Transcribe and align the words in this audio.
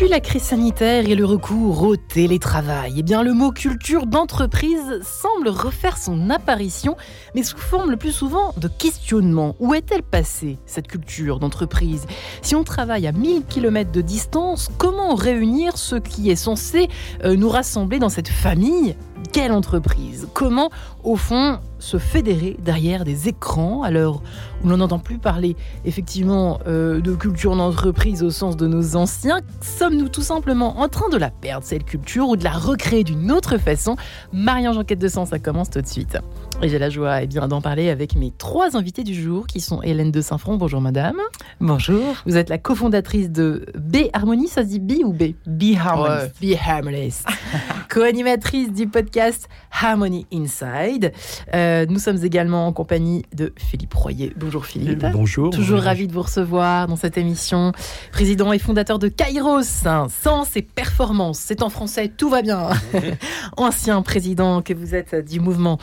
Depuis 0.00 0.12
la 0.12 0.20
crise 0.20 0.44
sanitaire 0.44 1.10
et 1.10 1.14
le 1.14 1.26
recours 1.26 1.82
au 1.82 1.94
télétravail, 1.94 2.94
eh 2.96 3.02
bien 3.02 3.22
le 3.22 3.34
mot 3.34 3.50
culture 3.50 4.06
d'entreprise 4.06 5.02
semble 5.02 5.50
refaire 5.50 5.98
son 5.98 6.30
apparition, 6.30 6.96
mais 7.34 7.42
sous 7.42 7.58
forme 7.58 7.90
le 7.90 7.98
plus 7.98 8.10
souvent 8.10 8.54
de 8.56 8.66
questionnement. 8.66 9.56
Où 9.60 9.74
est-elle 9.74 10.02
passée, 10.02 10.56
cette 10.64 10.88
culture 10.88 11.38
d'entreprise? 11.38 12.06
Si 12.40 12.56
on 12.56 12.64
travaille 12.64 13.06
à 13.06 13.12
1000 13.12 13.44
km 13.44 13.92
de 13.92 14.00
distance, 14.00 14.70
comment 14.78 15.14
réunir 15.14 15.76
ce 15.76 15.96
qui 15.96 16.30
est 16.30 16.34
censé 16.34 16.88
euh, 17.22 17.36
nous 17.36 17.50
rassembler 17.50 17.98
dans 17.98 18.08
cette 18.08 18.28
famille? 18.28 18.96
Quelle 19.34 19.52
entreprise? 19.52 20.28
Comment, 20.32 20.70
au 21.04 21.16
fond, 21.16 21.60
se 21.80 21.98
fédérer 21.98 22.56
derrière 22.60 23.04
des 23.04 23.28
écrans 23.28 23.82
à 23.82 23.90
l'heure 23.90 24.22
où 24.62 24.68
l'on 24.68 24.76
n'entend 24.76 24.98
plus 24.98 25.18
parler 25.18 25.56
effectivement 25.84 26.60
euh, 26.66 27.00
de 27.00 27.14
culture 27.14 27.56
d'entreprise 27.56 28.22
au 28.22 28.30
sens 28.30 28.56
de 28.56 28.66
nos 28.66 28.96
anciens 28.96 29.40
Sommes-nous 29.60 30.08
tout 30.08 30.22
simplement 30.22 30.80
en 30.80 30.88
train 30.88 31.08
de 31.08 31.16
la 31.16 31.30
perdre, 31.30 31.64
cette 31.64 31.84
culture, 31.84 32.28
ou 32.28 32.36
de 32.36 32.44
la 32.44 32.52
recréer 32.52 33.04
d'une 33.04 33.32
autre 33.32 33.58
façon? 33.58 33.96
Marianne 34.32 34.76
Enquête 34.76 34.98
de 34.98 35.08
Sens, 35.08 35.30
ça 35.30 35.38
commence 35.38 35.70
tout 35.70 35.80
de 35.80 35.86
suite. 35.86 36.18
Et 36.62 36.68
j'ai 36.68 36.78
la 36.78 36.90
joie 36.90 37.22
et 37.22 37.24
eh 37.24 37.26
bien, 37.26 37.48
d'en 37.48 37.62
parler 37.62 37.88
avec 37.88 38.14
mes 38.14 38.30
trois 38.36 38.76
invités 38.76 39.02
du 39.02 39.14
jour 39.14 39.46
qui 39.46 39.60
sont 39.60 39.80
Hélène 39.80 40.10
de 40.10 40.20
Saint-Front. 40.20 40.58
Bonjour 40.58 40.82
madame. 40.82 41.16
Bonjour. 41.58 42.16
Vous 42.26 42.36
êtes 42.36 42.50
la 42.50 42.58
cofondatrice 42.58 43.30
de 43.30 43.64
B 43.78 44.08
Harmony, 44.12 44.46
ça 44.46 44.62
se 44.62 44.68
dit 44.68 44.78
B 44.78 45.02
ou 45.02 45.14
B? 45.14 45.32
B 45.46 45.74
Harmony. 45.78 46.28
B 46.42 46.54
Harmony. 46.62 47.14
Co-animatrice 47.88 48.74
du 48.74 48.86
podcast 48.86 49.48
Harmony 49.72 50.26
Inside. 50.34 51.12
Euh, 51.54 51.86
nous 51.88 51.98
sommes 51.98 52.22
également 52.22 52.66
en 52.66 52.74
compagnie 52.74 53.24
de 53.34 53.54
Philippe 53.56 53.94
Royer. 53.94 54.34
Bonjour 54.36 54.66
Philippe. 54.66 55.06
Bonjour. 55.14 55.48
Toujours 55.48 55.80
ravi 55.80 56.08
de 56.08 56.12
vous 56.12 56.22
recevoir 56.22 56.88
dans 56.88 56.96
cette 56.96 57.16
émission. 57.16 57.72
Président 58.12 58.52
et 58.52 58.58
fondateur 58.58 58.98
de 58.98 59.08
Kairos, 59.08 59.86
hein, 59.86 60.08
Sens 60.10 60.54
et 60.56 60.62
Performance. 60.62 61.38
C'est 61.38 61.62
en 61.62 61.70
français, 61.70 62.12
tout 62.14 62.28
va 62.28 62.42
bien. 62.42 62.68
Ancien 63.56 64.02
président 64.02 64.60
que 64.60 64.74
vous 64.74 64.94
êtes 64.94 65.14
du 65.26 65.40
mouvement 65.40 65.78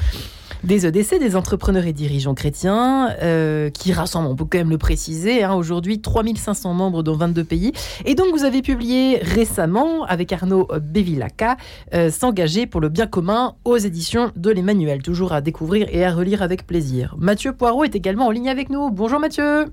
des 0.63 0.85
EDC, 0.85 1.19
des 1.19 1.35
entrepreneurs 1.35 1.85
et 1.85 1.93
dirigeants 1.93 2.33
chrétiens, 2.33 3.09
euh, 3.21 3.69
qui 3.69 3.93
rassemblent, 3.93 4.27
on 4.27 4.35
peut 4.35 4.45
quand 4.45 4.57
même 4.57 4.69
le 4.69 4.77
préciser, 4.77 5.43
hein, 5.43 5.53
aujourd'hui 5.53 6.01
3500 6.01 6.73
membres 6.73 7.03
dans 7.03 7.15
22 7.15 7.43
pays. 7.43 7.71
Et 8.05 8.15
donc 8.15 8.27
vous 8.31 8.43
avez 8.43 8.61
publié 8.61 9.19
récemment, 9.21 10.03
avec 10.05 10.31
Arnaud 10.33 10.67
Bevilacca, 10.81 11.57
euh, 11.93 12.09
S'engager 12.09 12.65
pour 12.65 12.81
le 12.81 12.89
bien 12.89 13.07
commun 13.07 13.55
aux 13.65 13.77
éditions 13.77 14.31
de 14.35 14.49
l'Emmanuel, 14.49 15.01
toujours 15.01 15.33
à 15.33 15.41
découvrir 15.41 15.87
et 15.91 16.03
à 16.03 16.13
relire 16.13 16.41
avec 16.41 16.65
plaisir. 16.65 17.15
Mathieu 17.17 17.53
Poirot 17.53 17.83
est 17.83 17.95
également 17.95 18.27
en 18.27 18.31
ligne 18.31 18.49
avec 18.49 18.69
nous. 18.69 18.89
Bonjour 18.89 19.19
Mathieu. 19.19 19.67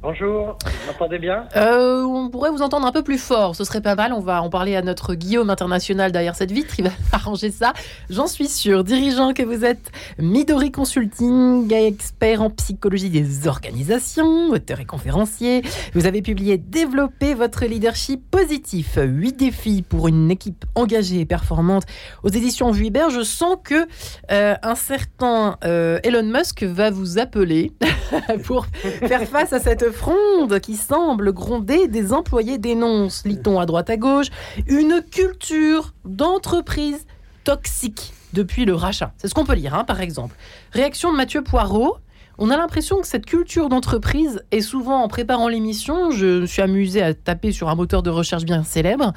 Bonjour, 0.00 0.56
vous 0.64 0.86
m'entendez 0.86 1.18
bien? 1.18 1.48
Euh, 1.56 2.04
On 2.04 2.30
pourrait 2.30 2.52
vous 2.52 2.62
entendre 2.62 2.86
un 2.86 2.92
peu 2.92 3.02
plus 3.02 3.18
fort, 3.18 3.56
ce 3.56 3.64
serait 3.64 3.80
pas 3.80 3.96
mal. 3.96 4.12
On 4.12 4.20
va 4.20 4.40
en 4.42 4.48
parler 4.48 4.76
à 4.76 4.82
notre 4.82 5.16
Guillaume 5.16 5.50
international 5.50 6.12
derrière 6.12 6.36
cette 6.36 6.52
vitre, 6.52 6.72
il 6.78 6.84
va 6.84 6.90
arranger 7.12 7.50
ça. 7.50 7.72
J'en 8.08 8.28
suis 8.28 8.46
sûr. 8.46 8.84
Dirigeant 8.84 9.34
que 9.34 9.42
vous 9.42 9.64
êtes, 9.64 9.90
Midori 10.20 10.70
Consulting, 10.70 11.72
expert 11.72 12.42
en 12.42 12.50
psychologie 12.50 13.10
des 13.10 13.48
organisations, 13.48 14.50
auteur 14.50 14.78
et 14.78 14.84
conférencier. 14.84 15.62
Vous 15.94 16.06
avez 16.06 16.22
publié 16.22 16.58
Développer 16.58 17.34
votre 17.34 17.64
leadership 17.64 18.22
positif, 18.30 19.00
8 19.02 19.36
défis 19.36 19.82
pour 19.82 20.06
une 20.06 20.30
équipe 20.30 20.64
engagée 20.76 21.18
et 21.20 21.26
performante 21.26 21.82
aux 22.22 22.28
éditions 22.28 22.70
Vuibert. 22.70 23.10
Je 23.10 23.22
sens 23.22 23.56
que 23.64 23.88
euh, 24.30 24.54
un 24.62 24.74
certain 24.76 25.56
euh, 25.64 25.98
Elon 26.04 26.22
Musk 26.22 26.62
va 26.62 26.90
vous 26.90 27.18
appeler 27.18 27.72
pour 28.44 28.66
faire 29.08 29.24
face 29.24 29.52
à 29.52 29.58
cette 29.58 29.87
fronde 29.90 30.60
qui 30.60 30.76
semble 30.76 31.32
gronder 31.32 31.88
des 31.88 32.12
employés 32.12 32.58
dénonce, 32.58 33.24
lit-on 33.24 33.58
à 33.60 33.66
droite 33.66 33.90
à 33.90 33.96
gauche, 33.96 34.28
une 34.66 35.02
culture 35.10 35.94
d'entreprise 36.04 37.06
toxique 37.44 38.12
depuis 38.32 38.64
le 38.64 38.74
rachat. 38.74 39.12
C'est 39.18 39.28
ce 39.28 39.34
qu'on 39.34 39.44
peut 39.44 39.54
lire, 39.54 39.74
hein, 39.74 39.84
par 39.84 40.00
exemple. 40.00 40.36
Réaction 40.72 41.12
de 41.12 41.16
Mathieu 41.16 41.42
Poirot. 41.42 41.96
On 42.40 42.50
a 42.50 42.56
l'impression 42.56 43.00
que 43.00 43.06
cette 43.06 43.26
culture 43.26 43.68
d'entreprise 43.68 44.44
est 44.52 44.60
souvent, 44.60 45.02
en 45.02 45.08
préparant 45.08 45.48
l'émission, 45.48 46.12
je 46.12 46.46
suis 46.46 46.62
amusé 46.62 47.02
à 47.02 47.12
taper 47.12 47.50
sur 47.50 47.68
un 47.68 47.74
moteur 47.74 48.04
de 48.04 48.10
recherche 48.10 48.44
bien 48.44 48.62
célèbre, 48.62 49.12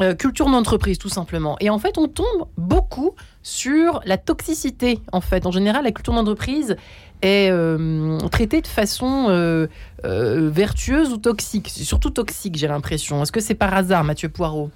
euh, 0.00 0.14
culture 0.14 0.48
d'entreprise 0.48 0.98
tout 0.98 1.08
simplement. 1.08 1.56
Et 1.58 1.70
en 1.70 1.80
fait, 1.80 1.98
on 1.98 2.06
tombe 2.06 2.46
beaucoup 2.56 3.14
sur 3.46 4.00
la 4.04 4.18
toxicité. 4.18 4.98
En 5.12 5.20
fait, 5.20 5.46
en 5.46 5.52
général, 5.52 5.84
la 5.84 5.92
culture 5.92 6.12
d'entreprise 6.12 6.76
est 7.22 7.48
euh, 7.48 8.18
traitée 8.32 8.60
de 8.60 8.66
façon 8.66 9.26
euh, 9.28 9.68
vertueuse 10.02 11.12
ou 11.12 11.16
toxique. 11.16 11.68
C'est 11.68 11.84
surtout 11.84 12.10
toxique, 12.10 12.56
j'ai 12.56 12.66
l'impression. 12.66 13.22
Est-ce 13.22 13.30
que 13.30 13.38
c'est 13.38 13.54
par 13.54 13.72
hasard, 13.72 14.02
Mathieu 14.02 14.28
Poirot? 14.28 14.72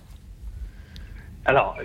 Alors, 1.47 1.77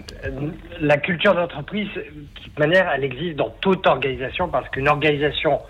la 0.79 0.97
culture 0.97 1.33
d'entreprise, 1.33 1.89
de 1.95 2.43
toute 2.43 2.59
manière, 2.59 2.87
elle 2.93 3.03
existe 3.03 3.37
dans 3.37 3.49
toute 3.61 3.87
organisation 3.87 4.47
parce 4.47 4.69
qu'une 4.69 4.87
organisation 4.87 5.61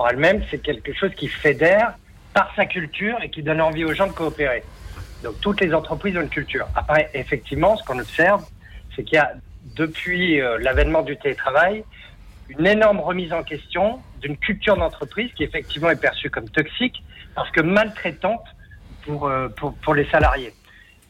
en 0.00 0.08
elle-même, 0.08 0.42
c'est 0.50 0.58
quelque 0.58 0.92
chose 0.92 1.12
qui 1.14 1.28
fédère 1.28 1.94
par 2.32 2.52
sa 2.56 2.66
culture 2.66 3.16
et 3.22 3.30
qui 3.30 3.44
donne 3.44 3.60
envie 3.60 3.84
aux 3.84 3.94
gens 3.94 4.08
de 4.08 4.12
coopérer. 4.12 4.64
Donc 5.22 5.40
toutes 5.40 5.60
les 5.60 5.72
entreprises 5.72 6.16
ont 6.16 6.22
une 6.22 6.28
culture. 6.28 6.66
Après, 6.74 7.10
effectivement, 7.14 7.76
ce 7.76 7.84
qu'on 7.84 8.00
observe, 8.00 8.44
c'est 8.96 9.04
qu'il 9.04 9.14
y 9.14 9.18
a, 9.18 9.34
depuis 9.74 10.40
euh, 10.40 10.58
l'avènement 10.58 11.02
du 11.02 11.16
télétravail, 11.16 11.84
une 12.48 12.66
énorme 12.66 13.00
remise 13.00 13.32
en 13.32 13.42
question 13.42 14.00
d'une 14.20 14.36
culture 14.36 14.76
d'entreprise 14.76 15.30
qui 15.34 15.44
effectivement 15.44 15.90
est 15.90 16.00
perçue 16.00 16.30
comme 16.30 16.48
toxique 16.48 17.02
parce 17.34 17.50
que 17.50 17.60
maltraitante 17.60 18.44
pour, 19.02 19.26
euh, 19.26 19.48
pour, 19.48 19.94
les 19.94 20.08
salariés. 20.10 20.52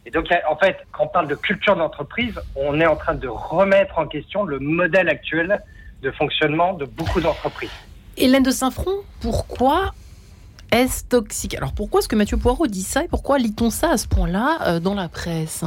Et 0.07 0.11
donc, 0.11 0.27
en 0.49 0.57
fait, 0.57 0.79
quand 0.93 1.05
on 1.05 1.09
parle 1.09 1.29
de 1.29 1.35
culture 1.35 1.77
d'entreprise, 1.77 2.39
on 2.57 2.81
est 2.81 2.87
en 2.87 2.97
train 2.97 3.15
de 3.15 3.29
remettre 3.29 3.99
en 3.99 4.07
question 4.07 4.45
le 4.45 4.59
modèle 4.59 5.09
actuel 5.09 5.63
de 6.03 6.11
fonctionnement 6.11 6.75
de 6.75 6.85
beaucoup 6.85 7.21
d'entreprises. 7.21 7.71
Hélène 8.17 8.43
de 8.43 8.51
Saint-Front, 8.51 8.97
pourquoi 9.21 9.93
est-ce 10.71 11.05
toxique? 11.05 11.55
Alors 11.55 11.73
pourquoi 11.73 12.01
est-ce 12.01 12.09
que 12.09 12.17
Mathieu 12.17 12.37
Poirot 12.37 12.67
dit 12.67 12.83
ça 12.83 13.05
et 13.05 13.09
pourquoi 13.09 13.39
lit-on 13.39 13.71
ça 13.71 13.93
à 13.93 13.97
ce 13.97 14.07
point-là 14.07 14.59
euh, 14.67 14.81
dans 14.81 14.95
la 14.95 15.09
presse? 15.09 15.65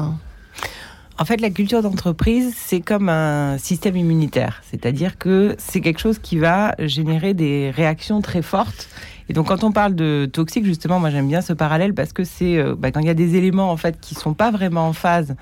En 1.20 1.26
fait, 1.26 1.42
la 1.42 1.50
culture 1.50 1.82
d'entreprise, 1.82 2.54
c'est 2.56 2.80
comme 2.80 3.10
un 3.10 3.58
système 3.58 3.96
immunitaire. 3.96 4.62
C'est-à-dire 4.70 5.18
que 5.18 5.56
c'est 5.58 5.82
quelque 5.82 6.00
chose 6.00 6.20
qui 6.20 6.38
va 6.38 6.76
générer 6.80 7.34
des 7.34 7.72
réactions 7.72 8.22
très 8.22 8.44
fortes. 8.44 8.88
Et 9.30 9.34
donc, 9.34 9.48
quand 9.48 9.64
on 9.64 9.72
parle 9.72 9.96
de 9.96 10.30
toxique, 10.32 10.64
justement, 10.64 11.00
moi 11.00 11.10
j'aime 11.10 11.28
bien 11.28 11.42
ce 11.42 11.54
parallèle 11.54 11.94
parce 11.94 12.14
que 12.14 12.24
c'est 12.24 12.58
euh, 12.58 12.76
bah, 12.78 12.92
quand 12.92 13.00
il 13.00 13.08
y 13.08 13.10
a 13.10 13.16
des 13.16 13.36
éléments 13.36 13.72
en 13.72 13.78
fait 13.78 14.00
qui 14.00 14.16
sont 14.16 14.34
pas 14.34 14.52
vraiment 14.52 14.88
en 14.88 14.94
phase 14.94 15.36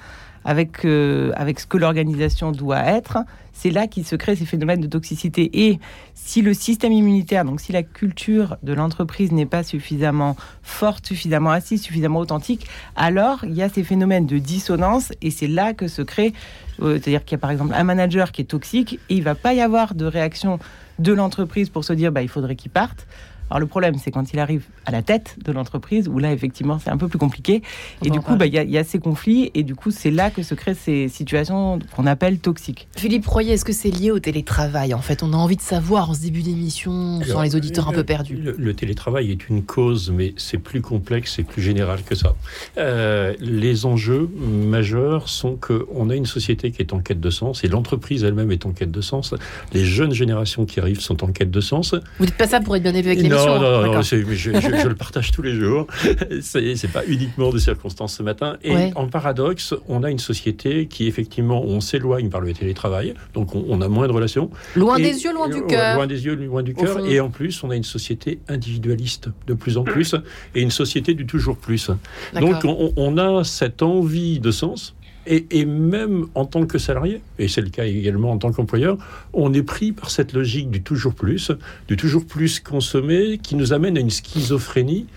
avec, 0.46 0.86
euh, 0.86 1.32
avec 1.36 1.60
ce 1.60 1.66
que 1.66 1.78
l'organisation 1.78 2.52
doit 2.52 2.86
être, 2.86 3.18
c'est 3.52 3.72
là 3.72 3.88
qu'il 3.88 4.06
se 4.06 4.16
crée 4.16 4.36
ces 4.36 4.46
phénomènes 4.46 4.82
de 4.82 4.88
toxicité. 4.88 5.68
Et 5.68 5.80
si 6.14 6.42
le 6.42 6.54
système 6.54 6.92
immunitaire, 6.92 7.46
donc 7.46 7.60
si 7.60 7.72
la 7.72 7.84
culture 7.84 8.58
de 8.62 8.74
l'entreprise 8.74 9.32
n'est 9.32 9.46
pas 9.46 9.64
suffisamment 9.64 10.36
forte, 10.62 11.08
suffisamment 11.08 11.52
assise, 11.52 11.82
suffisamment 11.82 12.20
authentique, 12.20 12.68
alors 12.96 13.44
il 13.44 13.54
y 13.54 13.64
a 13.64 13.70
ces 13.70 13.84
phénomènes 13.84 14.28
de 14.28 14.38
dissonance 14.38 15.14
et 15.22 15.32
c'est 15.32 15.48
là 15.48 15.74
que 15.74 15.88
se 15.88 16.02
crée, 16.02 16.34
euh, 16.82 17.00
c'est-à-dire 17.00 17.26
qu'il 17.26 17.38
y 17.38 17.40
a 17.40 17.42
par 17.42 17.52
exemple 17.52 17.74
un 17.74 17.84
manager 17.84 18.32
qui 18.32 18.42
est 18.42 18.46
toxique 18.46 19.00
et 19.10 19.16
il 19.16 19.24
va 19.24 19.36
pas 19.36 19.54
y 19.54 19.62
avoir 19.62 19.96
de 19.96 20.06
réaction 20.06 20.60
de 21.00 21.12
l'entreprise 21.12 21.70
pour 21.70 21.84
se 21.84 21.94
dire 21.94 22.12
bah, 22.12 22.22
il 22.22 22.30
faudrait 22.30 22.56
qu'il 22.56 22.72
parte. 22.72 23.08
Alors 23.50 23.59
le 23.59 23.68
problème, 23.68 23.96
c'est 24.02 24.12
quand 24.12 24.34
il 24.34 24.40
arrive 24.40 24.64
à 24.86 24.92
la 24.92 25.02
tête 25.02 25.38
de 25.44 25.52
l'entreprise, 25.52 26.08
où 26.08 26.18
là, 26.18 26.34
effectivement, 26.34 26.80
c'est 26.80 26.90
un 26.90 26.97
peu 26.97 27.08
plus 27.08 27.20
compliqué. 27.20 27.62
Et 28.03 28.09
du 28.09 28.20
coup, 28.20 28.36
bah, 28.36 28.47
il 28.47 28.53
y, 28.53 28.78
a 28.78 28.84
ces 28.84 29.00
conflits, 29.00 29.52
et 29.53 29.64
du 29.64 29.76
coup, 29.76 29.92
c'est 29.92 30.12
là 30.12 30.32
que 30.32 30.42
se 30.42 30.56
créent 30.56 30.74
ces 30.74 31.09
situations 31.09 31.80
qu'on 31.96 32.08
appelle 32.08 32.40
toxiques. 32.40 32.88
Philippe 32.97 33.26
Royer, 33.28 33.53
est-ce 33.53 33.66
que 33.66 33.74
c'est 33.74 33.92
lié 33.92 34.12
au 34.12 34.20
télétravail 34.20 34.94
En 34.94 35.02
fait, 35.02 35.22
on 35.22 35.34
a 35.34 35.38
envie 35.38 35.56
de 35.56 35.62
savoir 35.62 36.09
en 36.09 36.14
ce 36.14 36.22
début 36.22 36.42
d'émission, 36.42 37.22
sans 37.24 37.42
les 37.42 37.56
auditeurs 37.56 37.88
un 37.88 37.92
peu 37.92 38.03
perdus. 38.03 38.40
Le, 38.58 38.74
télétravail 38.74 39.32
est 39.32 39.48
une 39.48 39.64
cause, 39.64 40.12
mais 40.12 40.34
c'est 40.38 40.58
plus 40.58 40.82
complexe 40.82 41.40
et 41.40 41.44
plus 41.44 41.62
général 41.62 42.03
que 42.03 42.16
ça. 42.16 42.36
Euh, 42.78 43.34
les 43.40 43.86
enjeux 43.86 44.30
majeurs 44.38 45.30
sont 45.30 45.56
qu'on 45.56 46.09
a 46.09 46.16
une 46.16 46.26
société 46.26 46.72
qui 46.72 46.82
est 46.82 46.94
en 46.94 47.00
quête 47.00 47.20
de 47.20 47.30
sens, 47.30 47.64
et 47.64 47.68
l'entreprise 47.68 48.24
elle-même 48.24 48.52
est 48.52 48.66
en 48.66 48.72
quête 48.72 48.91
de 48.91 49.02
sens. 49.02 49.34
Les 49.74 49.86
jeunes 49.86 50.14
générations 50.14 50.66
qui 50.66 50.80
arrivent 50.80 51.00
sont 51.00 51.24
en 51.24 51.28
quête 51.28 51.52
de 51.52 51.62
sens. 51.62 51.96
Vous 52.20 52.26
dites 52.26 52.36
pas 52.36 52.48
ça 52.48 52.59
pour 52.59 52.76
être 52.76 52.84
bien 52.84 52.94
élevé 52.94 53.12
avec 53.12 53.24
les 53.24 53.34
non, 53.35 53.59
non, 53.59 53.93
non, 53.93 54.02
je, 54.02 54.17
je, 54.34 54.87
le 54.87 54.96
partage 54.96 55.32
tous 55.32 55.41
les 55.41 55.53
jours. 55.53 55.87
C'est 56.41 56.91
pas 56.91 57.03
uniquement 57.08 57.49
de 57.49 57.58
circonstances 57.58 58.16
ce 58.16 58.23
matin. 58.23 58.58
Et 58.64 58.91
en 58.96 59.08
paradoxe, 59.08 59.73
on 59.87 60.03
a 60.03 60.11
une 60.11 60.20
société 60.20 60.87
qui, 60.87 61.08
effectivement, 61.08 61.64
on 61.64 61.82
s'éloigne 61.82 62.29
par 62.29 62.41
le 62.41 62.53
télétravail, 62.53 63.14
donc 63.34 63.55
on, 63.55 63.82
a 63.82 63.87
moins 63.87 64.08
de 64.08 64.14
relations. 64.14 64.49
Loin 64.76 64.97
des 64.97 65.23
yeux, 65.23 65.34
loin 65.34 65.49
du 65.49 65.64
cœur. 65.64 65.96
Loin 65.96 66.08
des 66.08 66.26
yeux, 66.26 66.35
loin 66.35 66.64
du 66.64 66.73
cœur. 66.73 67.05
Et 67.05 67.20
en 67.20 67.29
plus, 67.29 67.64
on 67.64 67.70
a 67.70 67.76
une 67.76 67.84
société 67.84 68.40
individualiste 68.47 69.29
de 69.47 69.53
plus 69.53 69.78
en 69.78 69.84
plus 69.84 70.16
et 70.53 70.61
une 70.61 70.72
société 70.72 71.14
du 71.14 71.26
toujours 71.26 71.58
plus. 71.58 71.90
Donc 72.34 72.64
on, 72.64 72.93
on 72.96 73.17
a 73.17 73.43
cette 73.43 73.81
envie 73.81 74.40
de 74.40 74.52
sens 74.52 74.96
et, 75.28 75.66
même 75.66 76.28
en 76.36 76.46
tant 76.46 76.66
que 76.66 76.78
salarié, 76.78 77.22
et 77.40 77.48
c'est 77.48 77.62
le 77.62 77.70
cas 77.70 77.86
également 77.86 78.32
en 78.32 78.38
tant 78.38 78.52
qu'employeur, 78.52 78.98
on 79.34 79.54
est 79.54 79.64
pris 79.64 79.92
par 79.92 80.10
cette 80.10 80.34
logique 80.34 80.70
du 80.70 80.82
toujours 80.82 81.14
plus, 81.14 81.52
du 81.88 81.98
toujours 81.98 82.26
plus 82.26 82.60
consommé, 82.60 83.40
qui 83.42 83.56
nous 83.56 83.74
amène 83.74 83.98
à 83.98 84.02
une 84.02 84.10
schizophrénie 84.10 85.08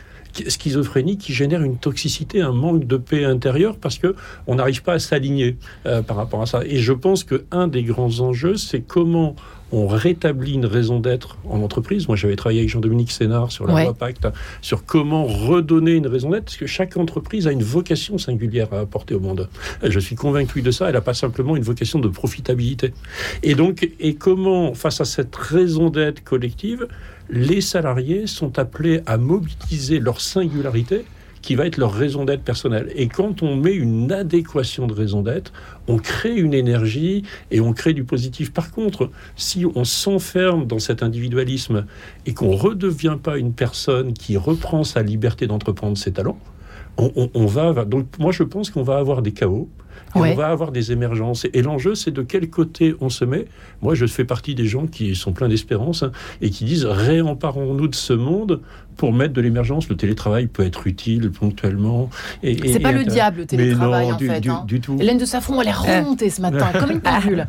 schizophrénie 0.47 1.19
qui 1.19 1.33
génère 1.33 1.63
une 1.63 1.79
toxicité, 1.79 2.43
un 2.43 2.53
manque 2.53 2.87
de 2.87 2.97
paix 2.97 3.25
intérieure 3.25 3.77
parce 3.77 3.99
que 3.99 4.15
on 4.47 4.57
n'arrive 4.57 4.83
pas 4.83 4.93
à 4.93 4.99
s'aligner 4.99 5.57
euh, 5.87 6.03
par 6.03 6.17
rapport 6.17 6.43
à 6.43 6.47
ça. 6.47 6.63
Et 6.65 6.79
je 6.79 6.93
pense 6.93 7.25
que 7.25 7.45
un 7.51 7.67
des 7.67 7.83
grands 7.83 8.21
enjeux, 8.21 8.57
c'est 8.57 8.81
comment 8.81 9.35
on 9.73 9.87
rétablit 9.87 10.55
une 10.55 10.67
raison 10.67 11.01
d'être 11.01 11.37
en 11.49 11.61
entreprise. 11.63 12.09
Moi, 12.09 12.17
j'avais 12.17 12.37
travaillé 12.37 12.61
avec 12.61 12.71
Jean-Dominique 12.71 13.11
Sénard 13.11 13.53
sur 13.53 13.67
la 13.67 13.85
loi 13.85 13.95
Pacte, 13.95 14.29
sur 14.63 14.85
comment 14.85 15.25
redonner 15.25 15.93
une 15.93 16.07
raison 16.07 16.31
d'être, 16.31 16.45
parce 16.45 16.57
que 16.57 16.67
chaque 16.67 16.97
entreprise 16.97 17.47
a 17.47 17.53
une 17.53 17.63
vocation 17.63 18.19
singulière 18.19 18.69
à 18.73 18.81
apporter 18.81 19.15
au 19.15 19.21
monde. 19.21 19.49
Je 19.83 20.01
suis 20.01 20.17
convaincu 20.17 20.63
de 20.63 20.71
ça. 20.71 20.89
Elle 20.89 20.95
n'a 20.95 21.01
pas 21.01 21.15
simplement 21.15 21.57
une 21.57 21.63
vocation 21.63 21.99
de 21.99 22.09
profitabilité. 22.09 22.93
Et 23.43 23.55
donc, 23.55 23.89
et 24.01 24.15
comment, 24.15 24.75
face 24.75 25.01
à 25.01 25.05
cette 25.05 25.37
raison 25.37 25.91
d'être 25.91 26.25
collective, 26.25 26.87
les 27.31 27.61
salariés 27.61 28.27
sont 28.27 28.59
appelés 28.59 29.03
à 29.07 29.19
mobiliser 29.19 30.01
leur 30.01 30.21
singularité 30.21 31.05
qui 31.43 31.55
va 31.55 31.67
être 31.67 31.77
leur 31.77 31.93
raison 31.93 32.25
d'être 32.25 32.43
personnelle. 32.43 32.91
Et 32.95 33.09
quand 33.09 33.43
on 33.43 33.57
met 33.57 33.75
une 33.75 34.13
adéquation 34.13 34.87
de 34.87 34.93
raison 34.93 35.23
d'être, 35.23 35.53
on 35.87 35.99
crée 35.99 36.37
une 36.37 36.55
énergie 36.55 37.23
et 37.51 37.61
on 37.61 37.73
crée 37.73 37.95
du 37.95 38.05
positif. 38.05 38.53
Par 38.53 38.71
contre, 38.71 39.11
si 39.37 39.65
on 39.75 39.85
s'enferme 39.85 40.67
dans 40.67 40.79
cet 40.79 41.03
individualisme 41.03 41.87
et 42.27 42.35
qu'on 42.35 42.53
ne 42.53 42.57
redevient 42.57 43.19
pas 43.23 43.39
une 43.39 43.53
personne 43.53 44.13
qui 44.13 44.37
reprend 44.37 44.85
sa 44.85 45.03
liberté 45.03 45.47
d'entreprendre 45.47 45.97
ses 45.97 46.13
talents, 46.13 46.39
on, 46.97 47.47
va, 47.47 47.85
donc 47.85 48.07
moi 48.19 48.33
je 48.33 48.43
pense 48.43 48.71
qu'on 48.71 48.83
va 48.83 48.99
avoir 48.99 49.23
des 49.23 49.33
chaos. 49.33 49.69
On 50.15 50.35
va 50.35 50.49
avoir 50.49 50.73
des 50.73 50.91
émergences. 50.91 51.47
Et 51.53 51.63
l'enjeu, 51.63 51.95
c'est 51.95 52.11
de 52.11 52.23
quel 52.23 52.49
côté 52.49 52.95
on 53.01 53.11
se 53.11 53.25
met. 53.25 53.45
Moi, 53.83 53.95
je 53.95 54.07
fais 54.07 54.25
partie 54.25 54.55
des 54.55 54.65
gens 54.65 54.87
qui 54.87 55.15
sont 55.15 55.33
pleins 55.33 55.49
d'espérance 55.49 56.03
hein, 56.03 56.13
et 56.41 56.51
qui 56.51 56.65
disent 56.65 56.87
réemparons-nous 56.87 57.89
de 57.89 57.95
ce 57.95 58.15
monde 58.15 58.63
pour 58.99 59.13
mettre 59.13 59.33
de 59.33 59.41
l'émergence. 59.41 59.89
Le 59.89 59.97
télétravail 59.97 60.49
peut 60.49 60.67
être 60.67 60.87
utile 60.87 61.31
ponctuellement. 61.31 62.11
Et, 62.43 62.59
c'est 62.69 62.81
pas 62.81 62.93
le 62.93 63.05
diable, 63.05 63.39
le 63.39 63.47
télétravail, 63.47 64.13
en 64.13 64.19
fait. 64.19 64.47
Hein. 64.49 64.65
Du, 64.67 64.81
tout. 64.81 64.99
Hélène 65.01 65.17
de 65.19 65.25
Safron, 65.25 65.63
elle 65.63 65.69
est 65.69 65.73
remontée 65.73 66.29
ce 66.29 66.43
matin, 66.43 66.69
comme 66.79 66.91
une 66.91 67.01
pendule. 67.01 67.47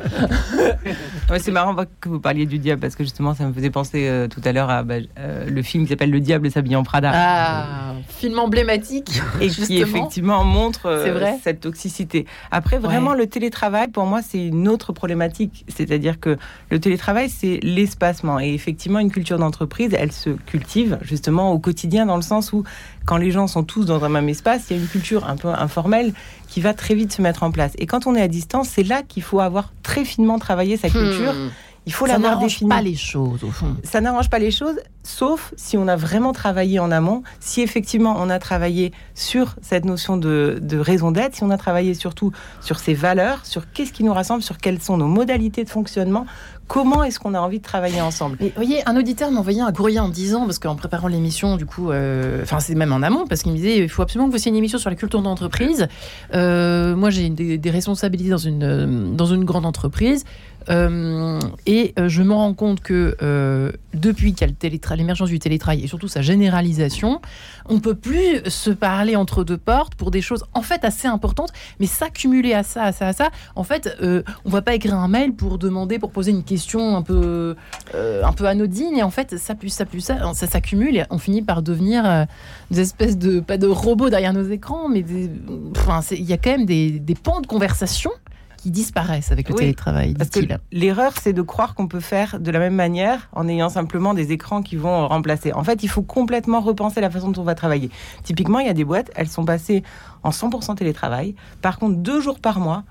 c'est 1.40 1.52
marrant 1.52 1.76
que 2.00 2.08
vous 2.08 2.20
parliez 2.20 2.46
du 2.46 2.60
diable, 2.60 2.80
parce 2.80 2.96
que 2.96 3.04
justement, 3.04 3.34
ça 3.34 3.48
me 3.48 3.54
faisait 3.54 3.72
penser 3.72 4.08
euh, 4.08 4.28
tout 4.28 4.42
à 4.46 4.52
l'heure 4.52 4.70
à 4.70 4.84
bah, 4.84 4.96
euh, 5.18 5.50
le 5.50 5.62
film 5.64 5.84
qui 5.84 5.90
s'appelle 5.90 6.12
Le 6.12 6.20
diable 6.20 6.50
s'habille 6.52 6.76
en 6.76 6.84
Prada. 6.84 7.12
Ah, 7.14 7.94
film 8.08 8.38
emblématique. 8.38 9.20
Et 9.42 9.48
qui 9.48 9.78
effectivement 9.78 10.44
montre 10.44 10.86
euh, 10.86 11.34
cette 11.44 11.62
toxicité. 11.62 12.28
Après, 12.52 12.78
vraiment, 12.78 13.16
le 13.16 13.26
télétravail, 13.26 13.88
pour 13.88 14.06
moi, 14.06 14.22
c'est 14.22 14.46
une 14.46 14.68
autre 14.68 14.94
problématique. 14.94 15.66
C'est-à-dire 15.68 16.20
que 16.20 16.38
le 16.70 16.80
télétravail, 16.80 17.28
c'est 17.28 17.60
l'espacement. 17.64 18.40
Et 18.40 18.54
effectivement, 18.54 19.00
une 19.00 19.12
culture 19.12 19.40
d'entreprise, 19.40 19.96
elle 19.98 20.12
se 20.12 20.30
cultive 20.30 21.00
justement 21.02 21.39
au 21.48 21.60
quotidien, 21.60 22.06
dans 22.06 22.16
le 22.16 22.22
sens 22.22 22.54
où, 22.54 22.64
quand 23.06 23.18
les 23.18 23.32
gens 23.32 23.48
sont 23.48 23.64
tous 23.64 23.86
dans 23.86 24.04
un 24.04 24.10
même 24.10 24.30
espace, 24.30 24.66
il 24.70 24.78
y 24.78 24.80
a 24.80 24.82
une 24.82 24.88
culture 24.88 25.28
un 25.28 25.36
peu 25.36 25.50
informelle 25.50 26.14
qui 26.48 26.62
va 26.62 26.74
très 26.74 26.96
vite 26.96 27.14
se 27.14 27.22
mettre 27.22 27.44
en 27.44 27.52
place. 27.52 27.74
Et 27.78 27.86
quand 27.86 28.08
on 28.08 28.16
est 28.16 28.22
à 28.22 28.28
distance, 28.28 28.70
c'est 28.70 28.84
là 28.84 29.04
qu'il 29.04 29.24
faut 29.24 29.40
avoir 29.40 29.74
très 29.84 30.06
finement 30.06 30.40
travaillé 30.40 30.78
sa 30.78 30.90
culture. 30.90 31.34
Hmm. 31.34 31.50
Il 31.90 31.94
faut 31.94 32.06
l'avoir 32.06 32.38
défini. 32.38 32.70
Ça 32.70 32.76
n'arrange 32.76 32.78
pas 32.78 32.82
les 32.84 32.96
choses, 32.96 33.44
au 33.44 33.50
fond. 33.50 33.76
Ça 33.84 34.00
n'arrange 34.00 34.30
pas 34.30 34.38
les 34.38 34.52
choses, 34.52 34.76
sauf 35.02 35.54
si 35.58 35.76
on 35.76 35.88
a 35.88 35.96
vraiment 35.96 36.34
travaillé 36.34 36.78
en 36.78 36.92
amont, 36.92 37.24
si 37.40 37.62
effectivement 37.62 38.16
on 38.20 38.30
a 38.30 38.38
travaillé 38.38 38.92
sur 39.16 39.56
cette 39.64 39.86
notion 39.86 40.16
de, 40.16 40.62
raison 40.74 41.12
d'être, 41.12 41.36
si 41.36 41.44
on 41.44 41.50
a 41.50 41.58
travaillé 41.58 41.96
surtout 41.96 42.32
sur 42.62 42.78
ses 42.78 42.94
valeurs, 42.94 43.44
sur 43.44 43.72
qu'est-ce 43.72 43.92
qui 43.92 44.04
nous 44.04 44.14
rassemble, 44.14 44.44
sur 44.44 44.60
quelles 44.60 44.80
sont 44.80 44.98
nos 44.98 45.08
modalités 45.08 45.64
de 45.64 45.70
fonctionnement, 45.70 46.28
comment 46.68 47.04
est-ce 47.04 47.20
qu'on 47.20 47.34
a 47.34 47.40
envie 47.40 47.58
de 47.58 47.64
travailler 47.64 48.02
ensemble 48.02 48.38
Vous 48.40 48.52
voyez, 48.56 48.88
un 48.88 48.96
auditeur 48.96 49.32
m'a 49.32 49.40
envoyé 49.40 49.62
un 49.62 49.72
courrier 49.72 50.00
en 50.00 50.10
disant, 50.10 50.46
parce 50.46 50.60
qu'en 50.60 50.76
préparant 50.76 51.08
l'émission, 51.08 51.58
du 51.58 51.66
coup, 51.66 51.90
euh, 51.90 52.44
enfin 52.44 52.60
c'est 52.60 52.76
même 52.76 52.94
en 52.94 53.02
amont, 53.02 53.26
parce 53.26 53.42
qu'il 53.42 53.52
me 53.52 53.58
disait, 53.58 53.80
il 53.80 53.90
faut 53.90 54.04
absolument 54.04 54.28
que 54.28 54.34
vous 54.34 54.38
fassiez 54.38 54.52
une 54.52 54.58
émission 54.58 54.78
sur 54.78 54.92
la 54.92 54.96
culture 54.96 55.24
d'entreprise. 55.24 55.88
Euh, 56.36 56.96
moi, 56.96 57.10
j'ai 57.10 57.30
des, 57.30 57.58
des, 57.58 57.72
responsabilités 57.72 58.30
dans 58.30 58.38
une, 58.38 59.16
dans 59.16 59.26
une 59.26 59.44
grande 59.44 59.66
entreprise. 59.66 60.24
Euh, 60.70 61.40
et 61.66 61.94
euh, 61.98 62.10
je 62.10 62.22
me 62.22 62.34
rends 62.34 62.54
compte 62.54 62.82
que 62.82 63.16
euh, 63.22 63.72
depuis 63.94 64.34
qu'il 64.34 64.48
y 64.48 64.52
a 64.52 64.96
l'émergence 64.96 65.30
du 65.30 65.40
télétravail 65.40 65.84
et 65.84 65.88
surtout 65.88 66.08
sa 66.08 66.22
généralisation, 66.22 67.22
on 67.68 67.76
ne 67.76 67.80
peut 67.80 67.96
plus 67.96 68.44
se 68.48 68.70
parler 68.70 69.16
entre 69.16 69.44
deux 69.44 69.58
portes 69.58 69.96
pour 69.96 70.12
des 70.12 70.22
choses 70.22 70.46
en 70.54 70.62
fait 70.62 70.84
assez 70.84 71.08
importantes, 71.08 71.52
mais 71.80 71.86
s'accumuler 71.86 72.54
à 72.54 72.64
ça, 72.64 72.84
à 72.84 72.92
ça, 72.92 73.08
à 73.08 73.14
ça. 73.14 73.30
En 73.56 73.64
fait, 73.64 73.98
on 74.02 74.50
va 74.50 74.62
pas 74.62 74.76
écrire 74.76 74.96
un 74.96 75.08
mail 75.08 75.34
pour 75.34 75.58
demander, 75.58 76.00
pour 76.00 76.12
poser 76.12 76.32
une 76.32 76.44
question 76.44 76.96
un 76.96 77.02
peu, 77.02 77.56
un 77.94 78.34
peu 78.34 78.46
anodine, 78.46 78.96
et 78.96 79.04
en 79.04 79.10
fait, 79.10 79.38
ça 79.38 79.56
plus 79.56 79.70
ça 79.70 79.86
plus 79.86 80.02
ça, 80.02 80.34
ça 80.34 80.48
s'accumule 80.48 80.98
et 80.98 81.04
on 81.10 81.18
finit 81.18 81.42
par 81.42 81.62
devenir 81.62 82.28
des 82.72 82.82
espèces 82.82 83.18
de 83.18 83.40
pas 83.40 83.58
de 83.58 83.68
robots 83.68 84.10
derrière 84.10 84.34
nos 84.34 84.48
écrans, 84.50 84.90
mais 84.90 85.00
il 85.00 86.24
y 86.24 86.34
a 86.34 86.38
quand 86.38 86.52
même 86.52 86.66
des 86.66 87.16
pans 87.22 87.42
de 87.42 87.48
conversation 87.48 88.12
qui 88.60 88.72
disparaissent 88.72 89.32
avec 89.32 89.50
le 89.50 89.56
télétravail. 89.56 90.14
Parce 90.14 90.30
que 90.30 90.42
l'erreur, 90.72 91.14
c'est 91.22 91.34
de 91.34 91.42
croire 91.42 91.76
qu'on 91.76 91.88
peut 91.88 92.00
faire 92.00 92.40
de 92.40 92.52
la 92.52 92.60
même 92.60 92.76
manière 92.76 93.30
en 93.34 93.48
ayant 93.48 93.70
simplement 93.70 94.14
des 94.14 94.32
écrans 94.32 94.62
qui 94.62 94.76
vont 94.76 95.08
remplacer. 95.08 95.54
En 95.54 95.64
fait, 95.64 95.84
il 95.84 95.88
faut 95.90 96.02
complètement 96.02 96.60
repenser 96.60 97.02
la 97.02 97.10
façon 97.10 97.30
dont 97.30 97.42
on 97.42 97.46
va 97.46 97.56
travailler. 97.56 97.90
Typiquement, 98.24 98.60
il 98.60 98.68
y 98.68 98.70
a 98.70 98.74
des 98.74 98.84
boîtes, 98.84 99.12
elles 99.16 99.30
sont 99.30 99.46
passées 99.46 99.84
en 100.24 100.32
100% 100.32 100.76
télétravail. 100.76 101.36
Par 101.62 101.80
contre, 101.80 101.98
deux 101.98 102.20
jours 102.20 102.40
par 102.40 102.60
mois, 102.60 102.84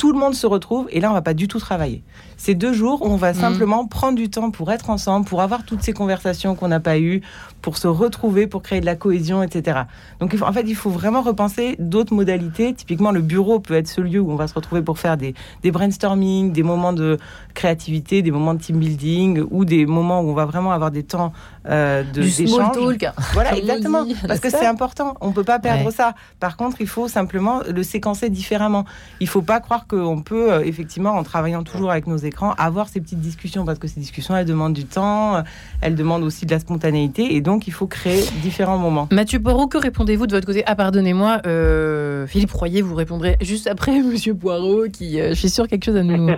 tout 0.00 0.12
le 0.12 0.18
monde 0.18 0.34
se 0.34 0.46
retrouve 0.46 0.86
et 0.90 0.98
là, 0.98 1.10
on 1.10 1.12
va 1.12 1.20
pas 1.20 1.34
du 1.34 1.46
tout 1.46 1.58
travailler. 1.58 2.02
C'est 2.38 2.54
deux 2.54 2.72
jours 2.72 3.02
où 3.02 3.10
on 3.10 3.16
va 3.16 3.32
mmh. 3.32 3.34
simplement 3.34 3.86
prendre 3.86 4.16
du 4.16 4.30
temps 4.30 4.50
pour 4.50 4.72
être 4.72 4.88
ensemble, 4.88 5.26
pour 5.26 5.42
avoir 5.42 5.64
toutes 5.64 5.82
ces 5.82 5.92
conversations 5.92 6.54
qu'on 6.54 6.68
n'a 6.68 6.80
pas 6.80 6.98
eues, 6.98 7.20
pour 7.62 7.76
se 7.76 7.88
retrouver, 7.88 8.46
pour 8.46 8.62
créer 8.62 8.80
de 8.80 8.86
la 8.86 8.96
cohésion, 8.96 9.42
etc. 9.42 9.82
Donc, 10.20 10.36
en 10.40 10.52
fait, 10.52 10.64
il 10.66 10.74
faut 10.74 10.90
vraiment 10.90 11.22
repenser 11.22 11.76
d'autres 11.78 12.14
modalités. 12.14 12.74
Typiquement, 12.74 13.10
le 13.10 13.20
bureau 13.20 13.60
peut 13.60 13.74
être 13.74 13.88
ce 13.88 14.00
lieu 14.00 14.20
où 14.20 14.30
on 14.30 14.36
va 14.36 14.46
se 14.46 14.54
retrouver 14.54 14.82
pour 14.82 14.98
faire 14.98 15.16
des, 15.16 15.34
des 15.62 15.70
brainstorming, 15.70 16.52
des 16.52 16.62
moments 16.62 16.92
de 16.92 17.18
créativité, 17.54 18.22
des 18.22 18.30
moments 18.30 18.54
de 18.54 18.60
team 18.60 18.78
building 18.78 19.44
ou 19.50 19.64
des 19.64 19.86
moments 19.86 20.20
où 20.20 20.30
on 20.30 20.34
va 20.34 20.46
vraiment 20.46 20.72
avoir 20.72 20.90
des 20.90 21.02
temps 21.02 21.32
euh, 21.68 22.02
de 22.02 22.22
du 22.22 22.30
small 22.30 22.72
talk. 22.72 23.06
Voilà, 23.34 23.56
exactement. 23.56 24.06
parce 24.26 24.40
que 24.40 24.50
c'est 24.50 24.66
important. 24.66 25.14
On 25.20 25.32
peut 25.32 25.44
pas 25.44 25.58
perdre 25.58 25.90
ça. 25.90 26.14
Par 26.38 26.56
contre, 26.56 26.80
il 26.80 26.88
faut 26.88 27.08
simplement 27.08 27.60
le 27.68 27.82
séquencer 27.82 28.30
différemment. 28.30 28.84
Il 29.20 29.28
faut 29.28 29.42
pas 29.42 29.60
croire 29.60 29.86
qu'on 29.86 30.22
peut, 30.22 30.52
euh, 30.52 30.64
effectivement, 30.64 31.10
en 31.10 31.22
travaillant 31.22 31.62
toujours 31.62 31.90
avec 31.90 32.06
nos 32.06 32.16
écrans, 32.16 32.54
avoir 32.56 32.88
ces 32.88 33.00
petites 33.00 33.20
discussions 33.20 33.64
parce 33.64 33.78
que 33.78 33.88
ces 33.88 34.00
discussions, 34.00 34.36
elles 34.36 34.46
demandent 34.46 34.72
du 34.72 34.86
temps, 34.86 35.42
elles 35.80 35.94
demandent 35.94 36.24
aussi 36.24 36.46
de 36.46 36.50
la 36.50 36.60
spontanéité 36.60 37.34
et 37.34 37.40
donc 37.40 37.49
il 37.58 37.72
faut 37.72 37.86
créer 37.86 38.22
différents 38.42 38.78
moments. 38.78 39.08
Mathieu 39.10 39.40
Poirot, 39.40 39.66
que 39.66 39.78
répondez-vous 39.78 40.26
de 40.26 40.32
votre 40.32 40.46
côté? 40.46 40.62
Ah, 40.66 40.74
pardonnez-moi, 40.74 41.42
euh, 41.46 42.26
Philippe 42.26 42.52
Royer, 42.52 42.82
vous 42.82 42.94
répondrez 42.94 43.36
juste 43.40 43.66
après 43.66 44.00
Monsieur 44.02 44.34
Poirot, 44.34 44.88
qui, 44.92 45.18
je 45.18 45.34
suis 45.34 45.50
sûr, 45.50 45.66
quelque 45.68 45.84
chose 45.84 45.96
à 45.96 46.02
nous, 46.02 46.30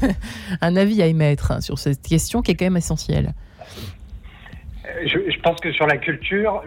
un 0.60 0.76
avis 0.76 1.02
à 1.02 1.06
émettre 1.06 1.62
sur 1.62 1.78
cette 1.78 2.02
question 2.02 2.42
qui 2.42 2.52
est 2.52 2.54
quand 2.54 2.66
même 2.66 2.76
essentielle. 2.76 3.32
Je, 5.04 5.40
pense 5.40 5.60
que 5.60 5.72
sur 5.72 5.86
la 5.86 5.96
culture, 5.96 6.62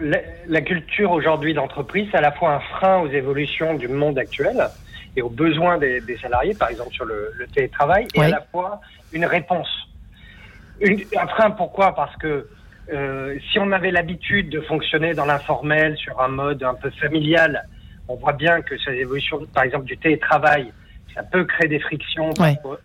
la, 0.46 0.60
culture 0.60 1.10
aujourd'hui 1.10 1.54
d'entreprise, 1.54 2.08
c'est 2.10 2.18
à 2.18 2.20
la 2.20 2.32
fois 2.32 2.54
un 2.54 2.60
frein 2.60 3.00
aux 3.00 3.08
évolutions 3.08 3.74
du 3.74 3.88
monde 3.88 4.18
actuel 4.18 4.68
et 5.16 5.22
aux 5.22 5.28
besoins 5.28 5.78
des, 5.78 6.02
salariés, 6.20 6.54
par 6.54 6.68
exemple 6.68 6.92
sur 6.92 7.04
le, 7.04 7.32
télétravail, 7.52 8.06
et 8.14 8.22
à 8.22 8.28
la 8.28 8.40
fois 8.52 8.80
une 9.12 9.24
réponse. 9.24 9.68
un 10.82 11.26
frein, 11.26 11.50
pourquoi? 11.50 11.94
Parce 11.94 12.14
que 12.16 12.46
euh, 12.92 13.38
si 13.50 13.58
on 13.58 13.70
avait 13.72 13.90
l'habitude 13.90 14.48
de 14.50 14.60
fonctionner 14.60 15.14
dans 15.14 15.24
l'informel, 15.24 15.96
sur 15.96 16.20
un 16.20 16.28
mode 16.28 16.62
un 16.62 16.74
peu 16.74 16.90
familial, 16.90 17.66
on 18.08 18.16
voit 18.16 18.32
bien 18.32 18.60
que 18.62 18.76
ces 18.78 18.92
évolutions, 18.92 19.46
par 19.54 19.64
exemple 19.64 19.84
du 19.84 19.96
télétravail, 19.96 20.72
ça 21.14 21.22
peut 21.22 21.44
créer 21.44 21.68
des 21.68 21.80
frictions. 21.80 22.30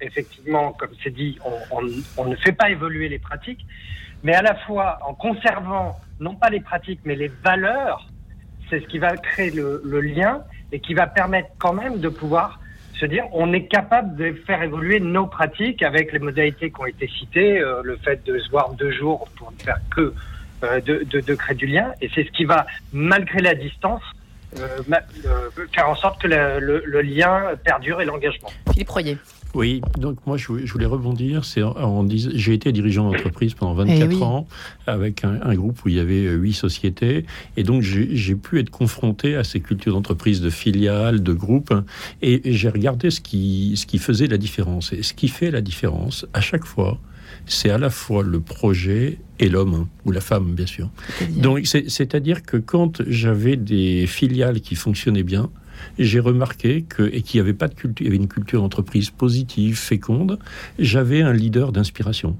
effectivement, 0.02 0.74
comme 0.74 0.92
c'est 1.04 1.14
dit, 1.14 1.38
on, 1.72 2.26
ne 2.26 2.36
fait 2.36 2.52
pas 2.52 2.70
évoluer 2.70 3.10
les 3.10 3.20
pratiques, 3.20 3.66
mais 4.24 4.34
à 4.34 4.42
la 4.42 4.56
fois 4.56 5.00
en 5.06 5.14
conservant 5.14 5.98
non 6.20 6.36
pas 6.36 6.50
les 6.50 6.60
pratiques, 6.60 7.02
mais 7.06 7.16
les 7.16 7.32
valeurs, 7.44 8.08
c'est 8.70 8.80
ce 8.80 8.88
qui 8.88 9.00
va 9.00 9.16
créer 9.18 9.52
le, 9.52 10.02
lien 10.02 10.44
et 10.72 10.80
qui 10.80 10.94
va 10.94 11.08
permettre 11.08 11.50
quand 11.60 11.74
même 11.74 12.00
de 12.00 12.10
pouvoir 12.10 12.60
se 13.00 13.06
dire 13.06 13.26
on 13.32 13.54
est 13.54 13.66
capable 13.66 14.16
de 14.16 14.34
faire 14.46 14.62
évoluer 14.62 15.00
nos 15.00 15.28
pratiques 15.28 15.84
avec 15.84 16.12
les 16.12 16.20
modalités 16.20 16.72
qui 16.72 16.82
ont 16.82 16.86
été 16.86 17.08
citées, 17.08 17.60
euh, 17.60 17.82
le 17.84 17.98
fait 17.98 18.24
de 18.26 18.40
se 18.40 18.50
voir 18.50 18.72
deux 18.72 18.92
jours 18.92 19.28
pour 19.38 19.52
ne 19.52 19.58
faire 19.58 19.80
que 19.96 20.14
euh, 20.64 20.80
de, 20.82 21.36
créer 21.36 21.56
du 21.56 21.68
lien. 21.68 21.94
Et 22.02 22.10
c'est 22.16 22.24
ce 22.24 22.32
qui 22.32 22.46
va, 22.46 22.66
malgré 22.94 23.40
la 23.40 23.56
distance, 23.56 24.02
euh, 24.58 24.82
faire 25.74 25.90
en 25.90 25.96
sorte 25.96 26.22
que 26.22 26.28
le, 26.28 27.02
lien 27.02 27.52
perdure 27.64 28.02
et 28.02 28.06
l'engagement. 28.06 28.50
Philippe 28.72 28.90
Royer. 28.90 29.18
Oui, 29.56 29.82
donc 29.98 30.18
moi 30.28 30.36
je 30.36 30.48
voulais 30.48 30.86
rebondir. 30.86 31.46
C'est 31.46 31.62
j'ai 32.10 32.54
été 32.54 32.74
dirigeant 32.74 33.10
d'entreprise 33.10 33.54
pendant 33.54 33.74
24 33.74 34.12
eh 34.12 34.24
ans 34.24 34.48
avec 34.86 35.24
un, 35.24 35.56
groupe 35.56 35.86
où 35.86 35.90
il 35.90 35.96
y 35.96 36.00
avait 36.00 36.30
huit 36.34 36.54
sociétés 36.54 37.26
et 37.56 37.64
donc 37.64 37.82
j'ai 37.82 38.36
pu 38.36 38.60
être 38.60 38.70
confronté 38.70 39.36
à 39.38 39.46
ces 39.46 39.62
cultures 39.62 39.94
d'entreprise, 39.94 40.42
de 40.42 40.50
filiales, 40.50 41.24
de 41.24 41.34
groupes 41.34 41.74
et, 42.22 42.42
j'ai 42.54 42.70
regardé 42.70 43.10
ce 43.12 43.22
qui, 43.22 43.74
ce 43.78 43.86
qui 43.86 43.98
faisait 43.98 44.28
la 44.28 44.38
différence. 44.38 44.92
Et 44.92 45.04
ce 45.04 45.14
qui 45.14 45.30
fait 45.30 45.52
la 45.52 45.62
différence 45.62 46.26
à 46.34 46.42
chaque 46.42 46.66
fois, 46.66 47.00
c'est 47.46 47.70
à 47.70 47.78
la 47.78 47.90
fois 47.90 48.24
le 48.24 48.42
projet 48.42 49.20
et 49.40 49.50
l'homme, 49.50 49.88
ou 50.06 50.12
la 50.12 50.22
femme, 50.22 50.54
bien 50.54 50.66
sûr. 50.66 50.90
Donc, 51.30 51.66
c'est-à-dire 51.66 52.44
que 52.44 52.58
quand 52.58 53.02
j'avais 53.08 53.56
des 53.56 54.08
filiales 54.08 54.62
qui 54.62 54.76
fonctionnaient 54.76 55.24
bien, 55.24 55.50
j'ai 56.00 56.20
remarqué 56.20 56.84
que, 56.84 57.04
et 57.14 57.22
qui 57.22 57.40
avait 57.40 57.54
pas 57.54 57.68
de 57.68 57.74
culture, 57.74 58.06
il 58.06 58.06
y 58.06 58.08
avait 58.10 58.22
une 58.22 58.28
culture 58.28 58.62
d'entreprise 58.62 59.10
positive, 59.10 59.78
féconde, 59.78 60.40
j'avais 60.80 61.22
un 61.22 61.34
leader 61.34 61.72
d'inspiration. 61.72 62.36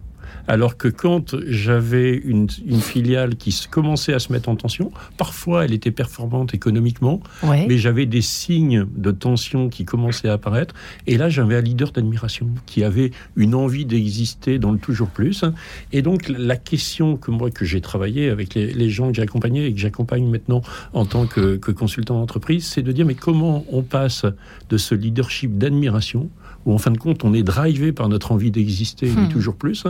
Alors 0.48 0.78
que 0.78 0.88
quand 0.88 1.36
j'avais 1.48 2.16
une, 2.16 2.50
filiale 2.80 3.36
qui 3.36 3.56
commençait 3.70 4.14
à 4.14 4.20
se 4.20 4.32
mettre 4.32 4.50
en 4.50 4.56
tension, 4.56 4.92
parfois 5.18 5.66
elle 5.66 5.74
était 5.74 5.92
performante 5.92 6.54
économiquement, 6.54 7.22
mais 7.44 7.78
j'avais 7.78 8.06
des 8.06 8.22
signes 8.22 8.86
de 8.96 9.12
tension 9.12 9.70
qui 9.70 9.86
commençaient 9.86 10.30
à 10.30 10.34
apparaître. 10.34 10.76
Et 11.08 11.18
là, 11.18 11.30
j'avais 11.30 11.56
un 11.56 11.62
leader 11.62 11.92
d'admiration 11.92 12.50
qui 12.66 12.84
avait 12.84 13.12
une 13.36 13.56
envie 13.56 13.86
d'exister 13.86 14.60
dans 14.60 14.72
le 14.72 14.78
toujours 14.78 15.10
plus. 15.10 15.44
Et 15.92 16.02
donc, 16.02 16.30
la 16.30 16.58
question 16.58 17.18
que 17.18 17.32
moi, 17.32 17.50
que 17.50 17.66
j'ai 17.66 17.82
travaillé 17.82 18.30
avec 18.30 18.54
les, 18.54 18.90
gens 18.90 19.10
que 19.10 19.16
j'ai 19.16 19.24
accompagnés 19.24 19.66
et 19.66 19.74
que 19.74 19.80
j'accompagne 19.80 20.30
maintenant 20.30 20.62
en 20.94 21.06
tant 21.06 21.26
que, 21.26 21.58
que 21.58 21.72
consultant 21.72 22.20
d'entreprise, 22.20 22.66
c'est 22.66 22.84
de 22.84 22.92
dire, 22.92 23.06
mais 23.06 23.16
comment 23.16 23.66
on 23.72 23.82
passe 23.82 24.26
de 24.70 24.78
ce 24.78 24.96
leadership 24.96 25.58
d'admiration 25.58 26.30
où 26.66 26.74
en 26.74 26.78
fin 26.78 26.92
de 26.92 26.98
compte 26.98 27.24
on 27.24 27.34
est 27.34 27.44
drivé 27.44 27.92
par 27.92 28.10
notre 28.10 28.32
envie 28.32 28.52
d'exister 28.52 29.10
hmm. 29.10 29.30
toujours 29.30 29.56
plus, 29.56 29.86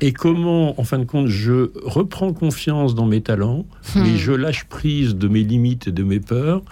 et 0.00 0.12
comment 0.12 0.78
en 0.80 0.84
fin 0.84 0.98
de 0.98 1.04
compte 1.04 1.28
je 1.28 1.70
reprends 1.84 2.32
confiance 2.32 2.94
dans 2.94 3.06
mes 3.06 3.20
talents, 3.20 3.66
hmm. 3.94 4.04
et 4.04 4.16
je 4.16 4.32
lâche 4.32 4.64
prise 4.64 5.14
de 5.14 5.28
mes 5.28 5.42
limites 5.42 5.88
et 5.88 5.92
de 5.92 6.02
mes 6.02 6.20
peurs 6.20 6.62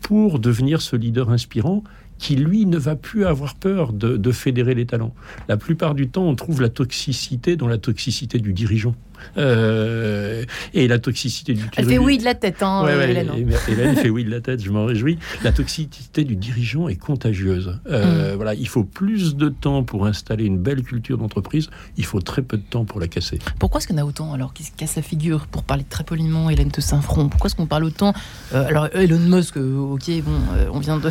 pour 0.00 0.38
devenir 0.38 0.82
ce 0.82 0.96
leader 0.96 1.30
inspirant 1.30 1.82
qui, 2.18 2.36
lui, 2.36 2.64
ne 2.64 2.78
va 2.78 2.94
plus 2.94 3.24
avoir 3.24 3.54
peur 3.56 3.92
de, 3.92 4.16
de, 4.16 4.32
fédérer 4.32 4.74
les 4.74 4.86
talents. 4.86 5.14
La 5.48 5.56
plupart 5.56 5.94
du 5.94 6.08
temps, 6.08 6.22
on 6.22 6.36
trouve 6.36 6.62
la 6.62 6.68
toxicité 6.68 7.56
dans 7.56 7.66
la 7.66 7.76
toxicité 7.76 8.38
du 8.38 8.52
dirigeant. 8.52 8.94
Euh, 9.36 10.44
et 10.72 10.88
la 10.88 10.98
toxicité 10.98 11.54
du 11.54 11.64
Elle 11.76 11.86
fait 11.86 11.98
oui 11.98 12.18
de 12.18 12.24
la 12.24 12.34
tête, 12.34 12.62
hein, 12.62 12.86
Hélène. 12.88 13.30
Hélène 13.68 13.96
fait 13.96 14.10
oui 14.10 14.24
de 14.24 14.30
la 14.30 14.40
tête, 14.40 14.62
je 14.62 14.70
m'en 14.70 14.84
réjouis. 14.84 15.18
La 15.42 15.52
toxicité 15.52 16.24
du 16.24 16.36
dirigeant 16.36 16.88
est 16.88 16.96
contagieuse. 16.96 17.78
Euh, 17.88 18.32
mm. 18.32 18.36
Voilà, 18.36 18.54
il 18.54 18.68
faut 18.68 18.84
plus 18.84 19.36
de 19.36 19.48
temps 19.48 19.82
pour 19.82 20.06
installer 20.06 20.44
une 20.44 20.58
belle 20.58 20.82
culture 20.82 21.18
d'entreprise. 21.18 21.70
Il 21.96 22.04
faut 22.04 22.20
très 22.20 22.42
peu 22.42 22.56
de 22.56 22.62
temps 22.62 22.84
pour 22.84 23.00
la 23.00 23.08
casser. 23.08 23.38
Pourquoi 23.58 23.80
est-ce 23.80 23.92
en 23.92 23.98
a 23.98 24.04
autant 24.04 24.32
alors 24.32 24.52
qui 24.52 24.64
se 24.64 24.72
casse 24.72 24.96
la 24.96 25.02
figure 25.02 25.46
pour 25.46 25.62
parler 25.62 25.84
très 25.88 26.04
poliment 26.04 26.50
Hélène 26.50 26.68
de 26.68 26.80
Saint-Front 26.80 27.28
Pourquoi 27.28 27.48
est-ce 27.48 27.56
qu'on 27.56 27.66
parle 27.66 27.84
autant? 27.84 28.12
Euh, 28.54 28.66
Alors 28.66 28.88
Elon 28.94 29.18
Musk, 29.18 29.56
ok, 29.56 30.10
bon, 30.24 30.32
on 30.72 30.80
vient 30.80 30.98
de 30.98 31.10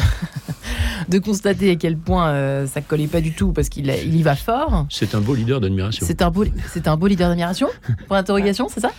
de 1.09 1.19
constater 1.19 1.71
à 1.71 1.75
quel 1.75 1.97
point 1.97 2.65
ça 2.67 2.81
collait 2.81 3.07
pas 3.07 3.21
du 3.21 3.33
tout 3.33 3.51
parce 3.51 3.69
qu'il 3.69 3.89
il 3.89 4.15
y 4.15 4.23
va 4.23 4.35
fort. 4.35 4.85
C'est 4.89 5.15
un 5.15 5.21
beau 5.21 5.35
leader 5.35 5.59
d'admiration. 5.59 6.05
C'est 6.07 6.21
un 6.21 6.29
beau, 6.29 6.45
c'est 6.71 6.87
un 6.87 6.97
beau 6.97 7.07
leader 7.07 7.29
d'admiration. 7.29 7.67
Pour 8.07 8.15
interrogation, 8.15 8.67
c'est 8.69 8.79
ça? 8.79 8.91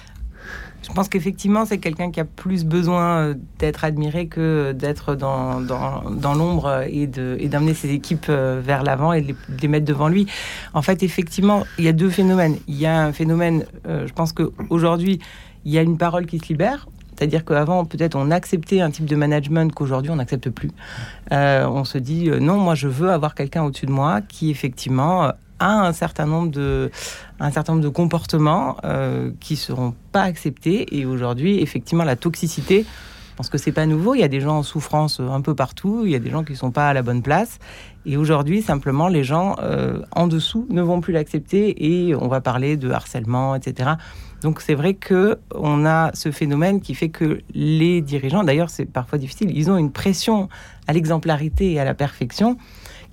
Je 0.86 0.92
pense 0.92 1.08
qu'effectivement, 1.08 1.64
c'est 1.64 1.78
quelqu'un 1.78 2.10
qui 2.10 2.20
a 2.20 2.24
plus 2.24 2.64
besoin 2.64 3.16
euh, 3.16 3.34
d'être 3.58 3.84
admiré 3.84 4.26
que 4.26 4.72
d'être 4.72 5.14
dans, 5.14 5.60
dans, 5.60 6.34
l'ombre 6.34 6.84
et 6.86 7.06
d'amener 7.06 7.72
ses 7.72 7.90
équipes 7.90 8.26
euh, 8.28 8.60
vers 8.62 8.82
l'avant 8.82 9.14
et 9.14 9.22
de 9.22 9.34
les, 9.62 9.68
mettre 9.68 9.86
devant 9.86 10.08
lui. 10.08 10.26
En 10.74 10.82
fait, 10.82 11.02
effectivement, 11.02 11.64
il 11.78 11.84
y 11.84 11.88
a 11.88 11.92
deux 11.92 12.10
phénomènes. 12.10 12.58
Il 12.68 12.74
y 12.74 12.84
a 12.84 13.02
un 13.02 13.12
phénomène, 13.12 13.64
euh, 13.86 14.06
je 14.06 14.12
pense 14.12 14.32
qu'aujourd'hui, 14.32 15.20
il 15.64 15.72
y 15.72 15.78
a 15.78 15.82
une 15.82 15.96
parole 15.96 16.26
qui 16.26 16.38
se 16.38 16.48
libère. 16.48 16.86
C'est-à-dire 17.16 17.44
qu'avant, 17.44 17.84
peut-être, 17.86 18.16
on 18.16 18.30
acceptait 18.30 18.80
un 18.80 18.90
type 18.90 19.06
de 19.06 19.16
management 19.16 19.72
qu'aujourd'hui, 19.72 20.10
on 20.10 20.16
n'accepte 20.16 20.50
plus. 20.50 20.72
on 21.30 21.84
se 21.84 21.96
dit, 21.96 22.28
non, 22.28 22.58
moi, 22.58 22.74
je 22.74 22.88
veux 22.88 23.10
avoir 23.10 23.36
quelqu'un 23.36 23.62
au-dessus 23.62 23.86
de 23.86 23.92
moi 23.92 24.20
qui, 24.20 24.50
effectivement, 24.50 25.30
a 25.58 25.86
un 25.86 25.92
certain 25.92 26.26
nombre 26.26 26.50
de, 26.50 26.90
un 27.40 27.50
certain 27.50 27.72
nombre 27.72 27.84
de 27.84 27.90
comportements 27.90 28.76
euh, 28.84 29.30
qui 29.40 29.56
seront 29.56 29.94
pas 30.12 30.22
acceptés. 30.22 30.98
Et 30.98 31.06
aujourd'hui, 31.06 31.60
effectivement, 31.60 32.04
la 32.04 32.16
toxicité, 32.16 32.84
je 32.84 33.36
pense 33.36 33.48
que 33.48 33.58
c'est 33.58 33.72
pas 33.72 33.86
nouveau. 33.86 34.14
Il 34.14 34.20
y 34.20 34.24
a 34.24 34.28
des 34.28 34.40
gens 34.40 34.58
en 34.58 34.62
souffrance 34.62 35.20
un 35.20 35.40
peu 35.40 35.54
partout. 35.54 36.02
Il 36.04 36.12
y 36.12 36.14
a 36.14 36.20
des 36.20 36.30
gens 36.30 36.44
qui 36.44 36.54
sont 36.54 36.70
pas 36.70 36.88
à 36.88 36.94
la 36.94 37.02
bonne 37.02 37.22
place. 37.22 37.58
Et 38.06 38.16
aujourd'hui, 38.16 38.62
simplement, 38.62 39.08
les 39.08 39.24
gens 39.24 39.56
euh, 39.60 40.02
en 40.12 40.26
dessous 40.26 40.66
ne 40.70 40.82
vont 40.82 41.00
plus 41.00 41.12
l'accepter 41.12 42.08
et 42.08 42.14
on 42.14 42.28
va 42.28 42.40
parler 42.40 42.76
de 42.76 42.90
harcèlement, 42.90 43.54
etc. 43.54 43.92
Donc 44.44 44.60
c'est 44.60 44.74
vrai 44.74 44.92
que 44.92 45.38
on 45.54 45.86
a 45.86 46.10
ce 46.12 46.30
phénomène 46.30 46.82
qui 46.82 46.94
fait 46.94 47.08
que 47.08 47.40
les 47.54 48.02
dirigeants, 48.02 48.44
d'ailleurs 48.44 48.68
c'est 48.68 48.84
parfois 48.84 49.18
difficile, 49.18 49.50
ils 49.56 49.70
ont 49.70 49.78
une 49.78 49.90
pression 49.90 50.50
à 50.86 50.92
l'exemplarité 50.92 51.72
et 51.72 51.80
à 51.80 51.84
la 51.86 51.94
perfection 51.94 52.58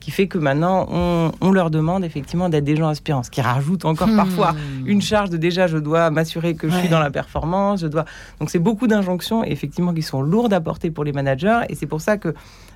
qui 0.01 0.11
fait 0.11 0.27
que 0.27 0.37
maintenant, 0.37 0.87
on, 0.89 1.51
leur 1.51 1.69
demande 1.69 2.03
effectivement 2.03 2.49
d'être 2.49 2.63
des 2.63 2.75
gens 2.75 2.87
inspirants, 2.87 3.23
ce 3.23 3.29
qui 3.29 3.39
rajoute 3.39 3.85
encore 3.85 4.07
hmm. 4.07 4.17
parfois 4.17 4.55
une 4.85 5.01
charge 5.01 5.29
de 5.29 5.37
déjà, 5.37 5.67
je 5.67 5.77
dois 5.77 6.09
m'assurer 6.09 6.55
que 6.55 6.67
je 6.67 6.75
suis 6.75 6.89
dans 6.89 6.99
la 6.99 7.11
performance, 7.11 7.81
je 7.81 7.87
dois... 7.87 8.05
Donc 8.39 8.49
c'est 8.49 8.59
beaucoup 8.59 8.87
d'injonctions, 8.87 9.43
effectivement, 9.43 9.93
qui 9.93 10.01
sont 10.01 10.21
lourdes 10.21 10.53
à 10.53 10.59
porter 10.59 10.91
pour 10.91 11.03
les 11.03 11.13
managers, 11.13 11.61
et 11.69 11.75
c'est 11.75 11.85
pour 11.85 12.01
ça 12.01 12.17
que 12.17 12.33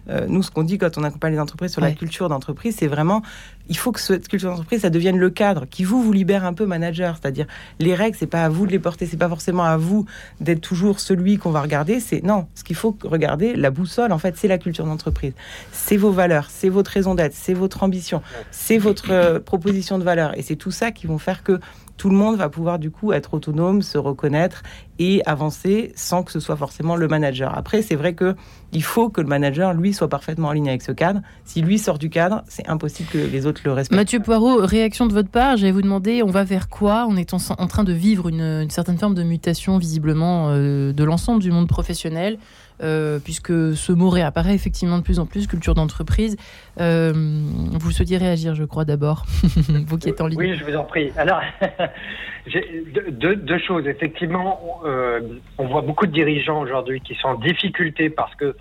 euh, 0.10 0.26
nous, 0.28 0.44
ce 0.44 0.52
qu'on 0.52 0.64
dit 0.64 0.78
quand 0.78 0.98
on 0.98 1.04
accompagne 1.04 1.34
les 1.34 1.40
entreprises 1.40 1.72
sur 1.72 1.82
la 1.82 1.92
culture 1.92 2.30
d'entreprise, 2.30 2.76
c'est 2.78 2.88
vraiment, 2.88 3.22
il 3.68 3.78
faut 3.78 3.92
que 3.92 4.00
cette 4.00 4.28
culture 4.28 4.50
d'entreprise, 4.50 4.82
ça 4.82 4.90
devienne 4.90 5.18
le 5.18 5.30
cadre 5.30 5.66
qui 5.66 5.84
vous 5.84 6.02
vous 6.02 6.14
libère 6.14 6.46
un 6.46 6.54
peu 6.54 6.66
manager. 6.66 7.18
C'est-à-dire, 7.20 7.48
les 7.80 7.96
règles, 7.96 8.18
c'est 8.18 8.28
pas 8.28 8.44
à 8.44 8.50
vous 8.50 8.66
de 8.66 8.72
les 8.72 8.80
porter, 8.80 9.06
c'est 9.06 9.18
pas 9.18 9.30
forcément 9.30 9.64
à 9.64 9.78
vous 9.78 10.06
d'être 10.40 10.62
toujours 10.62 11.00
celui 11.00 11.38
qu'on 11.38 11.52
va 11.52 11.62
regarder. 11.62 12.00
C'est 12.00 12.24
non, 12.24 12.48
ce 12.56 12.64
qu'il 12.64 12.76
faut 12.76 12.98
regarder, 13.04 13.56
la 13.56 13.72
boussole, 13.72 14.12
en 14.12 14.20
fait, 14.20 14.36
c'est 14.38 14.48
la 14.48 14.58
culture 14.58 14.86
d'entreprise. 14.86 15.34
C'est 15.72 15.98
vos 15.98 16.12
valeurs, 16.12 16.48
c'est 16.50 16.70
votre 16.70 16.92
raison 16.92 17.16
d'être, 17.16 17.34
c'est 17.34 17.54
votre 17.54 17.84
ambition, 17.84 18.22
c'est 18.52 18.78
votre 18.78 19.12
euh, 19.12 19.40
proposition 19.40 19.98
de 19.98 20.04
valeur, 20.04 20.38
et 20.38 20.42
c'est 20.42 20.56
tout 20.56 20.72
ça 20.72 20.92
qui 20.92 21.08
vont 21.08 21.18
faire 21.18 21.44
que 21.44 21.60
tout 21.98 22.10
le 22.10 22.16
monde 22.16 22.36
va 22.36 22.50
pouvoir 22.50 22.80
du 22.80 22.92
coup 22.92 23.14
être 23.14 23.34
autonome, 23.34 23.82
se 23.82 23.98
reconnaître 23.98 24.64
et 25.00 25.22
avancer 25.26 25.92
sans 25.96 26.24
que 26.24 26.32
ce 26.32 26.40
soit 26.40 26.56
forcément 26.56 26.96
le 26.96 27.08
manager. 27.08 27.58
Après, 27.58 27.82
c'est 27.82 27.96
vrai 27.96 28.14
que 28.14 28.36
il 28.72 28.84
faut 28.84 29.10
que 29.10 29.22
le 29.22 29.28
manager, 29.28 29.74
lui, 29.74 29.94
soit 29.94 30.10
parfaitement 30.10 30.50
aligné 30.50 30.70
avec 30.70 30.82
ce 30.82 30.92
cadre. 30.92 31.22
Si 31.46 31.62
lui 31.62 31.80
sort 31.80 31.98
du 31.98 32.10
cadre, 32.10 32.44
c'est 32.48 32.68
impossible 32.68 33.10
que 33.10 33.18
les 33.18 33.46
autres 33.46 33.62
le 33.64 33.72
respectent. 33.72 33.96
Mathieu 33.96 34.20
Poirot, 34.20 34.58
réaction 34.58 35.06
de 35.06 35.14
votre 35.14 35.30
part, 35.30 35.56
j'allais 35.56 35.72
vous 35.72 35.82
demander, 35.82 36.22
on 36.24 36.30
va 36.30 36.44
vers 36.44 36.68
quoi? 36.68 37.06
On 37.10 37.16
est 37.16 37.34
en, 37.34 37.68
train 37.68 37.84
de 37.86 37.94
vivre 37.94 38.28
une, 38.28 38.70
certaine 38.70 38.98
forme 38.98 39.16
de 39.16 39.24
mutation, 39.24 39.78
visiblement, 39.78 40.50
euh, 40.50 40.92
de 40.92 41.04
l'ensemble 41.04 41.42
du 41.42 41.52
monde 41.52 41.68
professionnel. 41.68 42.38
Euh, 42.84 43.20
puisque 43.20 43.74
ce 43.74 43.94
mot 43.94 44.10
réapparaît 44.10 44.54
effectivement 44.54 44.98
de 44.98 45.04
plus 45.04 45.20
en 45.20 45.26
plus, 45.26 45.48
culture 45.48 45.76
d'entreprise. 45.76 46.36
Euh, 46.82 47.14
vous 47.16 47.92
souhaitiez 47.92 48.18
réagir, 48.18 48.54
je 48.54 48.66
crois, 48.66 48.84
d'abord, 48.84 49.26
vous 49.88 49.98
qui 49.98 50.10
êtes 50.10 50.20
en 50.20 50.28
ligne. 50.28 50.40
Oui, 50.40 50.58
je 50.58 50.66
vous 50.66 50.76
en 50.76 50.84
prie. 50.84 51.12
Alors, 51.16 51.40
deux, 53.12 53.38
deux, 53.38 53.60
choses. 53.60 53.88
Effectivement, 53.88 54.60
euh, 54.86 55.22
on 55.58 55.68
voit 55.68 55.82
beaucoup 55.82 56.06
de 56.06 56.12
dirigeants 56.12 56.62
aujourd'hui 56.62 57.02
qui 57.02 57.16
sont 57.16 57.30
en 57.30 57.40
difficulté 57.40 58.10
parce 58.10 58.34
que 58.36 58.56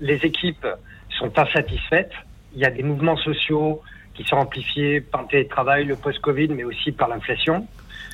les 0.00 0.16
équipes 0.26 0.66
sont 1.18 1.38
insatisfaites. 1.38 2.12
Il 2.54 2.60
y 2.60 2.64
a 2.64 2.70
des 2.70 2.82
mouvements 2.82 3.16
sociaux 3.16 3.80
qui 4.14 4.24
sont 4.24 4.36
amplifiés 4.36 5.00
par 5.00 5.22
le 5.22 5.28
télétravail, 5.28 5.84
le 5.84 5.96
post-Covid, 5.96 6.48
mais 6.48 6.64
aussi 6.64 6.92
par 6.92 7.08
l'inflation. 7.08 7.66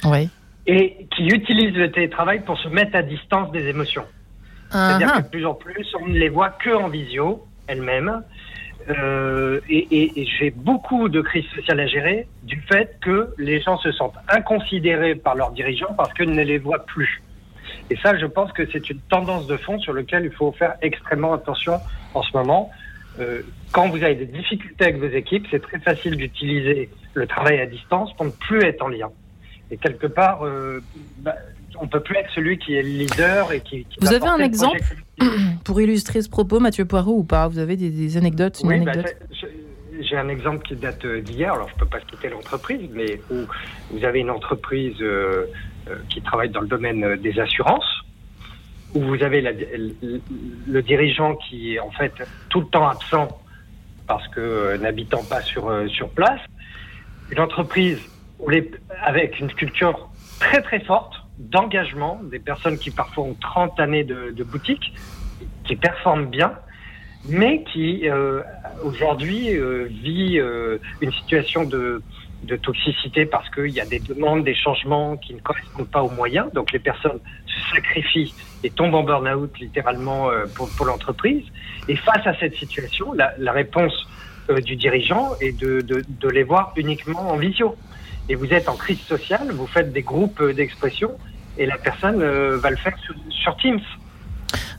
Oui. 0.04 0.28
Et 0.66 1.06
qui 1.16 1.26
utilisent 1.26 1.76
le 1.76 1.90
télétravail 1.90 2.40
pour 2.40 2.58
se 2.58 2.68
mettre 2.68 2.94
à 2.94 3.02
distance 3.02 3.50
des 3.50 3.66
émotions. 3.66 4.04
C'est-à-dire 4.70 5.14
que 5.14 5.22
de 5.22 5.28
plus 5.28 5.46
en 5.46 5.54
plus, 5.54 5.86
on 6.00 6.06
ne 6.06 6.18
les 6.18 6.28
voit 6.28 6.50
que 6.50 6.70
en 6.70 6.88
visio, 6.88 7.46
elles-mêmes. 7.66 8.22
Euh, 8.90 9.60
et, 9.68 10.26
j'ai 10.38 10.50
beaucoup 10.50 11.08
de 11.08 11.20
crises 11.20 11.48
sociales 11.54 11.80
à 11.80 11.86
gérer 11.86 12.26
du 12.44 12.60
fait 12.62 12.96
que 13.00 13.34
les 13.36 13.60
gens 13.60 13.76
se 13.78 13.92
sentent 13.92 14.16
inconsidérés 14.28 15.14
par 15.14 15.34
leurs 15.34 15.50
dirigeants 15.50 15.92
parce 15.96 16.12
qu'ils 16.14 16.30
ne 16.30 16.42
les 16.42 16.58
voient 16.58 16.84
plus. 16.86 17.22
Et 17.90 17.96
ça, 17.96 18.16
je 18.18 18.26
pense 18.26 18.52
que 18.52 18.66
c'est 18.70 18.90
une 18.90 19.00
tendance 19.08 19.46
de 19.46 19.56
fond 19.56 19.78
sur 19.78 19.92
laquelle 19.92 20.24
il 20.24 20.32
faut 20.32 20.52
faire 20.52 20.74
extrêmement 20.82 21.32
attention 21.32 21.80
en 22.14 22.22
ce 22.22 22.36
moment. 22.36 22.70
Euh, 23.18 23.42
quand 23.72 23.88
vous 23.88 24.02
avez 24.02 24.14
des 24.14 24.26
difficultés 24.26 24.84
avec 24.84 24.98
vos 24.98 25.08
équipes, 25.08 25.46
c'est 25.50 25.62
très 25.62 25.78
facile 25.78 26.16
d'utiliser 26.16 26.90
le 27.14 27.26
travail 27.26 27.60
à 27.60 27.66
distance 27.66 28.14
pour 28.14 28.26
ne 28.26 28.30
plus 28.30 28.62
être 28.62 28.82
en 28.82 28.88
lien. 28.88 29.10
Et 29.70 29.76
quelque 29.76 30.06
part, 30.06 30.44
euh, 30.44 30.80
bah, 31.18 31.34
on 31.80 31.88
peut 31.88 32.00
plus 32.00 32.16
être 32.16 32.30
celui 32.34 32.58
qui 32.58 32.74
est 32.74 32.82
le 32.82 32.88
leader 32.88 33.52
et 33.52 33.60
qui. 33.60 33.86
Vous 34.00 34.12
avez 34.12 34.26
un 34.26 34.38
exemple 34.38 34.78
pour 35.64 35.80
illustrer 35.80 36.22
ce 36.22 36.28
propos, 36.28 36.60
Mathieu 36.60 36.84
Poirot, 36.84 37.18
ou 37.18 37.24
pas? 37.24 37.48
Vous 37.48 37.58
avez 37.58 37.76
des, 37.76 38.16
anecdotes 38.16 38.60
Oui, 38.64 38.80
bah, 38.80 38.92
j'ai 40.00 40.16
un 40.16 40.28
exemple 40.28 40.66
qui 40.66 40.76
date 40.76 41.04
d'hier. 41.06 41.52
Alors, 41.52 41.68
je 41.68 41.74
peux 41.74 41.86
pas 41.86 41.98
citer 42.10 42.28
l'entreprise, 42.28 42.88
mais 42.92 43.20
où 43.30 43.44
vous 43.90 44.04
avez 44.04 44.20
une 44.20 44.30
entreprise 44.30 44.96
euh, 45.00 45.04
euh, 45.04 45.46
qui 46.08 46.20
travaille 46.22 46.50
dans 46.50 46.60
le 46.60 46.68
domaine 46.68 47.04
euh, 47.04 47.16
des 47.16 47.38
assurances, 47.38 48.02
où 48.94 49.00
vous 49.00 49.22
avez 49.22 49.40
le, 49.42 50.82
dirigeant 50.82 51.36
qui 51.36 51.74
est 51.74 51.78
en 51.78 51.90
fait 51.90 52.14
tout 52.48 52.60
le 52.60 52.66
temps 52.66 52.88
absent 52.88 53.28
parce 54.06 54.26
que 54.28 54.76
n'habitant 54.78 55.22
pas 55.24 55.42
sur 55.42 55.70
sur 55.90 56.08
place. 56.08 56.40
Une 57.30 57.40
entreprise 57.40 58.00
avec 59.02 59.38
une 59.40 59.52
culture 59.52 60.08
très 60.40 60.62
très 60.62 60.80
forte 60.80 61.14
d'engagement, 61.38 62.20
des 62.22 62.38
personnes 62.38 62.78
qui 62.78 62.90
parfois 62.90 63.24
ont 63.24 63.36
30 63.40 63.78
années 63.80 64.04
de, 64.04 64.44
boutique, 64.44 64.92
qui 65.64 65.76
performent 65.76 66.26
bien, 66.26 66.52
mais 67.28 67.62
qui 67.64 68.08
euh, 68.08 68.42
aujourd'hui 68.82 69.54
euh, 69.56 69.86
vit 69.88 70.38
euh, 70.38 70.78
une 71.00 71.12
situation 71.12 71.64
de, 71.64 72.02
de 72.42 72.56
toxicité 72.56 73.26
parce 73.26 73.48
qu'il 73.50 73.70
y 73.70 73.80
a 73.80 73.84
des 73.84 73.98
demandes, 73.98 74.44
des 74.44 74.54
changements 74.54 75.16
qui 75.16 75.34
ne 75.34 75.40
correspondent 75.40 75.90
pas 75.90 76.02
aux 76.02 76.10
moyens. 76.10 76.52
Donc 76.52 76.72
les 76.72 76.78
personnes 76.78 77.18
se 77.46 77.74
sacrifient 77.74 78.34
et 78.62 78.70
tombent 78.70 78.94
en 78.94 79.02
burn-out 79.02 79.58
littéralement 79.58 80.30
euh, 80.30 80.46
pour, 80.54 80.68
pour 80.76 80.86
l'entreprise. 80.86 81.44
Et 81.88 81.96
face 81.96 82.26
à 82.26 82.34
cette 82.38 82.56
situation, 82.56 83.12
la, 83.12 83.32
la 83.38 83.52
réponse 83.52 83.94
euh, 84.50 84.60
du 84.60 84.76
dirigeant 84.76 85.32
est 85.40 85.52
de, 85.52 85.80
de, 85.80 86.04
de, 86.08 86.28
les 86.28 86.44
voir 86.44 86.72
uniquement 86.76 87.30
en 87.30 87.36
visio. 87.36 87.76
Et 88.28 88.34
vous 88.34 88.52
êtes 88.52 88.68
en 88.68 88.76
crise 88.76 89.00
sociale, 89.00 89.50
vous 89.52 89.66
faites 89.66 89.92
des 89.92 90.02
groupes 90.02 90.42
d'expression 90.42 91.18
et 91.56 91.66
la 91.66 91.76
personne 91.76 92.22
euh, 92.22 92.56
va 92.58 92.70
le 92.70 92.76
faire 92.76 92.96
sur 93.30 93.56
Teams. 93.56 93.80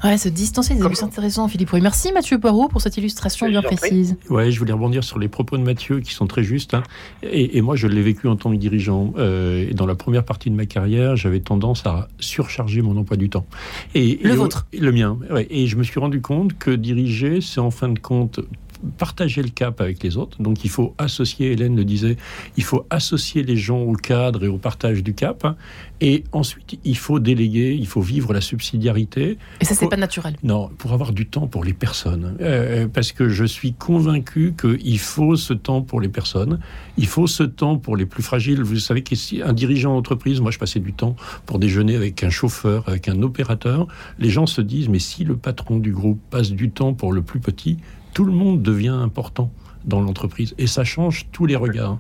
Ouais, 0.04 0.18
se 0.18 0.30
distancer 0.30 0.76
des 0.76 0.82
abus 0.82 1.04
intéressants, 1.04 1.48
Philippe 1.50 1.72
Rouy. 1.72 1.82
Merci 1.82 2.14
Mathieu 2.14 2.40
Poirot 2.40 2.70
pour 2.70 2.82
cette 2.82 2.96
illustration 2.96 3.50
bien 3.50 3.62
précise. 3.62 4.16
Ouais, 4.30 4.50
je 4.50 4.58
voulais 4.58 4.72
rebondir 4.72 5.04
sur 5.04 5.20
les 5.20 5.28
propos 5.28 5.58
de 5.58 5.64
Mathieu 5.64 6.00
qui 6.00 6.14
sont 6.14 6.26
très 6.26 6.44
justes. 6.44 6.74
Hein. 6.74 6.84
Et, 7.22 7.58
et, 7.58 7.62
moi, 7.62 7.76
je 7.76 7.88
l'ai 7.88 8.02
vécu 8.02 8.28
en 8.28 8.38
tant 8.38 8.52
que 8.52 8.56
dirigeant. 8.56 9.14
Euh, 9.18 9.68
et 9.70 9.74
dans 9.74 9.86
la 9.86 9.96
première 9.96 10.24
partie 10.24 10.50
de 10.50 10.56
ma 10.56 10.66
carrière, 10.66 11.18
j'avais 11.18 11.42
tendance 11.42 11.86
à 11.86 12.08
surcharger 12.20 12.82
mon 12.82 12.96
emploi 12.96 13.18
du 13.18 13.30
temps. 13.30 13.46
Et, 13.94 14.20
le 14.24 14.34
vôtre 14.36 14.68
Le 14.72 14.92
mien. 14.92 15.18
Ouais. 15.30 15.48
Et 15.50 15.68
je 15.68 15.76
me 15.76 15.84
suis 15.84 16.00
rendu 16.00 16.22
compte 16.22 16.58
que 16.58 16.72
diriger, 16.72 17.42
c'est 17.42 17.60
en 17.60 17.72
fin 17.72 17.90
de 17.90 18.00
compte 18.00 18.40
partager 18.98 19.42
le 19.42 19.50
cap 19.50 19.82
avec 19.82 20.04
les 20.04 20.18
autres. 20.18 20.42
Donc 20.42 20.64
il 20.64 20.70
faut 20.70 20.94
associer, 20.98 21.52
Hélène 21.52 21.76
le 21.76 21.86
disait, 21.86 22.18
il 22.58 22.64
faut 22.64 22.86
associer 22.90 23.44
les 23.44 23.58
gens 23.58 23.80
au 23.80 23.94
cadre 23.94 24.44
et 24.44 24.48
au 24.48 24.58
partage 24.58 25.04
du 25.04 25.14
cap. 25.14 25.46
Et 26.02 26.24
ensuite, 26.32 26.80
il 26.86 26.98
faut 26.98 27.20
déléguer, 27.20 27.76
il 27.78 27.88
faut 27.88 28.02
vivre 28.02 28.34
la 28.34 28.40
subsidiarité. 28.40 29.38
Et 29.60 29.66
ça, 29.66 29.76
c'est 29.76 29.90
pas 29.90 29.98
naturel. 29.98 30.38
Non, 30.44 30.70
pour 30.78 30.94
avoir 30.94 31.12
du 31.12 31.26
temps 31.26 31.48
pour 31.48 31.64
les 31.64 31.74
personnes. 31.74 32.38
Euh, 32.40 32.88
parce 32.88 33.12
que 33.12 33.28
je 33.28 33.44
suis 33.44 33.74
convaincu 33.74 34.54
qu'il 34.60 35.00
faut 35.00 35.36
ce 35.36 35.54
temps 35.54 35.82
pour 35.82 36.00
les 36.00 36.08
personnes. 36.08 36.60
Il 36.98 37.08
faut 37.08 37.28
ce 37.28 37.44
temps 37.44 37.78
pour 37.78 37.98
les 37.98 38.06
plus 38.06 38.24
fragiles. 38.24 38.62
Vous 38.62 38.78
savez 38.80 39.04
qu'un 39.04 39.54
dirigeant 39.54 39.94
d'entreprise, 39.94 40.40
moi, 40.40 40.52
je 40.52 40.60
passais 40.60 40.80
du 40.80 40.94
temps 40.94 41.16
pour 41.46 41.60
déjeuner 41.60 41.96
avec 41.96 42.24
un 42.24 42.30
chauffeur, 42.30 42.88
avec 42.88 43.10
un 43.10 43.22
opérateur. 43.22 43.88
Les 44.20 44.30
gens 44.30 44.46
se 44.46 44.62
disent, 44.62 44.88
mais 44.88 45.00
si 45.00 45.26
le 45.26 45.36
patron 45.36 45.80
du 45.80 45.92
groupe 45.92 46.20
passe 46.30 46.52
du 46.52 46.70
temps 46.70 46.94
pour 46.94 47.12
le 47.12 47.22
plus 47.22 47.42
petit, 47.42 47.78
tout 48.14 48.26
le 48.26 48.32
monde 48.32 48.62
devient 48.62 48.90
important 48.90 49.52
dans 49.86 50.02
l'entreprise 50.02 50.54
et 50.58 50.68
ça 50.68 50.84
change 50.84 51.28
tous 51.32 51.46
les 51.46 51.56
regards. 51.56 52.00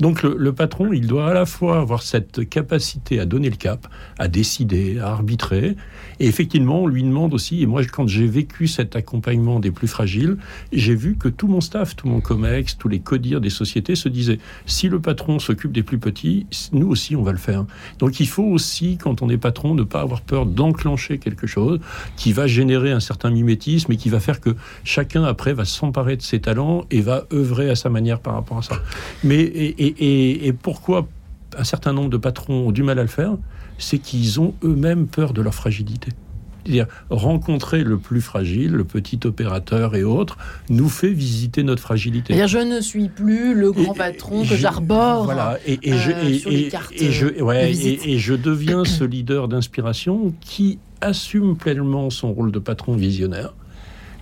Donc 0.00 0.22
le, 0.22 0.52
patron, 0.52 0.92
il 0.92 1.06
doit 1.06 1.30
à 1.30 1.34
la 1.34 1.46
fois 1.46 1.80
avoir 1.80 2.02
cette 2.02 2.48
capacité 2.48 3.20
à 3.20 3.26
donner 3.26 3.50
le 3.50 3.56
cap, 3.56 3.86
à 4.18 4.28
décider, 4.28 4.98
à 4.98 5.08
arbitrer. 5.08 5.76
Et 6.20 6.26
effectivement, 6.26 6.82
on 6.82 6.86
lui 6.86 7.02
demande 7.02 7.34
aussi, 7.34 7.62
et 7.62 7.66
moi 7.66 7.82
quand 7.84 8.06
j'ai 8.06 8.26
vécu 8.26 8.66
cet 8.66 8.96
accompagnement 8.96 9.60
des 9.60 9.70
plus 9.70 9.88
fragiles, 9.88 10.36
j'ai 10.72 10.94
vu 10.94 11.16
que 11.16 11.28
tout 11.28 11.48
mon 11.48 11.60
staff, 11.60 11.96
tout 11.96 12.08
mon 12.08 12.20
COMEX, 12.20 12.78
tous 12.78 12.88
les 12.88 13.00
CODIR 13.00 13.40
des 13.40 13.50
sociétés 13.50 13.96
se 13.96 14.08
disaient, 14.08 14.38
si 14.64 14.88
le 14.88 15.00
patron 15.00 15.38
s'occupe 15.38 15.72
des 15.72 15.82
plus 15.82 15.98
petits, 15.98 16.46
nous 16.72 16.88
aussi 16.88 17.16
on 17.16 17.22
va 17.22 17.32
le 17.32 17.38
faire. 17.38 17.66
Donc 17.98 18.20
il 18.20 18.28
faut 18.28 18.44
aussi, 18.44 18.96
quand 18.96 19.22
on 19.22 19.28
est 19.28 19.38
patron, 19.38 19.74
ne 19.74 19.82
pas 19.82 20.00
avoir 20.00 20.22
peur 20.22 20.46
d'enclencher 20.46 21.18
quelque 21.18 21.46
chose 21.46 21.80
qui 22.16 22.32
va 22.32 22.46
générer 22.46 22.92
un 22.92 23.00
certain 23.00 23.30
mimétisme 23.30 23.92
et 23.92 23.96
qui 23.96 24.08
va 24.08 24.20
faire 24.20 24.40
que 24.40 24.56
chacun 24.84 25.24
après 25.24 25.52
va 25.52 25.64
s'emparer 25.64 26.16
de 26.16 26.22
ses 26.22 26.40
talents 26.40 26.84
et 26.90 27.00
va 27.00 27.15
œuvrer 27.32 27.70
à 27.70 27.76
sa 27.76 27.88
manière 27.88 28.20
par 28.20 28.34
rapport 28.34 28.58
à 28.58 28.62
ça. 28.62 28.76
Mais 29.24 29.40
et, 29.40 29.86
et, 29.86 30.46
et, 30.46 30.52
pourquoi 30.52 31.06
un 31.56 31.64
certain 31.64 31.92
nombre 31.92 32.10
de 32.10 32.16
patrons 32.16 32.68
ont 32.68 32.72
du 32.72 32.82
mal 32.82 32.98
à 32.98 33.02
le 33.02 33.08
faire 33.08 33.32
C'est 33.78 33.98
qu'ils 33.98 34.40
ont 34.40 34.54
eux-mêmes 34.62 35.06
peur 35.06 35.32
de 35.32 35.42
leur 35.42 35.54
fragilité. 35.54 36.10
C'est-à-dire 36.66 36.86
rencontrer 37.10 37.84
le 37.84 37.96
plus 37.96 38.20
fragile, 38.20 38.72
le 38.72 38.82
petit 38.82 39.20
opérateur 39.24 39.94
et 39.94 40.02
autres, 40.02 40.36
nous 40.68 40.88
fait 40.88 41.12
visiter 41.12 41.62
notre 41.62 41.80
fragilité. 41.80 42.34
C'est-à-dire 42.34 42.48
je 42.48 42.58
ne 42.58 42.80
suis 42.80 43.08
plus 43.08 43.54
le 43.54 43.70
grand 43.70 43.94
et, 43.94 43.98
patron 43.98 44.44
que 44.44 44.56
j'arbore. 44.56 45.24
Voilà, 45.24 45.58
et, 45.64 45.78
et, 45.84 45.92
euh, 45.92 45.96
je, 45.96 46.10
et, 46.10 46.70
et, 47.04 47.12
je, 47.12 47.40
ouais, 47.40 47.72
et, 47.72 48.18
je 48.18 48.34
deviens 48.34 48.84
ce 48.84 49.04
leader 49.04 49.46
d'inspiration 49.46 50.34
qui 50.40 50.80
assume 51.00 51.56
pleinement 51.56 52.10
son 52.10 52.32
rôle 52.32 52.50
de 52.50 52.58
patron 52.58 52.96
visionnaire 52.96 53.54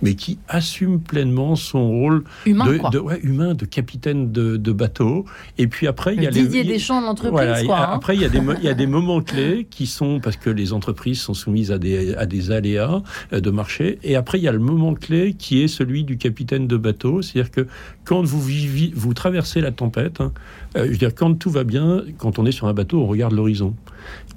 mais 0.01 0.15
qui 0.15 0.39
assume 0.47 0.99
pleinement 0.99 1.55
son 1.55 1.89
rôle 1.89 2.23
humain, 2.45 2.65
de, 2.65 2.89
de, 2.91 2.99
ouais, 2.99 3.19
humain, 3.21 3.53
de 3.53 3.65
capitaine 3.65 4.31
de, 4.31 4.57
de, 4.57 4.71
bateau. 4.71 5.25
Et 5.57 5.67
puis 5.67 5.87
après, 5.87 6.15
il 6.15 6.23
y 6.23 6.27
a 6.27 6.31
Didier 6.31 6.63
les 6.63 6.73
Deschamps 6.73 7.01
de 7.01 7.05
l'entreprise. 7.05 7.63
Voilà, 7.65 7.91
hein. 7.91 7.93
Après, 7.93 8.15
il 8.15 8.21
y, 8.21 8.25
a 8.25 8.29
des, 8.29 8.39
il 8.39 8.63
y 8.63 8.69
a 8.69 8.73
des 8.73 8.87
moments 8.87 9.21
clés 9.21 9.67
qui 9.69 9.87
sont 9.87 10.19
parce 10.19 10.37
que 10.37 10.49
les 10.49 10.73
entreprises 10.73 11.19
sont 11.19 11.33
soumises 11.33 11.71
à 11.71 11.77
des, 11.77 12.15
à 12.15 12.25
des 12.25 12.51
aléas 12.51 13.01
de 13.31 13.49
marché. 13.49 13.99
Et 14.03 14.15
après, 14.15 14.39
il 14.39 14.43
y 14.43 14.47
a 14.47 14.51
le 14.51 14.59
moment 14.59 14.93
clé 14.93 15.33
qui 15.33 15.61
est 15.61 15.67
celui 15.67 16.03
du 16.03 16.17
capitaine 16.17 16.67
de 16.67 16.77
bateau, 16.77 17.21
c'est-à-dire 17.21 17.51
que 17.51 17.67
quand 18.03 18.23
vous 18.23 18.41
vivez, 18.41 18.91
vous 18.95 19.13
traversez 19.13 19.61
la 19.61 19.71
tempête, 19.71 20.21
hein, 20.21 20.31
euh, 20.77 20.85
je 20.85 20.91
veux 20.91 20.97
dire, 20.97 21.15
quand 21.15 21.33
tout 21.33 21.49
va 21.49 21.63
bien, 21.63 22.03
quand 22.17 22.39
on 22.39 22.45
est 22.45 22.51
sur 22.51 22.67
un 22.67 22.73
bateau, 22.73 23.01
on 23.01 23.07
regarde 23.07 23.33
l'horizon. 23.33 23.73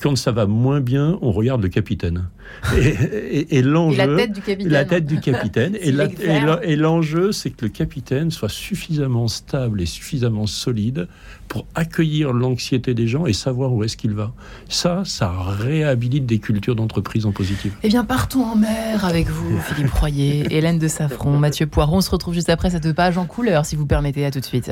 Quand 0.00 0.16
ça 0.16 0.33
va 0.33 0.46
moins 0.46 0.81
bien, 0.81 1.18
on 1.22 1.33
regarde 1.33 1.62
le 1.62 1.68
capitaine. 1.68 2.28
Et, 2.76 2.88
et, 2.88 3.59
et 3.59 3.62
l'enjeu, 3.62 3.98
la 3.98 4.16
tête 4.16 4.33
du 4.33 4.40
capitaine. 4.40 4.72
La 4.72 4.85
tête 4.85 5.07
du 5.07 5.20
capitaine. 5.20 5.76
et 6.62 6.76
l'enjeu, 6.76 7.33
c'est 7.33 7.50
que 7.50 7.64
le 7.64 7.70
capitaine 7.70 8.31
soit 8.31 8.48
suffisamment 8.48 9.28
stable 9.28 9.81
et 9.81 9.87
suffisamment 9.87 10.46
solide 10.46 11.09
pour 11.48 11.66
accueillir 11.74 12.33
l'anxiété 12.33 12.94
des 12.94 13.07
gens 13.07 13.26
et 13.26 13.33
savoir 13.33 13.72
où 13.72 13.83
est-ce 13.83 13.96
qu'il 13.96 14.12
va. 14.12 14.33
Ça, 14.68 15.02
ça 15.04 15.33
réhabilite 15.33 16.26
des 16.26 16.38
cultures 16.38 16.76
d'entreprise 16.76 17.26
en 17.26 17.33
positif. 17.33 17.72
Eh 17.83 17.88
bien, 17.88 18.04
partons 18.04 18.44
en 18.44 18.57
mer 18.57 19.04
avec 19.04 19.28
vous, 19.28 19.59
Philippe 19.74 19.92
Royer, 19.92 20.46
Hélène 20.50 20.78
de 20.78 20.88
Safron, 20.88 21.38
Mathieu 21.38 21.66
Poiron. 21.66 21.98
On 21.98 22.00
se 22.00 22.11
retrouve 22.11 22.35
juste 22.35 22.50
après 22.50 22.70
cette 22.70 22.92
page 22.92 23.18
en 23.18 23.24
couleur, 23.24 23.66
si 23.66 23.76
vous 23.76 23.87
permettez. 23.87 24.24
À 24.24 24.31
tout 24.31 24.40
de 24.40 24.44
suite. 24.44 24.70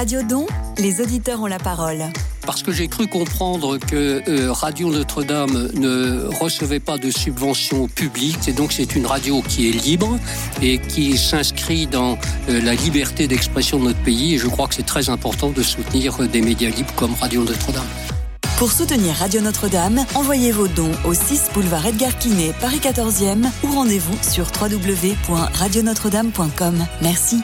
Radio 0.00 0.22
Don, 0.22 0.46
les 0.78 1.02
auditeurs 1.02 1.42
ont 1.42 1.46
la 1.46 1.58
parole. 1.58 2.04
Parce 2.46 2.62
que 2.62 2.72
j'ai 2.72 2.88
cru 2.88 3.06
comprendre 3.06 3.76
que 3.76 4.22
euh, 4.26 4.50
Radio 4.50 4.90
Notre-Dame 4.90 5.68
ne 5.74 6.24
recevait 6.40 6.80
pas 6.80 6.96
de 6.96 7.10
subventions 7.10 7.86
publiques, 7.86 8.48
et 8.48 8.54
donc 8.54 8.72
c'est 8.72 8.96
une 8.96 9.04
radio 9.04 9.42
qui 9.46 9.68
est 9.68 9.72
libre 9.72 10.18
et 10.62 10.78
qui 10.78 11.18
s'inscrit 11.18 11.86
dans 11.86 12.16
euh, 12.48 12.62
la 12.62 12.72
liberté 12.72 13.28
d'expression 13.28 13.78
de 13.78 13.84
notre 13.84 14.02
pays. 14.02 14.36
Et 14.36 14.38
je 14.38 14.46
crois 14.46 14.68
que 14.68 14.74
c'est 14.74 14.86
très 14.86 15.10
important 15.10 15.50
de 15.50 15.62
soutenir 15.62 16.22
euh, 16.22 16.26
des 16.26 16.40
médias 16.40 16.70
libres 16.70 16.94
comme 16.96 17.12
Radio 17.20 17.44
Notre-Dame. 17.44 17.84
Pour 18.56 18.72
soutenir 18.72 19.14
Radio 19.16 19.42
Notre-Dame, 19.42 20.06
envoyez 20.14 20.50
vos 20.50 20.68
dons 20.68 20.92
au 21.04 21.12
6 21.12 21.50
boulevard 21.52 21.86
Edgar 21.86 22.16
Quinet, 22.16 22.54
Paris 22.58 22.80
14e 22.82 23.44
ou 23.64 23.70
rendez-vous 23.70 24.16
sur 24.22 24.46
www.radionotre-dame.com. 24.58 26.86
Merci. 27.02 27.42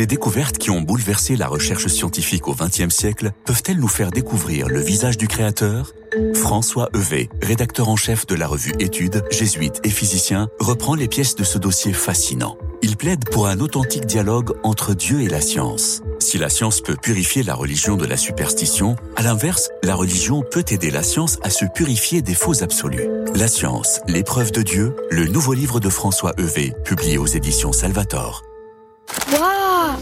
Les 0.00 0.06
découvertes 0.06 0.56
qui 0.56 0.70
ont 0.70 0.80
bouleversé 0.80 1.36
la 1.36 1.46
recherche 1.46 1.86
scientifique 1.88 2.48
au 2.48 2.54
XXe 2.54 2.88
siècle 2.88 3.32
peuvent-elles 3.44 3.78
nous 3.78 3.86
faire 3.86 4.10
découvrir 4.10 4.66
le 4.66 4.80
visage 4.80 5.18
du 5.18 5.28
créateur? 5.28 5.92
François 6.32 6.88
Evé, 6.94 7.28
rédacteur 7.42 7.90
en 7.90 7.96
chef 7.96 8.26
de 8.26 8.34
la 8.34 8.46
revue 8.46 8.72
Études, 8.78 9.22
jésuite 9.30 9.78
et 9.84 9.90
physicien, 9.90 10.48
reprend 10.58 10.94
les 10.94 11.06
pièces 11.06 11.34
de 11.34 11.44
ce 11.44 11.58
dossier 11.58 11.92
fascinant. 11.92 12.56
Il 12.80 12.96
plaide 12.96 13.28
pour 13.28 13.46
un 13.46 13.60
authentique 13.60 14.06
dialogue 14.06 14.56
entre 14.62 14.94
Dieu 14.94 15.20
et 15.20 15.28
la 15.28 15.42
science. 15.42 16.00
Si 16.18 16.38
la 16.38 16.48
science 16.48 16.80
peut 16.80 16.96
purifier 16.96 17.42
la 17.42 17.54
religion 17.54 17.98
de 17.98 18.06
la 18.06 18.16
superstition, 18.16 18.96
à 19.16 19.22
l'inverse, 19.22 19.68
la 19.82 19.94
religion 19.94 20.42
peut 20.50 20.64
aider 20.70 20.90
la 20.90 21.02
science 21.02 21.38
à 21.42 21.50
se 21.50 21.66
purifier 21.74 22.22
des 22.22 22.34
faux 22.34 22.62
absolus. 22.62 23.06
La 23.34 23.48
science, 23.48 24.00
l'épreuve 24.08 24.50
de 24.50 24.62
Dieu, 24.62 24.96
le 25.10 25.26
nouveau 25.26 25.52
livre 25.52 25.78
de 25.78 25.90
François 25.90 26.32
Evé, 26.38 26.72
publié 26.86 27.18
aux 27.18 27.26
éditions 27.26 27.72
Salvator. 27.72 28.42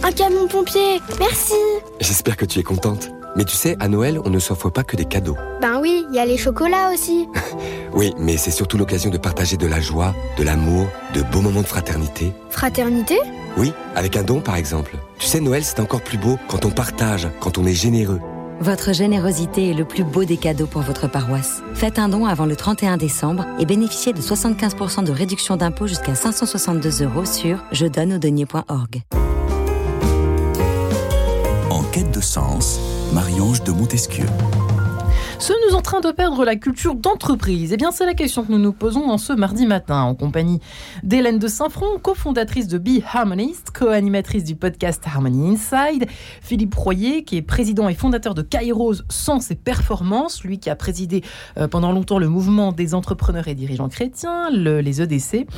Un 0.03 0.13
camion 0.13 0.47
pompier 0.47 1.01
Merci 1.19 1.55
J'espère 2.01 2.37
que 2.37 2.45
tu 2.45 2.59
es 2.59 2.63
contente. 2.63 3.11
Mais 3.37 3.45
tu 3.45 3.55
sais, 3.55 3.77
à 3.81 3.89
Noël, 3.89 4.21
on 4.25 4.31
ne 4.31 4.39
s'offre 4.39 4.71
pas 4.71 4.83
que 4.83 4.97
des 4.97 5.05
cadeaux. 5.05 5.37
Ben 5.61 5.79
oui, 5.81 6.05
il 6.11 6.17
y 6.17 6.19
a 6.19 6.27
les 6.27 6.37
chocolats 6.37 6.91
aussi. 6.93 7.29
oui, 7.93 8.15
mais 8.19 8.37
c'est 8.37 8.51
surtout 8.51 8.79
l'occasion 8.79 9.11
de 9.11 9.19
partager 9.19 9.57
de 9.57 9.67
la 9.67 9.81
joie, 9.81 10.15
de 10.37 10.45
l'amour, 10.45 10.89
de 11.15 11.23
beaux 11.23 11.41
moments 11.41 11.63
de 11.63 11.67
fraternité. 11.67 12.33
Fraternité? 12.51 13.19
Oui, 13.57 13.73
avec 13.95 14.17
un 14.17 14.23
don 14.23 14.41
par 14.41 14.57
exemple. 14.57 14.97
Tu 15.19 15.27
sais, 15.27 15.41
Noël, 15.41 15.65
c'est 15.65 15.81
encore 15.81 16.03
plus 16.03 16.19
beau 16.19 16.39
quand 16.49 16.65
on 16.65 16.71
partage, 16.71 17.29
quand 17.41 17.59
on 17.59 17.67
est 17.67 17.75
généreux. 17.75 18.21
Votre 18.61 18.93
générosité 18.93 19.71
est 19.71 19.75
le 19.75 19.85
plus 19.85 20.03
beau 20.03 20.25
des 20.25 20.37
cadeaux 20.37 20.67
pour 20.67 20.83
votre 20.83 21.09
paroisse. 21.09 21.63
Faites 21.75 21.99
un 22.01 22.09
don 22.09 22.27
avant 22.27 22.47
le 22.47 22.57
31 22.57 22.97
décembre 22.97 23.47
et 23.61 23.67
bénéficiez 23.67 24.13
de 24.13 24.21
75% 24.21 25.05
de 25.05 25.13
réduction 25.13 25.57
d'impôt 25.57 25.87
jusqu'à 25.87 26.17
562 26.17 27.05
euros 27.05 27.25
sur 27.25 27.63
je 27.71 27.87
donne 27.87 28.15
au 28.15 28.19
quête 31.99 32.15
de 32.15 32.21
sens, 32.21 32.79
Marie-Ange 33.13 33.65
de 33.65 33.73
Montesquieu. 33.73 34.27
Sommes-nous 35.41 35.75
en 35.75 35.81
train 35.81 36.01
de 36.01 36.13
perdre 36.13 36.45
la 36.45 36.55
culture 36.55 36.95
d'entreprise. 36.95 37.73
Eh 37.73 37.77
bien, 37.77 37.91
c'est 37.91 38.07
la 38.07 38.15
question 38.15 38.45
que 38.45 38.53
nous 38.53 38.59
nous 38.59 38.73
posons 38.73 39.09
dans 39.09 39.19
ce 39.19 39.33
mardi 39.33 39.67
matin, 39.67 40.03
en 40.03 40.15
compagnie 40.15 40.61
d'Hélène 41.03 41.41
de 41.41 41.49
Saint-Front, 41.49 41.99
cofondatrice 42.01 42.69
de 42.69 42.79
Be 42.79 43.03
Harmonist, 43.13 43.73
co-animatrice 43.73 44.45
du 44.45 44.55
podcast 44.55 45.03
Harmony 45.07 45.49
Inside, 45.49 46.07
Philippe 46.41 46.77
Royer, 46.77 47.25
qui 47.25 47.37
est 47.37 47.43
président 47.43 47.89
et 47.89 47.95
fondateur 47.95 48.35
de 48.35 48.43
Kairos 48.43 49.03
Sens 49.09 49.51
et 49.51 49.57
Performance, 49.57 50.45
lui 50.45 50.61
qui 50.61 50.71
a 50.71 50.77
présidé 50.77 51.25
euh, 51.57 51.67
pendant 51.67 51.91
longtemps 51.91 52.21
le 52.21 52.29
mouvement 52.29 52.71
des 52.71 52.95
entrepreneurs 52.95 53.49
et 53.49 53.57
dirigeants 53.57 53.89
chrétiens, 53.89 54.51
les 54.53 55.03
EDC, 55.03 55.49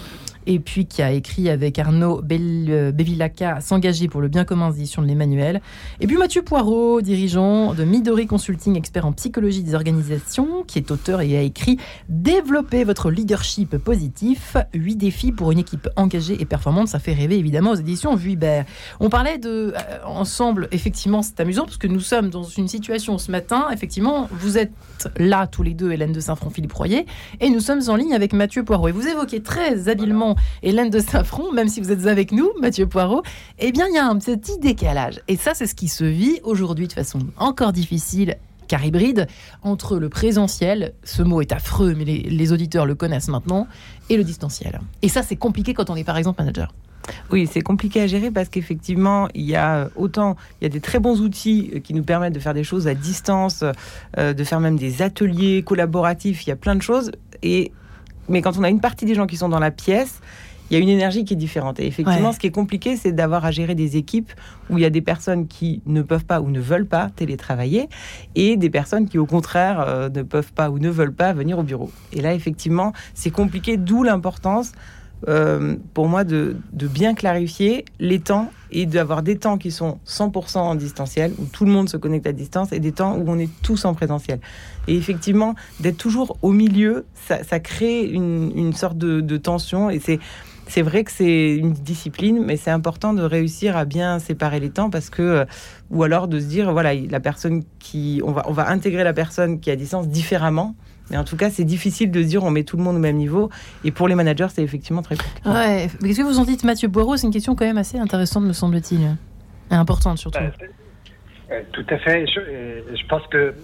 et 0.46 0.58
puis 0.58 0.86
qui 0.86 1.02
a 1.02 1.12
écrit 1.12 1.48
avec 1.48 1.78
Arnaud 1.78 2.22
euh, 2.30 2.92
Bevilacca 2.92 3.60
S'engager 3.60 4.08
pour 4.08 4.20
le 4.20 4.28
bien 4.28 4.44
commun 4.44 4.70
édition 4.72 5.02
de 5.02 5.06
l'Emmanuel. 5.06 5.60
Et 6.00 6.06
puis 6.06 6.16
Mathieu 6.16 6.42
Poirot, 6.42 7.00
dirigeant 7.02 7.74
de 7.74 7.84
Midori 7.84 8.26
Consulting, 8.26 8.76
expert 8.76 9.06
en 9.06 9.12
psychologie 9.12 9.62
des 9.62 9.74
organisations, 9.74 10.64
qui 10.66 10.78
est 10.78 10.90
auteur 10.90 11.20
et 11.20 11.36
a 11.36 11.42
écrit 11.42 11.78
Développer 12.08 12.84
votre 12.84 13.10
leadership 13.10 13.76
positif, 13.78 14.56
8 14.74 14.96
défis 14.96 15.32
pour 15.32 15.52
une 15.52 15.58
équipe 15.58 15.88
engagée 15.96 16.40
et 16.40 16.44
performante. 16.44 16.88
Ça 16.88 16.98
fait 16.98 17.12
rêver 17.12 17.38
évidemment 17.38 17.72
aux 17.72 17.76
éditions 17.76 18.14
Vuibert. 18.14 18.64
On 18.98 19.08
parlait 19.08 19.38
de 19.38 19.72
euh, 19.76 20.04
ensemble, 20.04 20.68
effectivement, 20.72 21.22
c'est 21.22 21.38
amusant 21.40 21.64
parce 21.64 21.76
que 21.76 21.86
nous 21.86 22.00
sommes 22.00 22.30
dans 22.30 22.44
une 22.44 22.68
situation 22.68 23.18
ce 23.18 23.30
matin, 23.30 23.68
effectivement, 23.72 24.28
vous 24.30 24.58
êtes 24.58 24.72
là 25.16 25.46
tous 25.46 25.62
les 25.62 25.74
deux, 25.74 25.92
Hélène 25.92 26.12
de 26.12 26.20
Saint-Front, 26.20 26.50
Philippe 26.50 26.72
Royer, 26.72 27.06
et 27.40 27.50
nous 27.50 27.60
sommes 27.60 27.80
en 27.88 27.96
ligne 27.96 28.14
avec 28.14 28.32
Mathieu 28.32 28.64
Poirot. 28.64 28.88
Et 28.88 28.92
vous 28.92 29.06
évoquez 29.06 29.42
très 29.42 29.88
habilement 29.88 30.29
Hélène 30.62 30.90
de 30.90 31.00
Safron, 31.00 31.52
même 31.52 31.68
si 31.68 31.80
vous 31.80 31.90
êtes 31.92 32.06
avec 32.06 32.32
nous, 32.32 32.50
Mathieu 32.60 32.86
Poirot, 32.86 33.22
eh 33.58 33.72
bien, 33.72 33.86
il 33.88 33.94
y 33.94 33.98
a 33.98 34.06
un 34.06 34.18
petit 34.18 34.58
décalage. 34.58 35.20
Et 35.28 35.36
ça, 35.36 35.54
c'est 35.54 35.66
ce 35.66 35.74
qui 35.74 35.88
se 35.88 36.04
vit 36.04 36.40
aujourd'hui 36.42 36.88
de 36.88 36.92
façon 36.92 37.20
encore 37.36 37.72
difficile 37.72 38.36
car 38.70 38.84
hybride, 38.84 39.26
entre 39.64 39.98
le 39.98 40.08
présentiel, 40.08 40.92
ce 41.02 41.24
mot 41.24 41.40
est 41.40 41.50
affreux, 41.50 41.92
mais 41.96 42.04
les, 42.04 42.52
auditeurs 42.52 42.86
le 42.86 42.94
connaissent 42.94 43.26
maintenant, 43.26 43.66
et 44.08 44.16
le 44.16 44.22
distanciel. 44.22 44.80
Et 45.02 45.08
ça, 45.08 45.24
c'est 45.24 45.34
compliqué 45.34 45.74
quand 45.74 45.90
on 45.90 45.96
est 45.96 46.04
par 46.04 46.16
exemple 46.16 46.40
manager. 46.40 46.72
Oui, 47.32 47.48
c'est 47.50 47.62
compliqué 47.62 48.00
à 48.00 48.06
gérer 48.06 48.30
parce 48.30 48.48
qu'effectivement, 48.48 49.28
il 49.34 49.42
y 49.42 49.56
a 49.56 49.90
autant, 49.96 50.36
il 50.60 50.64
y 50.64 50.66
a 50.66 50.68
des 50.68 50.80
très 50.80 51.00
bons 51.00 51.20
outils 51.20 51.80
qui 51.82 51.94
nous 51.94 52.04
permettent 52.04 52.34
de 52.34 52.38
faire 52.38 52.54
des 52.54 52.62
choses 52.62 52.86
à 52.86 52.94
distance, 52.94 53.64
euh, 54.18 54.34
de 54.34 54.44
faire 54.44 54.60
même 54.60 54.76
des 54.76 55.02
ateliers 55.02 55.64
collaboratifs, 55.64 56.46
il 56.46 56.50
y 56.50 56.52
a 56.52 56.56
plein 56.56 56.76
de 56.76 56.82
choses. 56.82 57.10
Et 57.42 57.72
mais 58.30 58.42
quand 58.42 58.56
on 58.56 58.62
a 58.62 58.70
une 58.70 58.80
partie 58.80 59.04
des 59.04 59.14
gens 59.14 59.26
qui 59.26 59.36
sont 59.36 59.48
dans 59.48 59.58
la 59.58 59.70
pièce, 59.70 60.20
il 60.70 60.74
y 60.74 60.76
a 60.76 60.82
une 60.82 60.88
énergie 60.88 61.24
qui 61.24 61.34
est 61.34 61.36
différente. 61.36 61.80
Et 61.80 61.86
effectivement, 61.86 62.32
ce 62.32 62.38
qui 62.38 62.46
est 62.46 62.52
compliqué, 62.52 62.96
c'est 62.96 63.10
d'avoir 63.10 63.44
à 63.44 63.50
gérer 63.50 63.74
des 63.74 63.96
équipes 63.96 64.30
où 64.70 64.78
il 64.78 64.82
y 64.82 64.84
a 64.84 64.90
des 64.90 65.00
personnes 65.00 65.48
qui 65.48 65.82
ne 65.84 66.00
peuvent 66.00 66.24
pas 66.24 66.40
ou 66.40 66.48
ne 66.48 66.60
veulent 66.60 66.86
pas 66.86 67.10
télétravailler 67.10 67.88
et 68.36 68.56
des 68.56 68.70
personnes 68.70 69.08
qui, 69.08 69.18
au 69.18 69.26
contraire, 69.26 69.80
euh, 69.80 70.08
ne 70.08 70.22
peuvent 70.22 70.52
pas 70.52 70.70
ou 70.70 70.78
ne 70.78 70.88
veulent 70.88 71.14
pas 71.14 71.32
venir 71.32 71.58
au 71.58 71.64
bureau. 71.64 71.90
Et 72.12 72.20
là, 72.20 72.34
effectivement, 72.34 72.92
c'est 73.14 73.32
compliqué, 73.32 73.76
d'où 73.76 74.04
l'importance 74.04 74.72
euh, 75.28 75.76
pour 75.92 76.08
moi 76.08 76.24
de, 76.24 76.56
bien 76.72 77.14
clarifier 77.14 77.84
les 77.98 78.20
temps 78.20 78.50
et 78.70 78.86
d'avoir 78.86 79.22
des 79.22 79.36
temps 79.36 79.58
qui 79.58 79.70
sont 79.70 79.98
100% 80.06 80.58
en 80.58 80.74
distanciel, 80.74 81.32
où 81.38 81.44
tout 81.44 81.64
le 81.64 81.72
monde 81.72 81.88
se 81.88 81.96
connecte 81.96 82.26
à 82.26 82.32
distance, 82.32 82.72
et 82.72 82.80
des 82.80 82.92
temps 82.92 83.16
où 83.16 83.24
on 83.26 83.38
est 83.38 83.50
tous 83.62 83.84
en 83.84 83.94
présentiel. 83.94 84.40
Et 84.86 84.96
effectivement, 84.96 85.54
d'être 85.80 85.96
toujours 85.96 86.38
au 86.42 86.52
milieu, 86.52 87.04
ça, 87.26 87.60
crée 87.60 88.04
une, 88.04 88.72
sorte 88.72 88.96
de, 88.96 89.36
tension, 89.36 89.90
et 89.90 89.98
c'est... 89.98 90.18
Vrai 90.82 91.02
que 91.02 91.10
c'est 91.10 91.56
une 91.56 91.72
discipline, 91.72 92.44
mais 92.46 92.56
c'est 92.56 92.70
important 92.70 93.12
de 93.12 93.22
réussir 93.22 93.76
à 93.76 93.84
bien 93.84 94.20
séparer 94.20 94.60
les 94.60 94.70
temps 94.70 94.88
parce 94.88 95.10
que, 95.10 95.20
euh, 95.20 95.44
ou 95.90 96.04
alors 96.04 96.28
de 96.28 96.38
se 96.38 96.44
dire, 96.44 96.70
voilà, 96.70 96.94
la 96.94 97.18
personne 97.18 97.64
qui, 97.80 98.22
on 98.24 98.30
va, 98.30 98.44
on 98.46 98.52
va 98.52 98.70
intégrer 98.70 99.02
la 99.02 99.12
personne 99.12 99.58
qui 99.58 99.72
a 99.72 99.76
distance 99.76 100.06
différemment 100.06 100.76
mais 101.10 101.16
en 101.16 101.24
tout 101.24 101.36
cas, 101.36 101.50
c'est 101.50 101.64
difficile 101.64 102.10
de 102.10 102.22
dire 102.22 102.44
on 102.44 102.50
met 102.50 102.64
tout 102.64 102.76
le 102.76 102.82
monde 102.82 102.96
au 102.96 103.00
même 103.00 103.16
niveau. 103.16 103.50
Et 103.84 103.90
pour 103.90 104.08
les 104.08 104.14
managers, 104.14 104.48
c'est 104.50 104.62
effectivement 104.62 105.02
très 105.02 105.16
compliqué. 105.16 105.48
Ouais. 105.48 105.88
Qu'est-ce 106.00 106.18
que 106.18 106.24
vous 106.24 106.38
en 106.38 106.44
dites, 106.44 106.64
Mathieu 106.64 106.88
Boireau? 106.88 107.16
C'est 107.16 107.26
une 107.26 107.32
question 107.32 107.54
quand 107.54 107.66
même 107.66 107.78
assez 107.78 107.98
intéressante, 107.98 108.44
me 108.44 108.52
semble-t-il. 108.52 109.16
Et 109.70 109.74
importante 109.74 110.18
surtout. 110.18 110.38
Euh, 111.50 111.60
tout 111.72 111.86
à 111.90 111.98
fait. 111.98 112.26
Je, 112.26 112.40
je 112.94 113.06
pense 113.06 113.26
que 113.28 113.54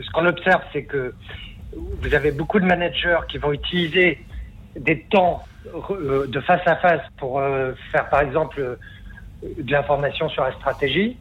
ce 0.00 0.10
qu'on 0.10 0.26
observe, 0.26 0.62
c'est 0.72 0.84
que 0.84 1.14
vous 2.02 2.14
avez 2.14 2.32
beaucoup 2.32 2.58
de 2.58 2.64
managers 2.64 3.18
qui 3.28 3.38
vont 3.38 3.52
utiliser 3.52 4.18
des 4.78 5.00
temps 5.10 5.42
euh, 5.90 6.26
de 6.26 6.40
face 6.40 6.66
à 6.66 6.76
face 6.76 7.02
pour 7.16 7.38
euh, 7.38 7.72
faire, 7.92 8.08
par 8.08 8.20
exemple, 8.20 8.78
de 9.42 9.72
l'information 9.72 10.28
sur 10.28 10.44
la 10.44 10.52
stratégie, 10.52 11.16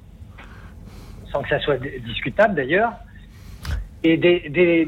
sans 1.31 1.41
que 1.41 1.49
ça 1.49 1.59
soit 1.59 1.77
discutable 2.05 2.55
d'ailleurs. 2.55 2.93
Et 4.03 4.17
des, 4.17 4.49
des, 4.49 4.87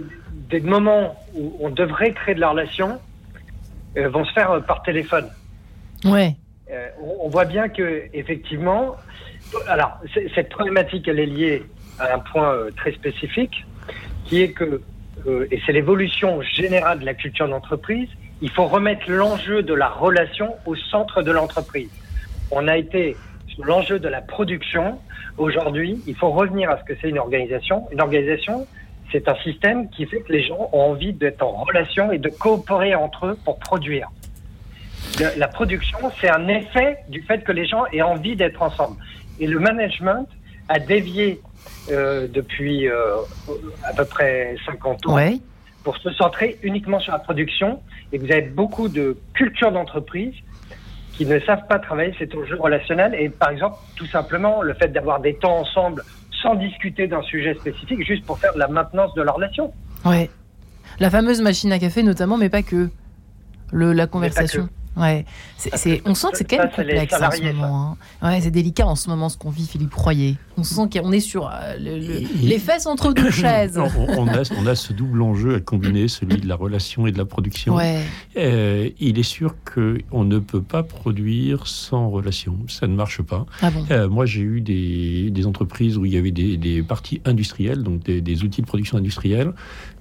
des 0.50 0.60
moments 0.60 1.16
où 1.36 1.56
on 1.60 1.70
devrait 1.70 2.14
créer 2.14 2.36
de 2.36 2.40
la 2.40 2.50
relation 2.50 3.00
euh, 3.98 4.10
vont 4.10 4.26
se 4.26 4.34
faire 4.34 4.52
euh, 4.52 4.60
par 4.60 4.84
téléphone. 4.84 5.28
Ouais. 6.06 6.36
Euh, 6.72 6.90
on, 7.22 7.30
voit 7.30 7.46
bien 7.46 7.70
que 7.70 8.04
effectivement, 8.14 8.96
alors 9.68 10.00
cette 10.36 10.50
problématique 10.50 11.08
elle 11.08 11.20
est 11.20 11.26
liée 11.26 11.64
à 11.98 12.14
un 12.14 12.20
point 12.20 12.54
très 12.76 12.92
spécifique, 12.92 13.66
qui 14.26 14.42
est 14.42 14.52
que 14.52 14.82
et 15.50 15.60
c'est 15.66 15.72
l'évolution 15.72 16.42
générale 16.42 17.00
de 17.00 17.06
la 17.06 17.16
culture 17.16 17.48
d'entreprise. 17.50 18.08
Il 18.42 18.52
faut 18.52 18.66
remettre 18.66 19.10
l'enjeu 19.10 19.64
de 19.64 19.74
la 19.74 19.90
relation 19.90 20.54
au 20.66 20.76
centre 20.76 21.24
de 21.24 21.32
l'entreprise. 21.32 21.90
On 22.52 22.68
a 22.68 22.78
été 22.78 23.18
sur 23.48 23.66
l'enjeu 23.66 23.98
de 23.98 24.08
la 24.08 24.22
production. 24.22 25.00
Aujourd'hui, 25.38 26.02
il 26.06 26.16
faut 26.16 26.30
revenir 26.30 26.70
à 26.70 26.78
ce 26.78 26.84
que 26.84 26.94
c'est 27.02 27.10
une 27.10 27.18
organisation. 27.18 27.88
Une 27.92 28.02
organisation, 28.02 28.68
c'est 29.12 29.28
un 29.28 29.36
système 29.36 29.90
qui 29.90 30.06
fait 30.06 30.22
que 30.22 30.32
les 30.32 30.44
gens 30.46 30.70
ont 30.74 30.92
envie 30.92 31.14
d'être 31.14 31.42
en 31.42 31.64
relation 31.64 32.12
et 32.12 32.18
de 32.18 32.30
coopérer 32.30 32.96
entre 32.96 33.28
eux 33.28 33.38
pour 33.46 33.58
produire. 33.60 34.10
La 35.38 35.48
production, 35.48 35.98
c'est 36.20 36.30
un 36.30 36.48
effet 36.48 36.98
du 37.10 37.22
fait 37.22 37.44
que 37.44 37.52
les 37.52 37.66
gens 37.66 37.86
aient 37.92 38.02
envie 38.02 38.36
d'être 38.36 38.62
ensemble. 38.62 38.98
Et 39.40 39.48
le 39.48 39.60
management 39.60 40.28
a 40.70 40.80
dévié 40.80 41.42
euh, 41.90 42.28
depuis 42.28 42.88
euh, 42.88 43.18
à 43.84 43.94
peu 43.94 44.06
près 44.06 44.56
50 44.66 45.08
ans 45.08 45.18
pour 45.84 45.98
se 45.98 46.12
centrer 46.12 46.58
uniquement 46.62 47.00
sur 47.00 47.14
la 47.14 47.20
production. 47.20 47.82
Et 48.12 48.18
vous 48.18 48.32
avez 48.32 48.42
beaucoup 48.42 48.90
de 48.90 49.18
cultures 49.34 49.72
d'entreprise 49.72 50.34
qui 51.14 51.26
ne 51.26 51.40
savent 51.40 51.66
pas 51.68 51.80
travailler 51.80 52.14
cet 52.20 52.36
enjeu 52.36 52.58
relationnel. 52.60 53.16
Et 53.16 53.30
par 53.30 53.50
exemple, 53.50 53.78
tout 53.96 54.06
simplement, 54.06 54.62
le 54.62 54.74
fait 54.74 54.90
d'avoir 54.90 55.20
des 55.20 55.36
temps 55.36 55.60
ensemble 55.60 56.04
sans 56.48 56.56
discuter 56.56 57.08
d'un 57.08 57.22
sujet 57.24 57.54
spécifique, 57.56 58.06
juste 58.06 58.26
pour 58.26 58.40
faire 58.40 58.54
de 58.54 58.60
la 58.60 58.68
maintenance 58.68 59.14
de 59.16 59.22
la 59.22 59.32
relation. 59.32 59.74
Ouais. 60.06 60.30
La 61.00 61.10
fameuse 61.10 61.42
machine 61.42 61.72
à 61.72 61.80
café 61.80 62.04
notamment, 62.04 62.38
mais 62.38 62.50
pas 62.50 62.64
que. 62.64 62.90
Le, 63.74 63.92
la 63.92 64.08
conversation. 64.08 64.70
Ouais, 64.98 65.26
c'est, 65.58 66.02
on 66.06 66.16
sent 66.16 66.28
que 66.32 66.38
c'est 66.38 66.44
quand 66.46 66.58
même 66.58 66.70
complexe 66.70 67.14
en 67.14 67.32
ce 67.32 67.44
moment. 67.44 67.98
Hein. 68.22 68.30
Ouais, 68.30 68.42
c'est 68.42 68.52
délicat 68.52 68.88
en 68.88 68.96
ce 68.96 69.10
moment 69.10 69.30
ce 69.30 69.38
qu'on 69.38 69.50
vit, 69.50 69.68
Philippe 69.68 69.94
Royer. 69.94 70.38
On 70.58 70.64
sent 70.64 70.90
qu'on 70.92 71.12
est 71.12 71.20
sur 71.20 71.48
euh, 71.48 71.78
les 71.78 72.60
fesses 72.60 72.88
entre 72.88 73.14
deux 73.14 73.30
chaises. 73.32 73.78
on, 73.78 74.28
a, 74.28 74.42
on, 74.58 74.66
a, 74.66 74.76
ce 74.76 74.94
double 74.94 75.22
enjeu 75.22 75.56
à 75.56 75.60
combiner, 75.60 76.08
celui 76.08 76.38
de 76.38 76.48
la 76.48 76.56
relation 76.56 77.06
et 77.06 77.12
de 77.12 77.18
la 77.18 77.26
production. 77.26 77.76
Ouais. 77.76 78.02
Euh, 78.38 78.90
il 79.00 79.20
est 79.20 79.24
sûr 79.24 79.56
qu'on 79.64 80.24
ne 80.24 80.40
peut 80.40 80.62
pas 80.62 80.84
produire 80.84 81.68
sans 81.68 82.10
relation. 82.10 82.58
Ça 82.68 82.88
ne 82.88 82.96
marche 82.96 83.22
pas. 83.22 83.46
Ah 83.62 83.70
bon 83.70 83.86
euh, 83.92 84.10
moi, 84.10 84.26
j'ai 84.26 84.42
eu 84.42 84.62
des, 84.62 85.30
des, 85.30 85.46
entreprises 85.46 85.98
où 85.98 86.06
il 86.06 86.14
y 86.14 86.18
avait 86.18 86.32
des, 86.32 86.58
des 86.58 86.82
parties 86.82 87.22
industrielles, 87.26 87.84
donc 87.84 88.04
des, 88.04 88.22
des, 88.22 88.44
outils 88.44 88.62
de 88.62 88.68
production 88.68 88.98
industrielle. 88.98 89.54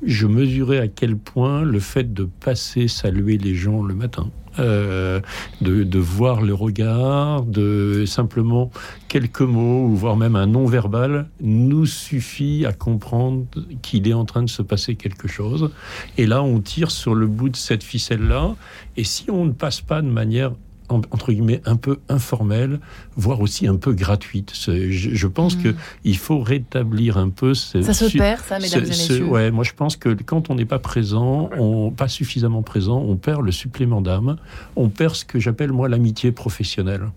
Je 0.03 0.27
mesurais 0.27 0.79
à 0.79 0.89
quel 0.89 1.17
point 1.17 1.63
le 1.63 1.81
fait 1.81 2.13
de 2.15 2.25
passer 2.25 2.89
saluer 2.89 3.39
les 3.39 3.55
gens 3.55 3.83
le 3.83 3.95
matin, 3.95 4.31
euh, 4.59 5.21
de, 5.61 5.99
voir 5.99 6.43
le 6.43 6.55
regard, 6.55 7.43
de 7.43 8.05
simplement 8.07 8.71
quelques 9.09 9.41
mots, 9.41 9.87
ou 9.87 9.97
voire 9.97 10.17
même 10.17 10.37
un 10.37 10.47
non-verbal, 10.47 11.29
nous 11.41 11.87
suffit 11.87 12.65
à 12.67 12.73
comprendre 12.73 13.47
qu'il 13.83 14.09
est 14.09 14.13
en 14.13 14.25
train 14.25 14.43
de 14.43 14.51
se 14.51 14.63
passer 14.63 14.95
quelque 14.97 15.29
chose. 15.29 15.71
Et 16.19 16.27
là, 16.27 16.43
on 16.43 16.61
tire 16.61 16.91
sur 16.91 17.15
le 17.15 17.27
bout 17.27 17.49
de 17.49 17.57
cette 17.57 17.83
ficelle-là. 17.83 18.55
Et 18.97 19.05
si 19.05 19.31
on 19.31 19.45
ne 19.45 19.53
passe 19.53 19.81
pas 19.81 20.03
de 20.03 20.09
manière 20.09 20.53
entre 20.89 21.33
guillemets 21.33 21.61
un 21.65 21.77
peu 21.77 21.99
informelle, 22.09 22.81
voire 23.17 23.41
aussi 23.41 23.67
un 23.67 23.77
peu 23.77 23.93
gratuite. 23.93 24.53
Je, 24.55 25.27
pense 25.27 25.57
qu'il 25.57 25.71
hmm. 25.71 25.75
que 25.75 25.79
il 26.05 26.17
faut 26.17 26.41
rétablir 26.41 27.19
un 27.19 27.31
peu. 27.31 27.55
Ce, 27.55 27.83
ça 27.83 27.95
se 27.95 28.17
perd, 28.17 28.41
ça, 28.45 28.59
mesdames 28.59 28.85
et 28.85 28.89
messieurs. 28.89 29.25
ouais, 29.27 29.51
moi 29.51 29.65
je 29.65 29.73
pense 29.73 29.97
que 29.97 30.11
quand 30.11 30.51
on 30.51 30.55
n'est 30.55 30.65
pas 30.65 30.79
présent, 30.79 31.51
on 31.59 31.91
pas 31.91 32.09
suffisamment 32.09 32.63
présent, 32.63 32.99
on 32.99 33.17
perd 33.17 33.43
le 33.43 33.53
supplément 33.53 34.01
d'âme, 34.01 34.37
on 34.77 34.89
perd 34.89 35.15
ce 35.15 35.25
que 35.25 35.39
j'appelle 35.39 35.73
moi 35.73 35.89
l'amitié 35.89 36.33
professionnelle. 36.33 37.11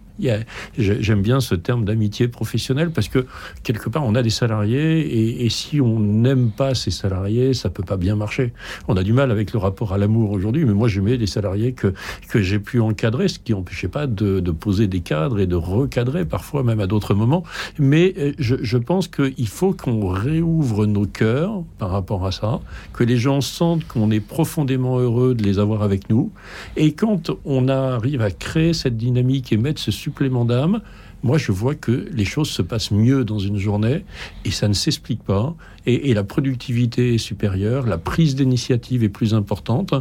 J'aime 0.77 1.21
bien 1.21 1.39
ce 1.39 1.55
terme 1.55 1.85
d'amitié 1.85 2.27
professionnelle 2.27 2.91
parce 2.91 3.07
que 3.07 3.25
quelque 3.63 3.89
part 3.89 4.05
on 4.05 4.15
a 4.15 4.21
des 4.21 4.29
salariés 4.29 5.43
et, 5.43 5.49
si 5.49 5.81
on 5.81 5.99
n'aime 5.99 6.51
pas 6.51 6.75
ces 6.75 6.91
salariés, 6.91 7.53
ça 7.53 7.69
peut 7.69 7.83
pas 7.83 7.97
bien 7.97 8.15
marcher. 8.15 8.53
On 8.87 8.95
a 8.97 9.03
du 9.03 9.13
mal 9.13 9.31
avec 9.31 9.53
le 9.53 9.59
rapport 9.59 9.93
à 9.93 9.97
l'amour 9.97 10.31
aujourd'hui, 10.31 10.65
mais 10.65 10.73
moi 10.73 10.87
j'aimais 10.87 11.17
des 11.17 11.27
salariés 11.27 11.73
que 11.73 11.93
que 12.29 12.41
j'ai 12.41 12.59
pu 12.59 12.79
encadrer, 12.79 13.27
ce 13.27 13.39
qui 13.39 13.53
n'empêchait 13.53 13.87
pas 13.87 14.07
de, 14.07 14.39
poser 14.51 14.87
des 14.87 15.01
cadres 15.01 15.39
et 15.39 15.47
de 15.47 15.55
recadrer 15.55 16.25
parfois 16.25 16.63
même 16.63 16.79
à 16.79 16.87
d'autres 16.87 17.13
moments. 17.13 17.43
Mais 17.77 18.13
euh, 18.17 18.33
je, 18.39 18.55
je 18.61 18.77
pense 18.77 19.07
qu'il 19.07 19.47
faut 19.47 19.73
qu'on 19.73 20.07
réouvre 20.07 20.85
nos 20.85 21.05
cœurs 21.05 21.63
par 21.77 21.91
rapport 21.91 22.25
à 22.25 22.31
ça, 22.31 22.59
que 22.93 23.03
les 23.03 23.17
gens 23.17 23.41
sentent 23.41 23.87
qu'on 23.87 24.11
est 24.11 24.19
profondément 24.19 24.99
heureux 24.99 25.35
de 25.35 25.43
les 25.43 25.59
avoir 25.59 25.83
avec 25.83 26.09
nous. 26.09 26.31
Et 26.75 26.93
quand 26.93 27.31
on 27.45 27.67
arrive 27.67 28.21
à 28.21 28.31
créer 28.31 28.73
cette 28.73 28.97
dynamique 28.97 29.51
et 29.51 29.57
mettre 29.57 29.81
ce 29.81 29.91
supplément 30.09 30.43
d'âme, 30.43 30.81
moi, 31.21 31.37
je 31.37 31.51
vois 31.51 31.75
que 31.75 32.07
les 32.13 32.23
choses 32.23 32.49
se 32.49 32.61
passent 32.61 32.91
mieux 32.91 33.25
dans 33.25 33.39
une 33.39 33.57
journée 33.57 34.05
et 34.45 34.51
ça 34.51 34.67
ne 34.67 34.73
s'explique 34.73 35.21
pas. 35.23 35.53
Et, 35.85 36.13
la 36.13 36.23
productivité 36.23 37.15
est 37.15 37.17
supérieure, 37.17 37.87
la 37.87 37.97
prise 37.97 38.35
d'initiative 38.35 39.03
est 39.03 39.09
plus 39.09 39.33
importante. 39.33 39.93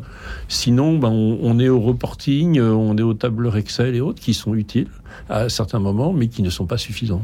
Sinon, 0.49 0.99
ben, 0.99 1.09
on, 1.09 1.59
est 1.59 1.68
au 1.68 1.81
reporting, 1.81 2.61
on 2.61 2.97
est 2.97 3.03
aux 3.03 3.14
tableurs 3.14 3.57
Excel 3.57 3.94
et 3.94 4.01
autres 4.01 4.21
qui 4.21 4.35
sont 4.35 4.55
utiles 4.55 4.88
à 5.29 5.49
certains 5.49 5.79
moments, 5.79 6.12
mais 6.12 6.29
qui 6.29 6.42
ne 6.42 6.51
sont 6.51 6.66
pas 6.66 6.79
suffisants. 6.79 7.23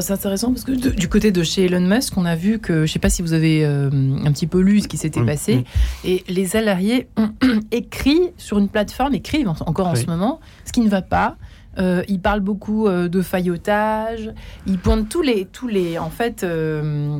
c'est 0.00 0.12
intéressant 0.12 0.52
parce 0.52 0.64
que 0.64 0.72
du 0.72 1.08
côté 1.08 1.32
de 1.32 1.42
chez 1.42 1.64
Elon 1.64 1.80
Musk, 1.80 2.16
on 2.16 2.26
a 2.26 2.36
vu 2.36 2.58
que, 2.58 2.74
je 2.74 2.80
ne 2.82 2.86
sais 2.86 2.98
pas 2.98 3.10
si 3.10 3.22
vous 3.22 3.32
avez 3.32 3.64
euh, 3.64 3.90
un 4.24 4.32
petit 4.32 4.46
peu 4.46 4.60
lu 4.60 4.80
ce 4.80 4.88
qui 4.88 4.98
s'était 4.98 5.24
passé, 5.24 5.64
et 6.04 6.22
les 6.28 6.46
salariés 6.46 7.08
ont 7.16 7.30
écrit 7.72 8.20
sur 8.36 8.58
une 8.58 8.68
plateforme, 8.68 9.14
écrivent 9.14 9.48
encore 9.48 9.88
en 9.88 9.96
ce 9.96 10.06
moment, 10.06 10.40
ce 10.64 10.72
qui 10.72 10.80
ne 10.80 10.88
va 10.88 11.02
pas. 11.02 11.36
Euh, 11.78 12.02
il 12.08 12.20
parle 12.20 12.40
beaucoup 12.40 12.86
euh, 12.86 13.08
de 13.08 13.22
faillotage. 13.22 14.32
Il 14.66 14.78
pointe 14.78 15.08
tous 15.08 15.22
les, 15.22 15.46
tous 15.46 15.68
les, 15.68 15.98
en 15.98 16.10
fait, 16.10 16.42
euh, 16.42 17.18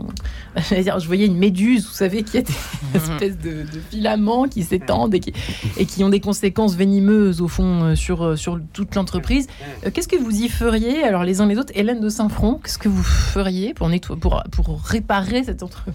dire, 0.71 0.99
je 0.99 1.07
voyais 1.07 1.27
une 1.27 1.37
méduse, 1.37 1.87
vous 1.87 1.95
savez, 1.95 2.23
qui 2.23 2.39
a 2.39 2.43
des 2.43 2.53
espèces 2.95 3.39
de, 3.39 3.65
filaments 3.91 4.49
qui 4.49 4.63
s'étendent 4.63 5.15
et 5.15 5.21
qui, 5.21 5.33
et 5.77 5.87
qui 5.87 6.03
ont 6.05 6.09
des 6.09 6.21
conséquences 6.21 6.77
venimeuses 6.77 7.41
au 7.41 7.49
fond 7.49 7.95
sur, 7.95 8.39
sur 8.39 8.61
toute 8.73 8.95
l'entreprise. 8.95 9.47
qu'est-ce 9.93 10.09
que 10.09 10.17
vous 10.17 10.43
y 10.43 10.49
feriez, 10.49 11.03
alors 11.03 11.25
les 11.25 11.41
uns 11.41 11.47
les 11.47 11.59
autres, 11.59 11.73
Hélène 11.75 12.01
de 12.01 12.09
Saint-Front, 12.09 12.61
qu'est-ce 12.63 12.79
que 12.79 12.89
vous 12.89 13.03
feriez 13.03 13.75
pour, 13.75 13.91
pour, 14.21 14.43
pour 14.51 14.83
réparer 14.83 15.45
cette 15.45 15.63
entreprise? 15.63 15.95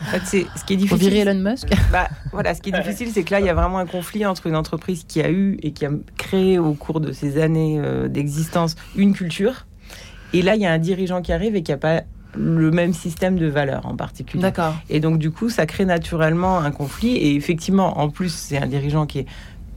En 0.00 0.04
fait, 0.04 0.22
c'est 0.24 0.46
ce 0.56 0.64
qui 0.64 0.74
est 0.74 0.76
difficile. 0.76 0.88
Pour 0.88 0.98
virer 0.98 1.18
Elon 1.28 1.50
Musk? 1.50 1.68
Bah, 1.92 2.08
voilà, 2.32 2.54
ce 2.54 2.62
qui 2.62 2.70
est 2.70 2.80
difficile, 2.82 3.08
c'est 3.12 3.24
que 3.24 3.32
là, 3.32 3.40
il 3.40 3.46
y 3.46 3.48
a 3.48 3.54
vraiment 3.54 3.78
un 3.78 3.86
conflit 3.86 4.24
entre 4.24 4.46
une 4.46 4.56
entreprise 4.56 5.04
qui 5.06 5.20
a 5.20 5.30
eu 5.30 5.58
et 5.62 5.72
qui 5.72 5.86
a 5.86 5.90
créé 6.16 6.58
au 6.58 6.74
cours 6.74 7.00
de 7.00 7.12
ces 7.12 7.40
années 7.40 7.79
euh, 7.84 8.08
d'existence 8.08 8.76
une 8.96 9.12
culture. 9.12 9.66
Et 10.32 10.42
là, 10.42 10.54
il 10.54 10.62
y 10.62 10.66
a 10.66 10.72
un 10.72 10.78
dirigeant 10.78 11.22
qui 11.22 11.32
arrive 11.32 11.56
et 11.56 11.62
qui 11.62 11.72
n'a 11.72 11.78
pas 11.78 12.02
le 12.36 12.70
même 12.70 12.92
système 12.92 13.36
de 13.36 13.46
valeurs 13.46 13.86
en 13.86 13.96
particulier. 13.96 14.42
D'accord. 14.42 14.74
Et 14.88 15.00
donc, 15.00 15.18
du 15.18 15.30
coup, 15.30 15.48
ça 15.48 15.66
crée 15.66 15.84
naturellement 15.84 16.58
un 16.58 16.70
conflit. 16.70 17.16
Et 17.16 17.34
effectivement, 17.34 17.98
en 17.98 18.08
plus, 18.08 18.32
c'est 18.32 18.58
un 18.58 18.66
dirigeant 18.66 19.06
qui 19.06 19.20
est 19.20 19.26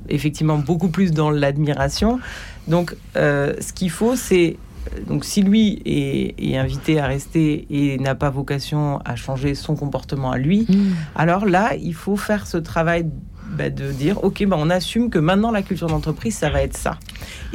effectivement 0.09 0.57
beaucoup 0.57 0.89
plus 0.89 1.11
dans 1.11 1.31
l'admiration. 1.31 2.19
Donc, 2.67 2.95
euh, 3.15 3.53
ce 3.59 3.73
qu'il 3.73 3.89
faut, 3.89 4.15
c'est 4.15 4.57
donc 5.07 5.23
si 5.25 5.41
lui 5.41 5.81
est, 5.85 6.57
invité 6.57 6.99
à 6.99 7.07
rester 7.07 7.65
et 7.69 7.97
n'a 7.97 8.15
pas 8.15 8.29
vocation 8.29 8.99
à 9.05 9.15
changer 9.15 9.55
son 9.55 9.75
comportement 9.75 10.31
à 10.31 10.37
lui, 10.37 10.65
hmm. 10.67 10.93
alors 11.15 11.45
là, 11.45 11.71
il 11.81 11.93
faut 11.93 12.17
faire 12.17 12.47
ce 12.47 12.57
travail 12.57 13.05
bah, 13.53 13.69
de 13.69 13.91
dire, 13.91 14.23
ok, 14.23 14.45
bah, 14.45 14.57
on 14.59 14.69
assume 14.69 15.09
que 15.09 15.19
maintenant 15.19 15.51
la 15.51 15.61
culture 15.61 15.87
d'entreprise, 15.87 16.35
ça 16.35 16.49
va 16.49 16.61
être 16.61 16.75
ça. 16.75 16.97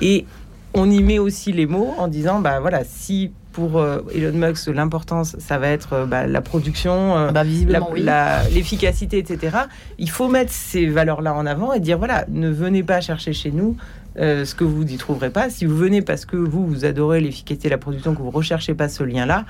Et 0.01 0.27
on 0.75 0.91
y 0.91 1.03
met 1.03 1.19
aussi 1.19 1.53
les 1.53 1.67
mots 1.67 1.95
en 1.99 2.09
disant, 2.09 2.41
bah 2.41 2.61
voilà, 2.61 2.85
si 2.85 3.33
pour 3.59 3.81
euh, 3.81 4.03
Elon 4.15 4.39
Musk, 4.39 4.69
l'importance, 4.69 5.35
ça 5.41 5.59
va 5.59 5.69
être 5.69 5.93
euh, 5.93 6.07
bah, 6.07 6.29
la 6.29 6.41
production, 6.41 7.17
euh, 7.17 7.33
bah, 7.33 7.43
l'efficacité, 7.43 9.19
etc. 9.19 9.57
Il 9.99 10.11
faut 10.11 10.29
mettre 10.29 10.53
ces 10.53 10.87
valeurs-là 10.87 11.35
en 11.35 11.45
avant 11.45 11.73
et 11.73 11.81
dire, 11.81 11.99
voilà, 11.99 12.25
ne 12.29 12.51
venez 12.51 12.85
pas 12.85 13.01
chercher 13.01 13.33
chez 13.33 13.51
nous 13.51 13.77
ce 14.17 14.53
que 14.53 14.65
vous 14.65 14.83
n'y 14.83 14.97
trouverez 14.97 15.31
pas. 15.31 15.49
Si 15.49 15.65
vous 15.65 15.77
venez 15.77 16.03
parce 16.03 16.25
que 16.25 16.37
vous, 16.37 16.67
vous 16.67 16.85
adorez 16.85 17.21
l'efficacité, 17.21 17.69
la 17.69 17.79
production, 17.79 18.17
que 18.17 18.23
vous 18.23 18.33
recherchez 18.33 18.75
pas 18.75 18.89
ce 18.89 19.05
lien-là, 19.05 19.45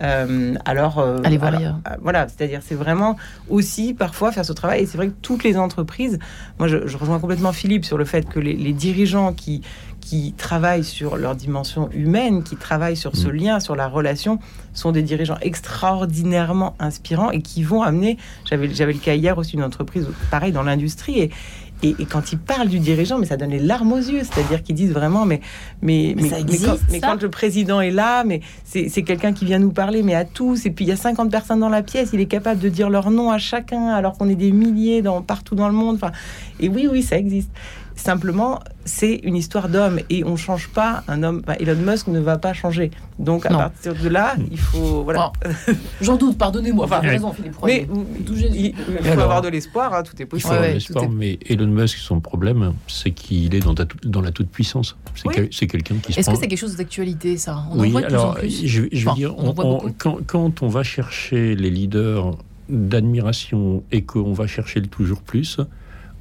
alors, 0.00 0.98
allez 1.22 1.38
voir 1.38 1.54
ailleurs. 1.54 1.78
Voilà, 2.00 2.26
c'est-à-dire 2.26 2.60
c'est 2.64 2.74
vraiment 2.74 3.16
aussi 3.48 3.94
parfois 3.94 4.32
faire 4.32 4.44
ce 4.44 4.52
travail. 4.52 4.82
Et 4.82 4.86
c'est 4.86 4.96
vrai 4.96 5.08
que 5.08 5.14
toutes 5.22 5.44
les 5.44 5.56
entreprises, 5.56 6.18
moi 6.58 6.66
je, 6.66 6.78
rejoins 6.96 7.20
complètement 7.20 7.52
Philippe 7.52 7.84
sur 7.84 7.96
le 7.96 8.04
fait 8.04 8.28
que 8.28 8.40
les 8.40 8.72
dirigeants 8.72 9.32
qui 9.32 9.62
qui 10.08 10.32
travaillent 10.32 10.84
sur 10.84 11.18
leur 11.18 11.36
dimension 11.36 11.90
humaine, 11.92 12.42
qui 12.42 12.56
travaillent 12.56 12.96
sur 12.96 13.14
ce 13.14 13.28
mm. 13.28 13.32
lien, 13.32 13.60
sur 13.60 13.76
la 13.76 13.88
relation, 13.88 14.38
sont 14.72 14.90
des 14.90 15.02
dirigeants 15.02 15.36
extraordinairement 15.42 16.74
inspirants 16.78 17.30
et 17.30 17.42
qui 17.42 17.62
vont 17.62 17.82
amener. 17.82 18.16
J'avais, 18.48 18.72
j'avais 18.72 18.94
le 18.94 19.00
cas 19.00 19.14
hier 19.14 19.36
aussi 19.36 19.56
d'une 19.56 19.64
entreprise, 19.64 20.06
pareil, 20.30 20.50
dans 20.50 20.62
l'industrie. 20.62 21.20
Et, 21.20 21.30
et, 21.82 22.06
quand 22.06 22.32
ils 22.32 22.38
parlent 22.38 22.68
du 22.68 22.78
dirigeant, 22.78 23.18
mais 23.18 23.26
ça 23.26 23.36
donne 23.36 23.50
les 23.50 23.58
larmes 23.58 23.92
aux 23.92 23.98
yeux. 23.98 24.22
C'est-à-dire 24.22 24.62
qu'ils 24.62 24.76
disent 24.76 24.92
vraiment, 24.92 25.26
mais, 25.26 25.42
mais, 25.82 26.14
mais, 26.16 26.42
mais, 26.90 27.00
quand, 27.00 27.22
le 27.22 27.28
président 27.28 27.82
est 27.82 27.90
là, 27.90 28.24
mais 28.24 28.40
c'est, 28.64 28.88
c'est 28.88 29.02
quelqu'un 29.02 29.34
qui 29.34 29.44
vient 29.44 29.58
nous 29.58 29.72
parler, 29.72 30.02
mais 30.02 30.14
à 30.14 30.24
tous. 30.24 30.64
Et 30.64 30.70
puis 30.70 30.86
il 30.86 30.88
y 30.88 30.92
a 30.92 30.96
50 30.96 31.30
personnes 31.30 31.60
dans 31.60 31.68
la 31.68 31.82
pièce, 31.82 32.10
il 32.14 32.20
est 32.20 32.26
capable 32.26 32.60
de 32.60 32.70
dire 32.70 32.88
leur 32.88 33.10
nom 33.10 33.30
à 33.30 33.36
chacun, 33.36 33.88
alors 33.88 34.16
qu'on 34.16 34.30
est 34.30 34.36
des 34.36 34.52
milliers 34.52 35.02
dans, 35.02 35.20
partout 35.20 35.54
dans 35.54 35.68
le 35.68 35.74
monde. 35.74 35.96
Enfin, 35.96 36.12
et 36.60 36.70
oui, 36.70 36.88
oui, 36.90 37.02
ça 37.02 37.18
existe. 37.18 37.50
Simplement, 37.98 38.60
c'est 38.84 39.16
une 39.24 39.34
histoire 39.34 39.68
d'homme 39.68 39.98
et 40.08 40.22
on 40.22 40.32
ne 40.32 40.36
change 40.36 40.68
pas 40.68 41.02
un 41.08 41.24
homme. 41.24 41.42
Elon 41.58 41.74
Musk 41.74 42.06
ne 42.06 42.20
va 42.20 42.38
pas 42.38 42.52
changer. 42.52 42.92
Donc 43.18 43.44
à 43.44 43.50
partir 43.50 43.92
de 43.92 44.08
là, 44.08 44.36
il 44.50 44.58
faut. 44.58 45.02
Voilà. 45.02 45.32
J'en 46.00 46.16
doute, 46.16 46.38
pardonnez-moi. 46.38 46.84
Enfin, 46.84 47.00
raison, 47.00 47.32
Philippe. 47.32 47.56
Mais 47.64 47.88
il, 47.90 48.74
faut 49.02 49.20
avoir 49.20 49.42
de 49.42 49.48
l'espoir, 49.48 49.94
hein, 49.94 50.04
tout 50.04 50.14
est 50.22 50.26
possible. 50.26 50.54
mais 51.10 51.40
Elon 51.48 51.66
Musk, 51.66 51.98
son 51.98 52.20
problème, 52.20 52.72
c'est 52.86 53.10
qu'il 53.10 53.52
est 53.54 53.60
dans, 53.60 53.74
dans 54.04 54.20
la 54.20 54.30
toute-puissance. 54.30 54.96
C'est 55.50 55.66
quelqu'un 55.66 55.96
qui 55.96 56.18
Est-ce 56.18 56.30
que 56.30 56.36
c'est 56.36 56.46
quelque 56.46 56.58
chose 56.58 56.76
d'actualité, 56.76 57.36
ça? 57.36 57.64
On 57.72 57.80
oui, 57.80 57.88
en 57.88 57.90
voit 57.90 58.00
de 58.02 58.06
alors, 58.06 58.34
plus 58.34 58.38
en 58.38 58.40
plus. 58.40 58.66
Je, 58.66 58.82
je 58.92 59.08
veux 59.08 59.14
dire, 59.16 59.34
quand, 59.98 60.18
quand 60.24 60.62
on 60.62 60.68
va 60.68 60.84
chercher 60.84 61.56
les 61.56 61.70
leaders 61.70 62.38
d'admiration 62.68 63.82
et 63.90 64.02
qu'on 64.02 64.32
va 64.32 64.46
chercher 64.46 64.80
le 64.80 64.86
toujours 64.86 65.22
plus, 65.22 65.58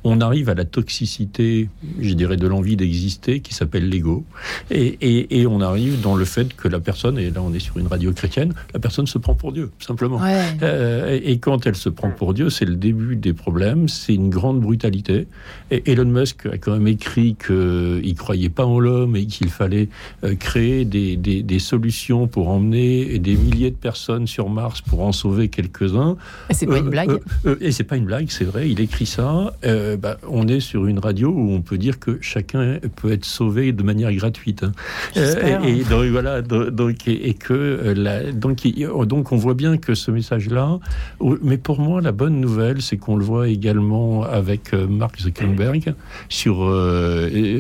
on 0.08 0.22
arrive 0.22 0.50
à 0.50 0.54
la 0.54 0.66
toxicité, 0.66 1.70
je 2.00 2.14
dirais, 2.14 2.38
de 2.38 2.48
l'envie 2.48 2.78
d'exister 2.78 3.42
qui 3.42 3.54
s'appelle 3.54 3.90
l'ego. 3.90 4.26
Et, 4.72 5.46
on 5.48 5.62
arrive 5.62 6.02
dans 6.02 6.16
le 6.16 6.26
fait 6.26 6.56
que 6.56 6.68
la 6.68 6.80
personne, 6.80 7.18
et 7.18 7.30
là 7.30 7.42
on 7.42 7.54
est 7.54 7.60
sur 7.60 7.78
une 7.78 7.88
radio 7.88 8.12
chrétienne, 8.12 8.54
la 8.74 8.80
personne 8.80 9.08
se 9.08 9.18
prend 9.18 9.34
pour 9.34 9.54
Dieu, 9.54 9.72
simplement. 9.80 10.20
Euh, 10.62 11.20
et 11.24 11.38
quand 11.40 11.66
elle 11.66 11.76
se 11.76 11.90
prend 11.90 12.10
pour 12.10 12.34
Dieu, 12.34 12.50
c'est 12.50 12.66
le 12.66 12.76
début 12.76 13.16
des 13.16 13.34
problèmes, 13.34 13.88
c'est 13.88 14.14
une 14.14 14.30
grande 14.30 14.60
brutalité. 14.60 15.28
Et 15.72 15.92
Elon 15.92 16.06
Musk 16.06 16.46
a 16.46 16.58
quand 16.58 16.74
même 16.74 16.88
écrit 16.88 17.36
qu'il 17.36 17.56
ne 17.56 18.14
croyait 18.14 18.50
pas 18.50 18.66
en 18.66 18.80
l'homme 18.80 19.16
et 19.16 19.26
qu'il 19.26 19.50
fallait 19.50 19.90
euh, 20.24 20.36
créer 20.36 20.86
des, 20.86 21.60
solutions 21.60 22.28
pour 22.28 22.50
emmener 22.50 23.18
des 23.20 23.36
milliers 23.36 23.72
de 23.72 23.76
personnes 23.76 24.28
sur 24.28 24.50
Mars 24.50 24.82
pour 24.82 25.02
en 25.02 25.12
sauver 25.12 25.50
quelques-uns. 25.50 26.18
Et 26.50 26.54
c'est 26.54 26.68
pas 26.68 26.78
une 26.78 26.88
euh, 26.88 26.90
blague. 26.90 27.20
et 27.62 27.72
c'est 27.72 27.84
pas 27.84 27.98
une 27.98 28.06
blague, 28.06 28.28
c'est 28.30 28.46
vrai, 28.46 28.70
il 28.70 28.80
écrit 28.80 29.06
ça. 29.06 29.54
Euh, 29.66 29.97
bah, 29.98 30.18
on 30.30 30.48
est 30.48 30.60
sur 30.60 30.86
une 30.86 31.00
radio 31.00 31.30
où 31.30 31.52
on 31.52 31.62
peut 31.62 31.78
dire 31.78 32.00
que 32.00 32.18
chacun 32.22 32.80
peut 32.96 33.12
être 33.12 33.26
sauvé 33.26 33.72
de 33.72 33.84
manière 33.84 34.14
gratuite. 34.14 34.64
Hein. 34.64 34.72
Euh, 35.18 35.60
et, 35.64 35.84
donc 35.84 36.06
voilà, 36.06 36.42
donc 36.42 37.08
et, 37.08 37.34
que 37.34 37.54
euh, 37.54 38.32
donc 38.32 38.66
donc 39.08 39.32
on 39.32 39.38
voit 39.38 39.54
bien 39.54 39.78
que 39.78 39.94
ce 39.96 40.12
message-là. 40.12 40.80
Mais 41.42 41.58
pour 41.58 41.80
moi, 41.80 42.02
la 42.02 42.12
bonne 42.12 42.40
nouvelle, 42.40 42.82
c'est 42.82 42.98
qu'on 42.98 43.16
le 43.16 43.24
voit 43.24 43.50
également 43.50 44.24
avec 44.24 44.74
Mark 44.74 45.20
Zuckerberg 45.20 45.94
sur 46.30 46.58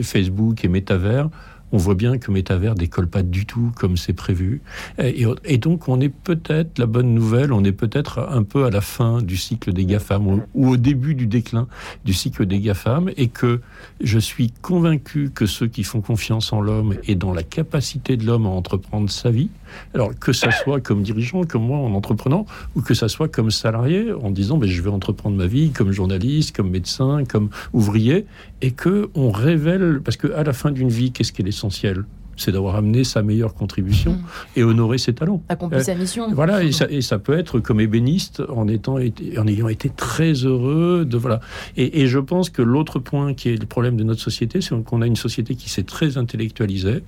Facebook 0.03 0.63
et 0.63 0.67
Metaverse 0.67 1.29
on 1.71 1.77
voit 1.77 1.95
bien 1.95 2.17
que 2.17 2.31
Métavers 2.31 2.75
décolle 2.75 3.07
pas 3.07 3.23
du 3.23 3.45
tout 3.45 3.71
comme 3.75 3.97
c'est 3.97 4.13
prévu. 4.13 4.61
Et, 4.99 5.57
donc, 5.57 5.87
on 5.87 5.99
est 5.99 6.09
peut-être, 6.09 6.79
la 6.79 6.85
bonne 6.85 7.13
nouvelle, 7.13 7.51
on 7.51 7.63
est 7.63 7.71
peut-être 7.71 8.27
un 8.31 8.43
peu 8.43 8.65
à 8.65 8.69
la 8.69 8.81
fin 8.81 9.21
du 9.21 9.37
cycle 9.37 9.73
des 9.73 9.85
GAFAM 9.85 10.27
ou, 10.27 10.41
ou, 10.53 10.69
au 10.69 10.77
début 10.77 11.15
du 11.15 11.27
déclin 11.27 11.67
du 12.05 12.13
cycle 12.13 12.45
des 12.45 12.59
GAFAM 12.59 13.09
et 13.17 13.27
que 13.27 13.61
je 14.01 14.19
suis 14.19 14.51
convaincu 14.61 15.31
que 15.33 15.45
ceux 15.45 15.67
qui 15.67 15.83
font 15.83 16.01
confiance 16.01 16.53
en 16.53 16.61
l'homme 16.61 16.95
et 17.05 17.15
dans 17.15 17.33
la 17.33 17.43
capacité 17.43 18.17
de 18.17 18.25
l'homme 18.25 18.45
à 18.45 18.49
entreprendre 18.49 19.09
sa 19.09 19.29
vie, 19.31 19.49
alors 19.93 20.17
que 20.17 20.33
ça 20.33 20.51
soit 20.51 20.81
comme 20.81 21.03
dirigeant, 21.03 21.43
comme 21.43 21.63
moi 21.63 21.77
en 21.77 21.93
entreprenant, 21.93 22.45
ou 22.75 22.81
que 22.81 22.93
ça 22.93 23.07
soit 23.07 23.27
comme 23.27 23.51
salarié 23.51 24.11
en 24.13 24.31
disant 24.31 24.57
ben, 24.57 24.69
je 24.69 24.81
vais 24.81 24.89
entreprendre 24.89 25.35
ma 25.35 25.47
vie 25.47 25.71
comme 25.71 25.91
journaliste, 25.91 26.55
comme 26.55 26.69
médecin, 26.69 27.23
comme 27.29 27.49
ouvrier, 27.73 28.25
et 28.61 28.71
que 28.71 29.09
on 29.15 29.31
révèle 29.31 30.01
parce 30.03 30.17
que 30.17 30.31
à 30.33 30.43
la 30.43 30.53
fin 30.53 30.71
d'une 30.71 30.89
vie, 30.89 31.11
qu'est-ce 31.11 31.31
qui 31.31 31.41
est 31.41 31.45
l'essentiel? 31.45 32.03
C'est 32.37 32.51
d'avoir 32.51 32.75
amené 32.75 33.03
sa 33.03 33.21
meilleure 33.21 33.53
contribution 33.53 34.13
mmh. 34.13 34.59
et 34.59 34.63
honorer 34.63 34.97
ses 34.97 35.13
talents. 35.13 35.41
Accomplir 35.49 35.81
sa 35.81 35.95
mission. 35.95 36.31
Voilà, 36.33 36.63
et 36.63 36.71
ça, 36.71 36.87
et 36.89 37.01
ça, 37.01 37.19
peut 37.19 37.37
être 37.37 37.59
comme 37.59 37.81
ébéniste 37.81 38.41
en, 38.49 38.67
étant, 38.67 38.95
en 38.95 39.47
ayant 39.47 39.67
été 39.67 39.89
très 39.89 40.33
heureux. 40.33 41.05
De, 41.05 41.17
voilà. 41.17 41.39
Et, 41.75 42.01
et 42.01 42.07
je 42.07 42.19
pense 42.19 42.49
que 42.49 42.61
l'autre 42.61 42.99
point 42.99 43.33
qui 43.33 43.49
est 43.49 43.57
le 43.57 43.65
problème 43.65 43.97
de 43.97 44.03
notre 44.03 44.21
société, 44.21 44.61
c'est 44.61 44.81
qu'on 44.83 45.01
a 45.01 45.07
une 45.07 45.15
société 45.15 45.55
qui 45.55 45.69
s'est 45.69 45.83
très 45.83 46.17
intellectualisée 46.17 47.03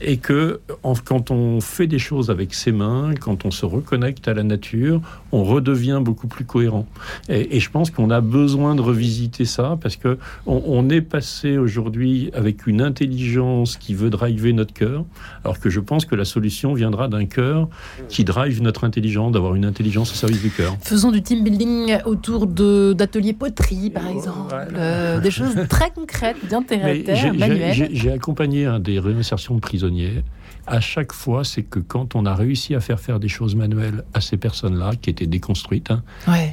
et 0.00 0.16
que 0.16 0.60
quand 1.04 1.30
on 1.30 1.60
fait 1.60 1.86
des 1.86 1.98
choses 1.98 2.30
avec 2.30 2.54
ses 2.54 2.72
mains, 2.72 3.14
quand 3.20 3.44
on 3.44 3.50
se 3.50 3.66
reconnecte 3.66 4.28
à 4.28 4.34
la 4.34 4.42
nature, 4.42 5.00
on 5.32 5.44
redevient 5.44 6.00
beaucoup 6.02 6.26
plus 6.26 6.44
cohérent. 6.44 6.86
Et, 7.28 7.56
et 7.56 7.60
je 7.60 7.70
pense 7.70 7.90
qu'on 7.90 8.10
a 8.10 8.20
besoin 8.20 8.74
de 8.74 8.80
revisiter 8.80 9.44
ça 9.44 9.78
parce 9.80 9.96
que 9.96 10.18
on, 10.46 10.62
on 10.66 10.88
est 10.88 11.02
passé 11.02 11.58
aujourd'hui 11.58 12.30
avec 12.34 12.66
une 12.66 12.80
intelligence 12.80 13.76
qui 13.76 13.94
veut 13.94 14.10
driver 14.10 14.52
notre 14.52 14.69
cœur, 14.72 15.04
alors 15.44 15.58
que 15.58 15.70
je 15.70 15.80
pense 15.80 16.04
que 16.04 16.14
la 16.14 16.24
solution 16.24 16.74
viendra 16.74 17.08
d'un 17.08 17.26
cœur 17.26 17.68
qui 18.08 18.24
drive 18.24 18.62
notre 18.62 18.84
intelligence, 18.84 19.32
d'avoir 19.32 19.54
une 19.54 19.64
intelligence 19.64 20.12
au 20.12 20.14
service 20.14 20.42
du 20.42 20.50
cœur. 20.50 20.76
Faisons 20.80 21.10
du 21.10 21.22
team 21.22 21.44
building 21.44 21.98
autour 22.04 22.46
d'ateliers 22.46 23.32
poterie, 23.32 23.90
par 23.90 24.08
exemple, 24.08 24.54
euh, 24.74 25.20
des 25.20 25.30
choses 25.30 25.54
très 25.68 25.90
concrètes, 25.90 26.36
bien 26.48 26.62
terre 26.62 26.84
à 26.84 26.96
terre, 26.96 27.34
manuelles. 27.34 27.88
J'ai 27.92 28.12
accompagné 28.12 28.68
des 28.80 28.98
réinsertions 28.98 29.54
de 29.54 29.60
prisonniers 29.60 30.22
à 30.66 30.80
chaque 30.80 31.12
fois, 31.12 31.44
c'est 31.44 31.62
que 31.62 31.80
quand 31.80 32.14
on 32.14 32.26
a 32.26 32.34
réussi 32.34 32.74
à 32.74 32.80
faire 32.80 33.00
faire 33.00 33.18
des 33.18 33.28
choses 33.28 33.54
manuelles 33.54 34.04
à 34.14 34.20
ces 34.20 34.36
personnes-là, 34.36 34.92
qui 35.00 35.10
étaient 35.10 35.26
déconstruites, 35.26 35.90
hein, 35.90 36.02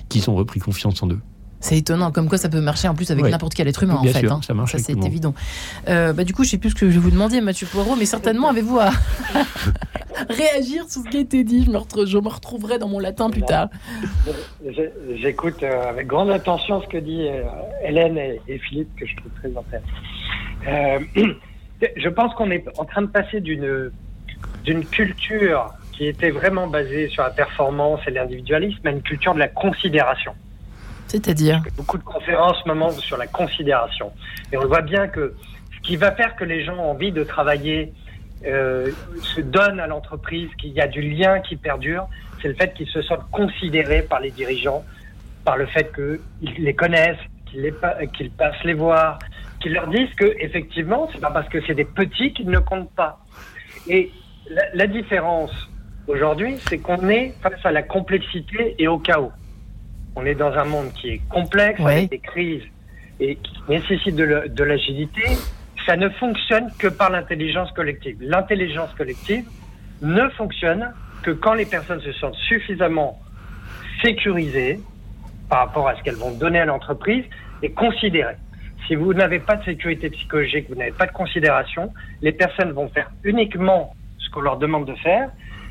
qu'ils 0.10 0.30
ont 0.30 0.36
repris 0.36 0.60
confiance 0.60 1.04
en 1.04 1.10
eux. 1.10 1.20
C'est 1.60 1.78
étonnant, 1.78 2.12
comme 2.12 2.30
quoi 2.30 2.38
ça 2.38 2.50
peut 2.50 2.62
marcher 2.62 2.88
en 2.88 2.94
plus 2.94 3.10
avec 3.12 3.26
n'importe 3.26 3.54
quel 3.54 3.68
être 3.68 3.84
humain 3.84 3.96
en 3.96 4.04
fait. 4.04 4.26
Hein. 4.28 4.40
ça 4.44 4.54
marche. 4.54 4.76
c'est 4.78 5.04
évident. 5.04 5.34
Euh, 5.88 6.14
bah, 6.14 6.24
du 6.24 6.34
coup, 6.34 6.44
je 6.44 6.50
sais 6.50 6.58
plus 6.58 6.72
ce 6.72 6.76
que 6.76 6.90
je 6.90 6.94
vais 6.96 7.00
vous 7.00 7.12
demander, 7.12 7.42
Mathieu 7.42 7.68
Poirot, 7.68 7.96
mais 7.96 8.06
certainement 8.06 8.50
avez-vous 8.50 8.80
à 8.80 8.92
réagir 10.30 10.86
sur 10.90 11.02
ce 11.02 11.10
qui 11.10 11.18
a 11.18 11.20
été 11.20 11.44
dit? 11.44 11.66
Je 11.66 11.72
me, 11.72 12.06
je 12.06 12.18
me 12.18 12.28
retrouverai 12.28 12.78
dans 12.78 12.88
mon 12.88 13.00
latin 13.00 13.30
plus 13.30 13.42
tard. 13.42 13.70
J'écoute 15.16 15.64
euh, 15.64 15.90
avec 15.90 16.08
grande 16.08 16.30
attention 16.30 16.82
ce 16.82 16.88
que 16.88 16.98
dit 16.98 17.28
euh, 17.28 17.44
Hélène 17.84 18.18
et, 18.18 18.60
Philippe, 18.60 18.96
que 18.96 19.06
je 19.06 19.16
trouve 19.16 19.32
très 19.40 19.50
intéressant. 19.50 21.38
je 21.96 22.10
pense 22.10 22.34
qu'on 22.36 22.52
est 22.52 22.66
en 22.78 22.86
train 22.86 23.02
de 23.02 23.08
passer 23.08 23.42
d'une 23.42 23.92
d'une 24.64 24.86
culture 24.86 25.74
qui 25.94 26.06
était 26.06 26.30
vraiment 26.30 26.68
basée 26.68 27.08
sur 27.08 27.24
la 27.24 27.32
performance 27.32 28.02
et 28.06 28.12
l'individualisme 28.12 28.86
à 28.86 28.92
une 28.92 29.02
culture 29.02 29.34
de 29.34 29.40
la 29.40 29.48
considération. 29.48 30.34
C'est-à-dire 31.08 31.62
Beaucoup 31.76 31.98
de 31.98 32.04
conférences 32.04 32.66
moment 32.66 32.92
sur 32.92 33.18
la 33.18 33.28
considération. 33.28 34.12
Et 34.52 34.58
on 34.58 34.66
voit 34.66 34.82
bien 34.82 35.08
que 35.08 35.34
ce 35.76 35.80
qui 35.82 35.96
va 35.96 36.12
faire 36.12 36.36
que 36.36 36.44
les 36.44 36.64
gens 36.64 36.76
ont 36.76 36.92
envie 36.92 37.12
de 37.12 37.24
travailler, 37.24 37.94
euh, 38.46 38.92
se 39.22 39.42
donnent 39.42 39.80
à 39.80 39.88
l'entreprise, 39.88 40.50
qu'il 40.58 40.72
y 40.72 40.82
a 40.82 40.88
du 40.88 41.02
lien 41.02 41.40
qui 41.40 41.56
perdure, 41.56 42.08
c'est 42.42 42.50
le 42.50 42.54
fait 42.54 42.74
qu'ils 42.74 42.88
se 42.88 43.02
sentent 43.02 43.30
considérés 43.32 44.04
par 44.04 44.20
les 44.20 44.32
dirigeants, 44.32 44.84
par 45.44 45.58
le 45.58 45.66
fait 45.66 45.92
qu'ils 45.94 46.64
les 46.64 46.74
connaissent, 46.74 47.18
qu'ils 47.48 47.74
qu'ils 48.16 48.32
passent 48.32 48.64
les 48.64 48.74
voir, 48.74 49.20
qu'ils 49.60 49.74
leur 49.74 49.88
disent 49.88 50.14
que 50.16 50.36
effectivement, 50.40 51.10
c'est 51.12 51.22
pas 51.22 51.32
parce 51.32 51.50
que 51.50 51.60
c'est 51.66 51.74
des 51.74 51.86
petits 51.86 52.34
qu'ils 52.34 52.50
ne 52.50 52.60
comptent 52.60 52.92
pas. 52.92 53.20
Et 53.88 54.12
la, 54.50 54.64
la 54.74 54.88
différence 54.88 55.52
aujourd'hui, 56.08 56.58
c'est 56.68 56.78
qu'on 56.78 57.10
est 57.10 57.34
face 57.42 57.66
à 57.66 57.72
la 57.72 57.84
complexité 57.84 58.76
et 58.78 58.88
au 58.88 59.00
chaos. 59.00 59.32
On 60.20 60.26
est 60.26 60.34
dans 60.34 60.52
un 60.54 60.66
monde 60.66 60.92
qui 60.94 61.10
est 61.10 61.22
complexe, 61.30 61.80
avec 61.80 62.10
des 62.10 62.18
crises 62.18 62.64
et 63.20 63.36
qui 63.36 63.54
nécessite 63.70 64.16
de 64.16 64.64
l'agilité. 64.64 65.22
Ça 65.86 65.96
ne 65.96 66.10
fonctionne 66.10 66.72
que 66.80 66.88
par 66.88 67.12
l'intelligence 67.12 67.72
collective. 67.74 68.18
L'intelligence 68.20 68.92
collective 68.96 69.46
ne 70.02 70.28
fonctionne 70.30 70.92
que 71.22 71.30
quand 71.30 71.54
les 71.54 71.68
personnes 71.68 72.02
se 72.02 72.12
sentent 72.14 72.36
suffisamment 72.48 73.20
sécurisées 74.02 74.80
par 75.50 75.60
rapport 75.68 75.88
à 75.88 75.96
ce 75.96 76.02
qu'elles 76.02 76.16
vont 76.16 76.32
donner 76.32 76.62
à 76.62 76.66
l'entreprise 76.66 77.24
et 77.62 77.70
considérées. 77.70 78.38
Si 78.88 78.96
vous 78.96 79.14
n'avez 79.14 79.40
pas 79.40 79.56
de 79.58 79.66
sécurité 79.66 80.10
psychologique, 80.10 80.66
vous 80.68 80.76
n'avez 80.76 80.94
pas 80.94 81.06
de 81.06 81.12
considération, 81.12 81.94
les 82.24 82.32
personnes 82.32 82.72
vont 82.72 82.90
faire 82.90 83.12
uniquement 83.24 83.94
ce 84.18 84.32
qu'on 84.32 84.42
leur 84.42 84.58
demande 84.58 84.86
de 84.86 84.96
faire, 84.96 85.30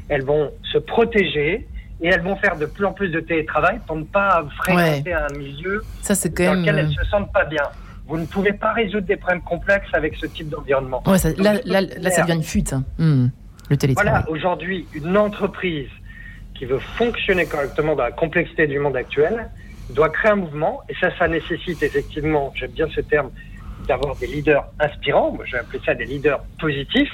elles 0.09 0.25
vont 0.25 0.53
se 0.73 0.79
protéger, 0.79 1.67
et 2.01 2.09
elles 2.09 2.23
vont 2.23 2.37
faire 2.37 2.57
de 2.57 2.67
plus 2.67 2.85
en 2.85 2.93
plus 2.93 3.09
de 3.09 3.21
télétravail 3.21 3.81
pour 3.87 3.97
ne 3.97 4.05
pas 4.05 4.45
fréquenter 4.59 5.13
un 5.13 5.33
milieu 5.37 5.83
ça, 6.03 6.15
dans 6.15 6.55
lequel 6.55 6.79
elles 6.79 6.89
ne 6.89 6.93
se 6.93 7.05
sentent 7.05 7.33
pas 7.33 7.45
bien. 7.45 7.63
Vous 8.07 8.19
ne 8.19 8.27
pouvez 8.27 8.53
pas 8.53 8.73
résoudre 8.73 9.07
des 9.07 9.17
problèmes 9.17 9.43
complexes 9.43 9.89
avec 9.93 10.15
ce 10.17 10.27
type 10.27 10.49
d'environnement. 10.49 11.03
là, 11.07 11.17
ça 11.17 12.23
devient 12.23 12.35
une 12.35 12.43
fuite, 12.43 12.73
hein. 12.73 12.85
hmm, 12.99 13.27
le 13.71 13.77
télétravail. 13.77 14.13
Voilà, 14.13 14.31
aujourd'hui, 14.31 14.87
une 14.95 15.17
entreprise 15.17 15.89
qui 16.55 16.67
veut 16.67 16.79
fonctionner 16.79 17.47
correctement 17.47 17.97
dans 17.97 18.05
la 18.05 18.13
complexité 18.13 18.67
du 18.67 18.79
monde 18.79 18.97
actuel 18.97 19.51
doit 19.91 20.09
créer 20.09 20.33
un 20.33 20.37
mouvement, 20.37 20.83
et 20.89 20.95
ça, 21.01 21.17
ça 21.19 21.29
nécessite 21.29 21.83
effectivement, 21.83 22.53
j'aime 22.55 22.73
bien 22.73 22.89
ce 22.95 23.01
terme, 23.01 23.31
d'avoir 23.87 24.17
des 24.17 24.27
leaders 24.27 24.65
inspirants, 24.81 25.33
moi 25.33 25.45
je 25.47 25.53
vais 25.53 25.59
appeler 25.59 25.81
ça 25.85 25.95
des 25.95 26.07
leaders 26.07 26.41
positifs, 26.59 27.13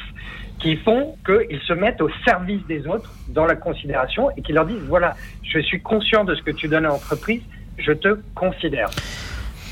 qui 0.63 0.77
font 0.77 1.17
qu'ils 1.27 1.61
se 1.67 1.73
mettent 1.73 2.01
au 2.01 2.09
service 2.25 2.65
des 2.67 2.87
autres 2.87 3.13
dans 3.29 3.45
la 3.45 3.57
considération 3.57 4.31
et 4.37 4.43
qui 4.43 4.53
leur 4.53 4.65
disent, 4.65 4.85
voilà, 4.87 5.17
je 5.43 5.59
suis 5.59 5.83
conscient 5.83 6.25
de 6.25 6.35
ce 6.37 6.43
que 6.43 6.53
tu 6.53 6.69
donnes 6.69 6.87
à 6.87 6.89
l'entreprise, 6.89 7.43
je 7.79 7.93
te 7.93 8.21
considère. 8.35 8.89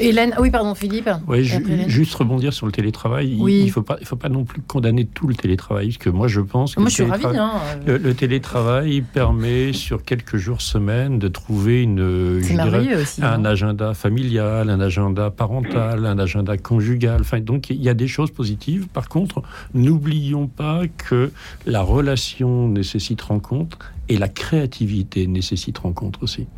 Hélène, 0.01 0.33
ah 0.37 0.41
oui, 0.41 0.51
pardon, 0.51 0.75
Philippe. 0.75 1.11
Oui, 1.29 1.45
juste 1.87 2.15
rebondir 2.15 2.53
sur 2.53 2.67
le 2.67 2.73
télétravail. 2.73 3.37
Il 3.39 3.67
ne 3.67 3.71
faut 3.71 3.83
pas, 3.83 3.97
il 4.01 4.07
faut 4.07 4.17
pas 4.17 4.29
non 4.29 4.45
plus 4.45 4.61
condamner 4.63 5.05
tout 5.05 5.29
le 5.29 5.35
télétravail, 5.35 5.89
parce 5.89 5.99
que 5.99 6.11
moi, 6.11 6.29
je 6.29 6.41
pense 6.41 6.75
que 6.75 6.81
moi, 6.81 6.87
le, 6.87 6.91
je 6.91 6.95
suis 6.95 7.05
ravi, 7.05 7.25
hein. 7.37 7.53
le, 7.87 8.15
télétravail 8.15 9.03
permet 9.03 9.73
sur 9.73 10.03
quelques 10.03 10.37
jours, 10.37 10.61
semaines, 10.61 11.19
de 11.19 11.29
trouver 11.29 11.83
une, 11.83 12.01
aussi, 12.01 13.23
un 13.23 13.45
agenda 13.45 13.95
familial, 13.95 14.71
un 14.71 14.81
agenda 14.81 15.31
parental, 15.31 16.07
un 16.07 16.19
agenda 16.19 16.57
conjugal. 16.57 17.21
Enfin, 17.21 17.41
donc, 17.41 17.71
il 17.71 17.83
y 17.83 17.89
a 17.89 17.95
des 17.95 18.09
choses 18.09 18.31
positives. 18.31 18.89
Par 18.89 19.09
contre, 19.09 19.43
n'oublions 19.75 20.47
pas 20.47 20.83
que 20.97 21.31
la 21.67 21.83
relation 21.83 22.69
nécessite 22.69 23.21
rencontre 23.23 23.79
et 24.11 24.19
la 24.19 24.29
créativité 24.29 25.29
nécessite 25.29 25.79
rencontre 25.79 26.25
aussi. 26.25 26.49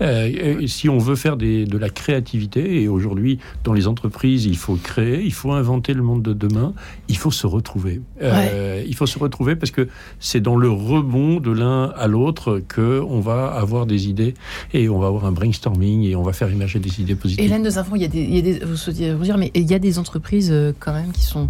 Euh, 0.00 0.66
si 0.66 0.88
on 0.88 0.96
veut 0.96 1.14
faire 1.14 1.36
des, 1.36 1.66
de 1.66 1.76
la 1.76 1.90
créativité, 1.90 2.82
et 2.82 2.88
aujourd'hui 2.92 3.38
dans 3.64 3.72
les 3.72 3.88
entreprises 3.88 4.46
il 4.46 4.56
faut 4.56 4.76
créer, 4.76 5.22
il 5.22 5.32
faut 5.32 5.52
inventer 5.52 5.94
le 5.94 6.02
monde 6.02 6.22
de 6.22 6.32
demain, 6.32 6.72
il 7.08 7.16
faut 7.16 7.30
se 7.30 7.46
retrouver. 7.46 8.00
Euh, 8.20 8.82
il 8.86 8.94
faut 8.94 9.06
se 9.06 9.18
retrouver 9.18 9.56
parce 9.56 9.70
que 9.70 9.88
c'est 10.20 10.40
dans 10.40 10.56
le 10.56 10.70
rebond 10.70 11.40
de 11.40 11.50
l'un 11.50 11.90
à 11.90 12.06
l'autre 12.06 12.62
que 12.66 13.00
on 13.00 13.20
va 13.20 13.48
avoir 13.48 13.86
des 13.86 14.08
idées 14.08 14.34
et 14.72 14.88
on 14.88 14.98
va 14.98 15.08
avoir 15.08 15.26
un 15.26 15.32
brainstorming 15.32 16.04
et 16.04 16.16
on 16.16 16.22
va 16.22 16.32
faire 16.32 16.50
émerger 16.50 16.78
des 16.78 17.00
idées 17.00 17.14
positives. 17.14 17.44
Hélène 17.44 17.62
de 17.62 17.70
Zavon, 17.70 17.96
il 17.96 18.02
y 18.02 18.04
a 18.04 18.08
des, 18.08 18.22
il 18.22 18.34
y 18.34 18.38
a 18.38 18.42
des 18.42 19.12
vous 19.14 19.24
dire, 19.24 19.38
mais 19.38 19.50
il 19.54 19.70
y 19.70 19.74
a 19.74 19.78
des 19.78 19.98
entreprises 19.98 20.50
euh, 20.50 20.72
quand 20.78 20.92
même 20.92 21.12
qui 21.12 21.22
sont 21.22 21.48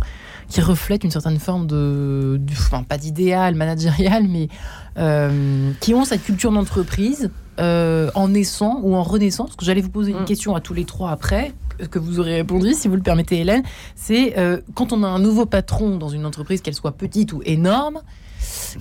qui 0.49 0.61
reflètent 0.61 1.05
une 1.05 1.11
certaine 1.11 1.39
forme 1.39 1.67
de, 1.67 2.39
enfin 2.53 2.83
pas 2.83 2.99
d'idéal 2.99 3.55
managérial, 3.55 4.29
mais 4.31 4.49
qui 4.97 5.95
ont 5.95 6.05
cette 6.05 6.23
culture 6.23 6.53
d'entreprise 6.53 7.31
euh, 7.61 8.11
en 8.15 8.29
naissant 8.29 8.81
ou 8.83 8.95
en. 8.97 9.05
Parce 9.05 9.57
que 9.57 9.65
j'allais 9.65 9.83
vous 9.83 9.91
poser 9.91 10.13
une 10.13 10.23
mm. 10.23 10.25
question 10.25 10.55
à 10.55 10.61
tous 10.61 10.73
les 10.73 10.87
trois 10.87 11.11
après, 11.11 11.53
que 11.91 11.99
vous 11.99 12.19
aurez 12.19 12.37
répondu, 12.37 12.73
si 12.73 12.89
vous 12.89 12.97
le 12.97 13.03
permettez, 13.03 13.41
Hélène. 13.41 13.63
C'est 13.95 14.39
euh, 14.39 14.61
quand 14.75 14.93
on 14.93 15.03
a 15.03 15.07
un 15.07 15.19
nouveau 15.19 15.45
patron 15.45 15.97
dans 15.97 16.09
une 16.09 16.25
entreprise, 16.25 16.63
qu'elle 16.63 16.75
soit 16.75 16.93
petite 16.93 17.35
ou 17.35 17.43
énorme, 17.45 18.01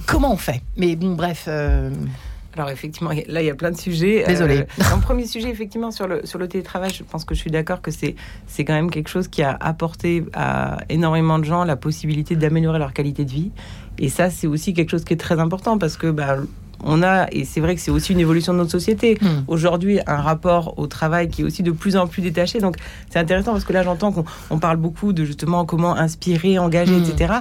comment 0.06 0.32
on 0.32 0.38
fait? 0.38 0.62
Mais 0.78 0.96
bon, 0.96 1.16
bref. 1.16 1.50
Alors 2.54 2.70
effectivement, 2.70 3.12
là 3.12 3.42
il 3.42 3.46
y 3.46 3.50
a 3.50 3.56
plein 3.56 3.72
de 3.72 3.78
sujets. 3.78 4.24
Désolé. 4.26 4.66
un 4.80 5.00
premier 5.00 5.26
sujet, 5.26 5.50
effectivement, 5.50 5.92
sur 5.92 6.08
le, 6.08 6.26
sur 6.26 6.38
le 6.38 6.48
télétravail, 6.48 6.92
je 6.94 7.04
pense 7.04 7.24
que 7.24 7.34
je 7.34 7.40
suis 7.40 7.52
d'accord 7.52 7.82
que 7.82 7.92
c'est, 7.92 8.16
c'est 8.48 8.66
quand 8.66 8.74
même 8.74 8.92
quelque 8.92 9.10
chose 9.10 9.28
qui 9.28 9.42
a 9.42 9.56
apporté 9.60 10.26
à 10.34 10.78
énormément 10.90 11.40
de 11.40 11.46
gens 11.46 11.64
la 11.64 11.78
possibilité 11.78 12.36
d'améliorer 12.36 12.80
leur 12.80 12.94
qualité 12.94 13.26
de 13.26 13.32
vie. 13.32 13.52
Et 14.00 14.10
ça, 14.10 14.30
c'est 14.30 14.48
aussi 14.48 14.74
quelque 14.74 14.90
chose 14.90 15.04
qui 15.04 15.14
est 15.14 15.18
très 15.18 15.40
important 15.40 15.78
parce 15.78 15.98
que 15.98 16.08
bah, 16.08 16.38
on 16.84 17.04
a, 17.04 17.28
et 17.32 17.46
c'est 17.46 17.60
vrai 17.60 17.76
que 17.76 17.82
c'est 17.82 17.92
aussi 17.92 18.14
une 18.14 18.20
évolution 18.20 18.54
de 18.54 18.60
notre 18.60 18.72
société, 18.72 19.18
hmm. 19.22 19.44
aujourd'hui 19.48 20.00
un 20.08 20.18
rapport 20.18 20.78
au 20.80 20.88
travail 20.88 21.30
qui 21.30 21.42
est 21.42 21.46
aussi 21.46 21.64
de 21.64 21.72
plus 21.72 21.96
en 21.96 22.08
plus 22.08 22.22
détaché. 22.22 22.60
Donc 22.60 22.78
c'est 23.10 23.20
intéressant 23.20 23.52
parce 23.52 23.66
que 23.66 23.74
là 23.74 23.84
j'entends 23.84 24.12
qu'on 24.12 24.60
parle 24.60 24.78
beaucoup 24.78 25.14
de 25.14 25.24
justement 25.24 25.66
comment 25.66 25.96
inspirer, 25.96 26.58
engager, 26.60 26.96
hmm. 26.96 27.04
etc. 27.04 27.34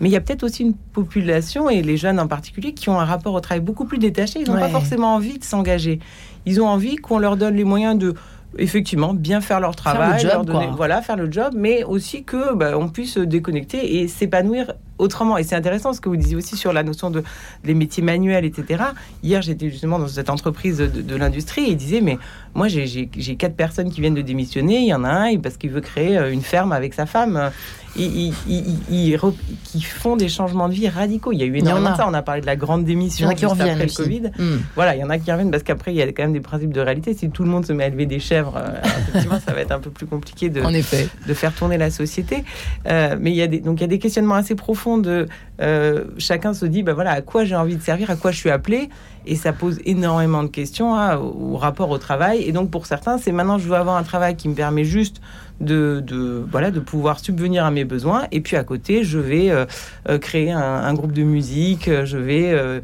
Mais 0.00 0.08
il 0.08 0.12
y 0.12 0.16
a 0.16 0.20
peut-être 0.20 0.44
aussi 0.44 0.62
une 0.62 0.74
population, 0.74 1.68
et 1.68 1.82
les 1.82 1.96
jeunes 1.96 2.20
en 2.20 2.28
particulier, 2.28 2.72
qui 2.72 2.88
ont 2.88 3.00
un 3.00 3.04
rapport 3.04 3.34
au 3.34 3.40
travail 3.40 3.60
beaucoup 3.60 3.84
plus 3.84 3.98
détaché. 3.98 4.40
Ils 4.40 4.48
n'ont 4.48 4.58
pas 4.58 4.68
forcément 4.68 5.14
envie 5.14 5.38
de 5.38 5.44
s'engager. 5.44 5.98
Ils 6.46 6.60
ont 6.60 6.68
envie 6.68 6.96
qu'on 6.96 7.18
leur 7.18 7.36
donne 7.36 7.56
les 7.56 7.64
moyens 7.64 7.98
de 7.98 8.14
effectivement 8.56 9.12
bien 9.12 9.40
faire 9.40 9.60
leur 9.60 9.74
travail, 9.74 10.20
faire 10.20 10.34
leur 10.34 10.44
donner, 10.44 10.68
voilà, 10.74 11.02
faire 11.02 11.16
le 11.16 11.30
job, 11.30 11.52
mais 11.56 11.82
aussi 11.84 12.22
que 12.22 12.54
bah, 12.54 12.78
on 12.78 12.88
puisse 12.88 13.14
se 13.14 13.20
déconnecter 13.20 14.00
et 14.00 14.08
s'épanouir 14.08 14.72
autrement. 14.98 15.38
Et 15.38 15.44
c'est 15.44 15.56
intéressant 15.56 15.92
ce 15.92 16.00
que 16.00 16.08
vous 16.08 16.16
disiez 16.16 16.36
aussi 16.36 16.56
sur 16.56 16.72
la 16.72 16.82
notion 16.82 17.10
de 17.10 17.22
les 17.64 17.74
métiers 17.74 18.02
manuels, 18.02 18.44
etc. 18.44 18.84
Hier, 19.22 19.42
j'étais 19.42 19.70
justement 19.70 19.98
dans 19.98 20.08
cette 20.08 20.30
entreprise 20.30 20.78
de, 20.78 21.16
l'industrie 21.16 21.62
et 21.62 21.70
il 21.70 21.76
disait, 21.76 22.00
mais 22.00 22.18
moi, 22.54 22.68
j'ai 22.68 23.08
quatre 23.36 23.56
personnes 23.56 23.90
qui 23.90 24.00
viennent 24.00 24.14
de 24.14 24.22
démissionner. 24.22 24.78
Il 24.78 24.86
y 24.86 24.94
en 24.94 25.04
a 25.04 25.10
un 25.10 25.36
parce 25.38 25.56
qu'il 25.56 25.70
veut 25.70 25.80
créer 25.80 26.16
euh, 26.16 26.32
une 26.32 26.42
ferme 26.42 26.72
avec 26.72 26.94
sa 26.94 27.06
femme 27.06 27.50
ils, 27.98 29.18
qui 29.64 29.82
font 29.82 30.16
des 30.16 30.28
changements 30.28 30.68
de 30.68 30.74
vie 30.74 30.88
radicaux. 30.88 31.32
Il 31.32 31.38
y 31.38 31.42
a 31.42 31.46
eu 31.46 31.56
énormément 31.56 31.92
de 31.92 31.96
ça. 31.96 32.06
On 32.08 32.14
a 32.14 32.22
parlé 32.22 32.40
de 32.40 32.46
la 32.46 32.56
grande 32.56 32.84
démission 32.84 33.28
qui 33.30 33.44
après 33.44 33.74
le 33.74 33.94
Covid. 33.94 34.30
Hmm. 34.38 34.58
Voilà, 34.74 34.94
il 34.94 35.00
y 35.00 35.04
en 35.04 35.10
a 35.10 35.18
qui 35.18 35.30
reviennent 35.30 35.50
parce 35.50 35.62
qu'après, 35.62 35.92
il 35.92 35.96
y 35.96 36.02
a 36.02 36.06
quand 36.08 36.22
même 36.22 36.32
des 36.32 36.40
principes 36.40 36.72
de 36.72 36.80
réalité. 36.80 37.14
Si 37.14 37.30
tout 37.30 37.42
le 37.42 37.50
monde 37.50 37.66
se 37.66 37.72
met 37.72 37.84
à 37.84 37.86
élever 37.88 38.06
des 38.06 38.20
chèvres, 38.20 38.56
euh, 38.56 38.80
effectivement, 39.08 39.40
ça 39.44 39.52
va 39.52 39.60
être 39.60 39.72
un 39.72 39.80
peu 39.80 39.90
plus 39.90 40.06
compliqué 40.06 40.48
de, 40.48 40.62
de 40.62 41.34
faire 41.34 41.52
tourner 41.52 41.78
la 41.78 41.90
société. 41.90 42.44
Euh, 42.86 43.16
mais 43.18 43.30
il 43.30 43.36
y, 43.36 43.42
a 43.42 43.46
des, 43.46 43.60
donc, 43.60 43.78
il 43.78 43.82
y 43.82 43.84
a 43.84 43.88
des 43.88 43.98
questionnements 43.98 44.34
assez 44.34 44.54
profonds 44.54 44.87
de 44.96 45.26
euh, 45.60 46.04
chacun 46.16 46.54
se 46.54 46.64
dit, 46.64 46.82
bah 46.82 46.94
voilà, 46.94 47.10
à 47.10 47.20
quoi 47.20 47.44
j'ai 47.44 47.56
envie 47.56 47.76
de 47.76 47.82
servir, 47.82 48.10
à 48.10 48.16
quoi 48.16 48.30
je 48.30 48.38
suis 48.38 48.50
appelé. 48.50 48.88
Et 49.26 49.36
ça 49.36 49.52
pose 49.52 49.78
énormément 49.84 50.42
de 50.42 50.48
questions 50.48 50.94
hein, 50.94 51.16
au 51.16 51.56
rapport 51.56 51.90
au 51.90 51.98
travail. 51.98 52.42
Et 52.44 52.52
donc, 52.52 52.70
pour 52.70 52.86
certains, 52.86 53.18
c'est 53.18 53.32
maintenant, 53.32 53.58
je 53.58 53.68
veux 53.68 53.74
avoir 53.74 53.96
un 53.96 54.02
travail 54.02 54.36
qui 54.36 54.48
me 54.48 54.54
permet 54.54 54.84
juste 54.84 55.20
de, 55.60 56.02
voilà, 56.50 56.70
de 56.70 56.80
pouvoir 56.80 57.18
subvenir 57.18 57.64
à 57.64 57.70
mes 57.70 57.84
besoins. 57.84 58.26
Et 58.30 58.40
puis 58.40 58.56
à 58.56 58.64
côté, 58.64 59.04
je 59.04 59.18
vais 59.18 59.50
euh, 59.50 59.66
euh, 60.08 60.16
créer 60.16 60.52
un, 60.52 60.94
groupe 60.94 61.12
de 61.12 61.24
musique, 61.24 61.90
je 62.04 62.16
vais 62.16 62.80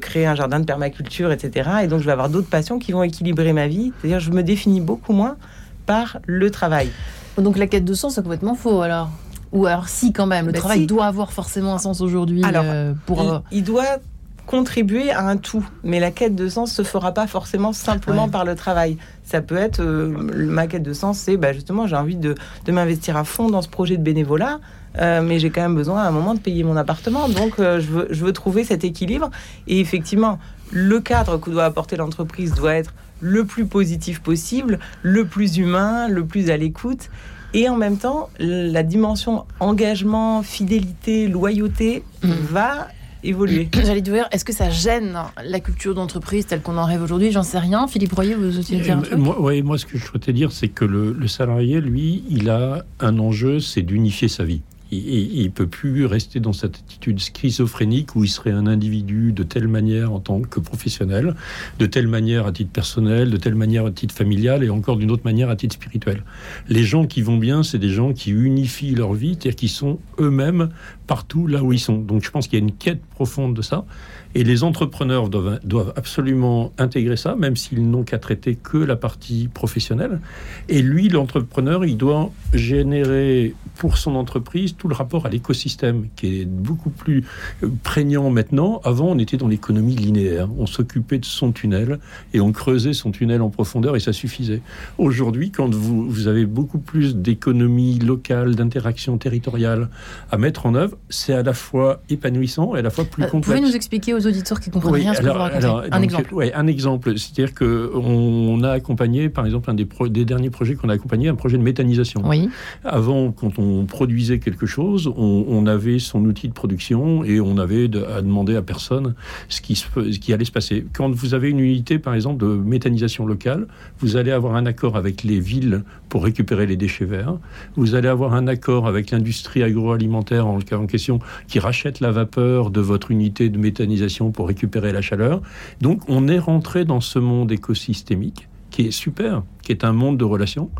créer 0.00 0.26
un 0.26 0.34
jardin 0.34 0.60
de 0.60 0.64
permaculture, 0.64 1.32
etc. 1.32 1.70
Et 1.82 1.86
donc 1.88 2.00
je 2.00 2.06
vais 2.06 2.12
avoir 2.12 2.30
d'autres 2.30 2.48
passions 2.48 2.78
qui 2.78 2.92
vont 2.92 3.02
équilibrer 3.02 3.52
ma 3.52 3.66
vie. 3.66 3.92
C'est-à-dire 4.00 4.20
je 4.20 4.30
me 4.30 4.42
définis 4.42 4.80
beaucoup 4.80 5.12
moins 5.12 5.36
par 5.84 6.18
le 6.26 6.50
travail. 6.50 6.90
Donc 7.38 7.58
la 7.58 7.66
quête 7.66 7.84
de 7.84 7.94
sens, 7.94 8.14
c'est 8.14 8.22
complètement 8.22 8.54
faux 8.54 8.82
alors 8.82 9.10
ou 9.52 9.66
alors 9.66 9.88
si 9.88 10.12
quand 10.12 10.26
même, 10.26 10.46
le 10.46 10.52
bah, 10.52 10.58
travail 10.58 10.86
doit 10.86 11.06
avoir 11.06 11.32
forcément 11.32 11.74
un 11.74 11.78
sens 11.78 12.00
aujourd'hui. 12.00 12.42
Alors, 12.44 12.64
pour... 13.06 13.42
il 13.50 13.64
doit 13.64 13.98
contribuer 14.46 15.10
à 15.10 15.26
un 15.26 15.36
tout. 15.36 15.66
Mais 15.84 16.00
la 16.00 16.10
quête 16.10 16.34
de 16.34 16.48
sens 16.48 16.72
se 16.72 16.82
fera 16.82 17.12
pas 17.12 17.26
forcément 17.26 17.72
simplement 17.72 18.28
par 18.28 18.44
le 18.44 18.54
travail. 18.54 18.98
Ça 19.24 19.40
peut 19.40 19.56
être, 19.56 19.80
euh, 19.80 20.08
ma 20.08 20.66
quête 20.66 20.82
de 20.82 20.92
sens, 20.92 21.18
c'est 21.18 21.36
bah, 21.36 21.52
justement, 21.52 21.86
j'ai 21.86 21.96
envie 21.96 22.16
de, 22.16 22.34
m'investir 22.68 23.16
à 23.16 23.24
fond 23.24 23.48
dans 23.48 23.62
ce 23.62 23.68
projet 23.68 23.96
de 23.96 24.02
bénévolat, 24.02 24.58
euh, 24.98 25.22
mais 25.22 25.38
j'ai 25.38 25.50
quand 25.50 25.62
même 25.62 25.74
besoin 25.74 26.02
à 26.02 26.08
un 26.08 26.10
moment 26.10 26.34
de 26.34 26.40
payer 26.40 26.64
mon 26.64 26.76
appartement. 26.76 27.28
Donc, 27.28 27.58
euh, 27.58 27.80
je, 27.80 27.88
veux, 27.88 28.08
je 28.10 28.24
veux 28.24 28.32
trouver 28.32 28.64
cet 28.64 28.84
équilibre. 28.84 29.30
Et 29.68 29.80
effectivement, 29.80 30.38
le 30.70 31.00
cadre 31.00 31.38
que 31.38 31.50
doit 31.50 31.64
apporter 31.64 31.96
l'entreprise 31.96 32.54
doit 32.54 32.74
être 32.74 32.92
le 33.20 33.44
plus 33.44 33.66
positif 33.66 34.20
possible, 34.20 34.80
le 35.02 35.24
plus 35.24 35.56
humain, 35.56 36.08
le 36.08 36.26
plus 36.26 36.50
à 36.50 36.56
l'écoute. 36.56 37.08
Et 37.54 37.68
en 37.68 37.76
même 37.76 37.98
temps, 37.98 38.30
la 38.38 38.82
dimension 38.82 39.44
engagement, 39.60 40.42
fidélité, 40.42 41.28
loyauté 41.28 42.02
mmh. 42.22 42.28
va 42.50 42.88
évoluer. 43.24 43.68
J'allais 43.84 44.00
dire, 44.00 44.26
est-ce 44.32 44.44
que 44.44 44.52
ça 44.52 44.70
gêne 44.70 45.18
la 45.44 45.60
culture 45.60 45.94
d'entreprise 45.94 46.46
telle 46.46 46.62
qu'on 46.62 46.78
en 46.78 46.84
rêve 46.84 47.02
aujourd'hui? 47.02 47.30
J'en 47.30 47.42
sais 47.42 47.58
rien. 47.58 47.86
Philippe 47.86 48.12
Royer, 48.14 48.34
vous 48.34 48.58
aussi 48.58 48.76
dire 48.76 48.98
un 48.98 49.02
truc? 49.02 49.18
moi, 49.18 49.62
moi, 49.62 49.78
ce 49.78 49.86
que 49.86 49.98
je 49.98 50.04
souhaitais 50.04 50.32
dire, 50.32 50.50
c'est 50.50 50.68
que 50.68 50.84
le 50.84 51.28
salarié, 51.28 51.80
lui, 51.80 52.24
il 52.30 52.48
a 52.48 52.84
un 53.00 53.18
enjeu, 53.18 53.60
c'est 53.60 53.82
d'unifier 53.82 54.28
sa 54.28 54.44
vie 54.44 54.62
il 54.92 55.44
ne 55.44 55.48
peut 55.48 55.66
plus 55.66 56.04
rester 56.04 56.38
dans 56.38 56.52
cette 56.52 56.76
attitude 56.76 57.18
schizophrénique 57.18 58.14
où 58.14 58.24
il 58.24 58.28
serait 58.28 58.50
un 58.50 58.66
individu 58.66 59.32
de 59.32 59.42
telle 59.42 59.66
manière 59.66 60.12
en 60.12 60.20
tant 60.20 60.42
que 60.42 60.60
professionnel, 60.60 61.34
de 61.78 61.86
telle 61.86 62.08
manière 62.08 62.46
à 62.46 62.52
titre 62.52 62.70
personnel, 62.70 63.30
de 63.30 63.36
telle 63.38 63.54
manière 63.54 63.86
à 63.86 63.90
titre 63.90 64.14
familial 64.14 64.62
et 64.62 64.68
encore 64.68 64.98
d'une 64.98 65.10
autre 65.10 65.24
manière 65.24 65.48
à 65.48 65.56
titre 65.56 65.74
spirituel. 65.74 66.22
Les 66.68 66.84
gens 66.84 67.06
qui 67.06 67.22
vont 67.22 67.38
bien, 67.38 67.62
c'est 67.62 67.78
des 67.78 67.88
gens 67.88 68.12
qui 68.12 68.30
unifient 68.32 68.94
leur 68.94 69.14
vie, 69.14 69.30
c'est-à-dire 69.30 69.56
qui 69.56 69.68
sont 69.68 69.98
eux-mêmes 70.18 70.68
partout 71.06 71.46
là 71.46 71.62
où 71.62 71.72
ils 71.72 71.80
sont. 71.80 71.98
Donc 71.98 72.22
je 72.22 72.30
pense 72.30 72.46
qu'il 72.46 72.58
y 72.58 72.62
a 72.62 72.64
une 72.64 72.72
quête 72.72 73.02
profonde 73.14 73.54
de 73.54 73.62
ça. 73.62 73.86
Et 74.34 74.44
les 74.44 74.64
entrepreneurs 74.64 75.28
doivent, 75.28 75.60
doivent 75.64 75.92
absolument 75.96 76.72
intégrer 76.78 77.16
ça, 77.16 77.34
même 77.36 77.56
s'ils 77.56 77.88
n'ont 77.88 78.02
qu'à 78.02 78.18
traiter 78.18 78.56
que 78.56 78.78
la 78.78 78.96
partie 78.96 79.48
professionnelle. 79.52 80.20
Et 80.68 80.82
lui, 80.82 81.08
l'entrepreneur, 81.08 81.84
il 81.84 81.96
doit 81.96 82.30
générer 82.52 83.54
pour 83.76 83.98
son 83.98 84.14
entreprise 84.14 84.76
tout 84.76 84.88
le 84.88 84.94
rapport 84.94 85.26
à 85.26 85.28
l'écosystème, 85.28 86.06
qui 86.16 86.40
est 86.40 86.44
beaucoup 86.44 86.90
plus 86.90 87.24
euh, 87.62 87.68
prégnant 87.82 88.30
maintenant. 88.30 88.80
Avant, 88.84 89.08
on 89.08 89.18
était 89.18 89.36
dans 89.36 89.48
l'économie 89.48 89.96
linéaire. 89.96 90.48
On 90.58 90.66
s'occupait 90.66 91.18
de 91.18 91.24
son 91.24 91.52
tunnel 91.52 91.98
et 92.32 92.40
on 92.40 92.52
creusait 92.52 92.92
son 92.92 93.10
tunnel 93.10 93.42
en 93.42 93.50
profondeur 93.50 93.96
et 93.96 94.00
ça 94.00 94.12
suffisait. 94.12 94.62
Aujourd'hui, 94.98 95.50
quand 95.50 95.74
vous, 95.74 96.08
vous 96.08 96.28
avez 96.28 96.46
beaucoup 96.46 96.78
plus 96.78 97.16
d'économie 97.16 97.98
locale, 97.98 98.54
d'interaction 98.54 99.18
territoriale 99.18 99.88
à 100.30 100.38
mettre 100.38 100.66
en 100.66 100.74
œuvre, 100.74 100.96
c'est 101.08 101.34
à 101.34 101.42
la 101.42 101.54
fois 101.54 102.02
épanouissant 102.08 102.74
et 102.76 102.80
à 102.80 102.82
la 102.82 102.90
fois 102.90 103.04
plus 103.04 103.24
euh, 103.24 103.26
complexe. 103.26 103.48
Vous 103.48 103.54
pouvez 103.54 103.68
nous 103.68 103.76
expliquer 103.76 104.14
aux 104.14 104.21
auditeurs 104.26 104.60
qui 104.60 104.70
comprennent 104.70 104.94
rien 104.94 105.14
ce 105.14 105.20
que 105.20 105.26
vous 105.26 105.32
racontez 105.32 105.66
Un 105.90 106.02
exemple. 106.02 106.28
Oui, 106.32 106.50
un 106.54 106.66
exemple. 106.66 107.18
C'est-à-dire 107.18 107.54
qu'on 107.54 108.62
a 108.62 108.70
accompagné, 108.70 109.28
par 109.28 109.44
exemple, 109.46 109.70
un 109.70 109.74
des, 109.74 109.86
des 110.10 110.24
derniers 110.24 110.50
projets 110.50 110.74
qu'on 110.74 110.88
a 110.88 110.94
accompagné, 110.94 111.28
un 111.28 111.34
projet 111.34 111.58
de 111.58 111.62
méthanisation. 111.62 112.22
Oui. 112.24 112.48
Avant, 112.84 113.32
quand 113.32 113.58
on 113.58 113.84
produisait 113.86 114.38
quelque 114.38 114.66
chose, 114.66 115.12
on, 115.16 115.62
avait 115.66 116.00
son 116.00 116.24
outil 116.24 116.48
de 116.48 116.52
production 116.52 117.22
et 117.24 117.40
on 117.40 117.56
avait 117.56 117.88
à 118.14 118.20
demander 118.20 118.56
à 118.56 118.62
personne 118.62 119.14
ce 119.48 119.60
qui, 119.60 119.76
ce 119.76 120.18
qui 120.18 120.32
allait 120.32 120.44
se 120.44 120.50
passer. 120.50 120.84
Quand 120.92 121.10
vous 121.10 121.34
avez 121.34 121.50
une 121.50 121.60
unité, 121.60 122.00
par 122.00 122.14
exemple, 122.14 122.44
de 122.44 122.52
méthanisation 122.52 123.26
locale, 123.26 123.68
vous 124.00 124.16
allez 124.16 124.32
avoir 124.32 124.56
un 124.56 124.66
accord 124.66 124.96
avec 124.96 125.22
les 125.22 125.38
villes 125.38 125.84
pour 126.08 126.24
récupérer 126.24 126.66
les 126.66 126.76
déchets 126.76 127.04
verts. 127.04 127.36
Vous 127.76 127.94
allez 127.94 128.08
avoir 128.08 128.34
un 128.34 128.48
accord 128.48 128.86
avec 128.86 129.12
l'industrie 129.12 129.62
agroalimentaire 129.62 130.46
en, 130.46 130.58
en 130.58 130.86
question 130.86 131.20
qui 131.46 131.58
rachète 131.58 132.00
la 132.00 132.10
vapeur 132.10 132.70
de 132.70 132.80
votre 132.80 133.10
unité 133.10 133.48
de 133.48 133.58
méthanisation 133.58 134.11
pour 134.30 134.48
récupérer 134.48 134.92
la 134.92 135.02
chaleur. 135.02 135.42
Donc 135.80 136.02
on 136.08 136.28
est 136.28 136.38
rentré 136.38 136.84
dans 136.84 137.00
ce 137.00 137.18
monde 137.18 137.52
écosystémique 137.52 138.48
qui 138.70 138.82
est 138.82 138.90
super, 138.90 139.42
qui 139.62 139.72
est 139.72 139.84
un 139.84 139.92
monde 139.92 140.16
de 140.18 140.24
relations, 140.24 140.70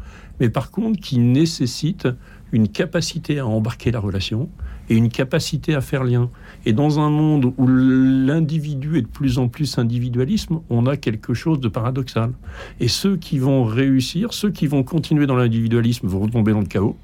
mais 0.40 0.48
par 0.48 0.70
contre 0.70 1.00
qui 1.00 1.18
nécessite 1.18 2.08
une 2.52 2.68
capacité 2.68 3.38
à 3.38 3.46
embarquer 3.46 3.90
la 3.90 4.00
relation 4.00 4.48
et 4.88 4.96
une 4.96 5.08
capacité 5.08 5.74
à 5.74 5.80
faire 5.80 6.04
lien. 6.04 6.30
Et 6.66 6.72
dans 6.72 7.00
un 7.00 7.08
monde 7.08 7.52
où 7.56 7.66
l'individu 7.66 8.98
est 8.98 9.02
de 9.02 9.06
plus 9.06 9.38
en 9.38 9.48
plus 9.48 9.78
individualisme, 9.78 10.60
on 10.68 10.86
a 10.86 10.96
quelque 10.96 11.34
chose 11.34 11.60
de 11.60 11.68
paradoxal. 11.68 12.32
Et 12.80 12.88
ceux 12.88 13.16
qui 13.16 13.38
vont 13.38 13.64
réussir, 13.64 14.34
ceux 14.34 14.50
qui 14.50 14.66
vont 14.66 14.82
continuer 14.82 15.26
dans 15.26 15.36
l'individualisme 15.36 16.06
vont 16.06 16.20
retomber 16.20 16.52
dans 16.52 16.60
le 16.60 16.66
chaos. 16.66 16.96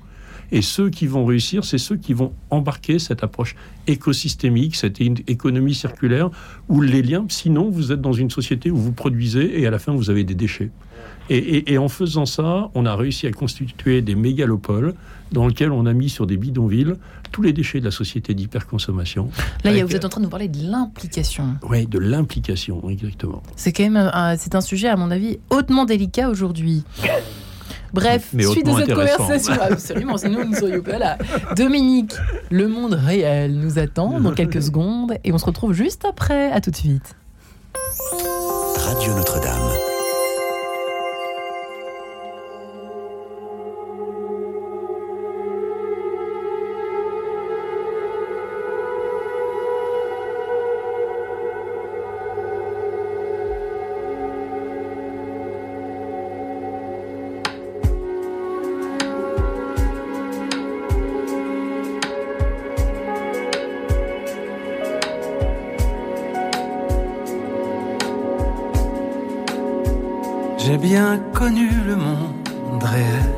Et 0.50 0.62
ceux 0.62 0.90
qui 0.90 1.06
vont 1.06 1.26
réussir, 1.26 1.64
c'est 1.64 1.78
ceux 1.78 1.96
qui 1.96 2.14
vont 2.14 2.32
embarquer 2.50 2.98
cette 2.98 3.22
approche 3.22 3.54
écosystémique, 3.86 4.76
cette 4.76 5.00
économie 5.00 5.74
circulaire, 5.74 6.30
où 6.68 6.80
les 6.80 7.02
liens, 7.02 7.26
sinon 7.28 7.70
vous 7.70 7.92
êtes 7.92 8.00
dans 8.00 8.12
une 8.12 8.30
société 8.30 8.70
où 8.70 8.76
vous 8.76 8.92
produisez 8.92 9.60
et 9.60 9.66
à 9.66 9.70
la 9.70 9.78
fin 9.78 9.92
vous 9.92 10.10
avez 10.10 10.24
des 10.24 10.34
déchets. 10.34 10.70
Et, 11.30 11.76
en 11.76 11.88
faisant 11.88 12.24
ça, 12.24 12.70
on 12.74 12.86
a 12.86 12.96
réussi 12.96 13.26
à 13.26 13.32
constituer 13.32 14.00
des 14.00 14.14
mégalopoles 14.14 14.94
dans 15.30 15.46
lesquels 15.46 15.72
on 15.72 15.84
a 15.84 15.92
mis 15.92 16.08
sur 16.08 16.26
des 16.26 16.38
bidonvilles 16.38 16.94
tous 17.32 17.42
les 17.42 17.52
déchets 17.52 17.80
de 17.80 17.84
la 17.84 17.90
société 17.90 18.32
d'hyperconsommation. 18.32 19.28
Là, 19.62 19.84
vous 19.84 19.94
êtes 19.94 20.06
en 20.06 20.08
train 20.08 20.20
de 20.20 20.24
nous 20.24 20.30
parler 20.30 20.48
de 20.48 20.62
l'implication. 20.62 21.56
Oui, 21.68 21.86
de 21.86 21.98
l'implication, 21.98 22.88
exactement. 22.88 23.42
C'est 23.56 23.72
quand 23.72 23.90
même 23.90 24.10
c'est 24.38 24.54
un 24.54 24.62
sujet, 24.62 24.88
à 24.88 24.96
mon 24.96 25.10
avis, 25.10 25.38
hautement 25.50 25.84
délicat 25.84 26.30
aujourd'hui. 26.30 26.82
Bref, 27.92 28.28
suite 28.30 28.66
de 28.66 28.72
cette 28.72 28.94
conversation, 28.94 29.54
absolument, 29.60 30.16
sinon 30.18 30.44
nous 30.44 30.50
ne 30.50 30.56
serions 30.56 30.82
pas 30.82 30.98
là. 30.98 31.18
Dominique, 31.56 32.14
le 32.50 32.68
monde 32.68 32.94
réel 32.94 33.54
nous 33.54 33.78
attend 33.78 34.20
dans 34.20 34.32
quelques 34.32 34.62
secondes 34.62 35.14
et 35.24 35.32
on 35.32 35.38
se 35.38 35.46
retrouve 35.46 35.72
juste 35.72 36.04
après. 36.04 36.50
À 36.52 36.60
tout 36.60 36.70
de 36.70 36.76
suite. 36.76 37.16
Radio 38.76 39.14
Notre-Dame. 39.14 39.97
Bien 70.76 71.18
connu 71.32 71.70
le 71.86 71.96
monde 71.96 72.82
réel. 72.82 73.34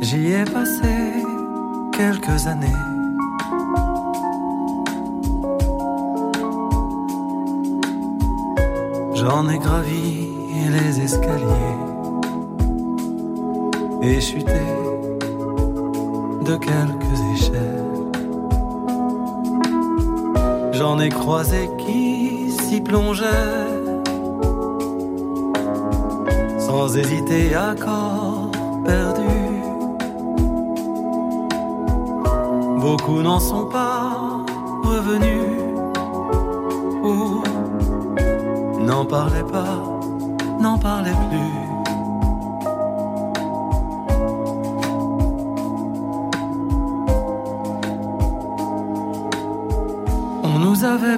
J'y 0.00 0.32
ai 0.32 0.44
passé 0.44 1.22
quelques 1.92 2.46
années. 2.46 2.66
J'en 9.14 9.48
ai 9.50 9.58
gravi 9.58 10.28
les 10.70 11.00
escaliers. 11.00 11.76
et 14.02 14.20
chuté 14.20 14.52
de 16.44 16.56
quelques 16.56 17.20
échelles. 17.34 17.77
J'en 20.78 21.00
ai 21.00 21.08
croisé 21.08 21.68
qui 21.76 22.52
s'y 22.52 22.80
plongeaient 22.80 23.24
sans 26.60 26.96
hésiter 26.96 27.52
à 27.56 27.74
corps 27.74 28.48
perdu. 28.84 29.38
Beaucoup 32.80 33.22
n'en 33.22 33.40
sont 33.40 33.66
pas 33.66 34.44
revenus 34.84 35.58
ou 37.02 37.42
n'en 38.84 39.04
parlaient 39.04 39.50
pas, 39.50 39.82
n'en 40.60 40.78
parlaient 40.78 41.10
plus. 41.28 41.57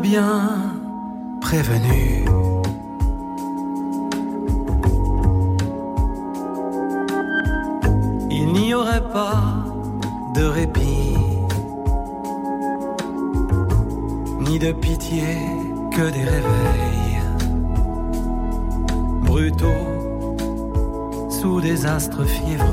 Bien 0.01 0.73
prévenus. 1.41 2.25
Il 8.31 8.53
n'y 8.53 8.75
aurait 8.75 9.07
pas 9.13 9.43
de 10.35 10.45
répit, 10.45 11.17
ni 14.41 14.59
de 14.59 14.73
pitié 14.73 15.39
que 15.93 16.11
des 16.11 16.25
réveils 16.25 17.21
brutaux 19.23 19.87
sous 21.29 21.61
des 21.61 21.87
astres 21.87 22.25
fiévreux. 22.25 22.67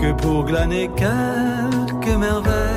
Que 0.00 0.12
pour 0.12 0.44
glaner 0.44 0.88
quelques 0.96 2.16
merveilles, 2.16 2.67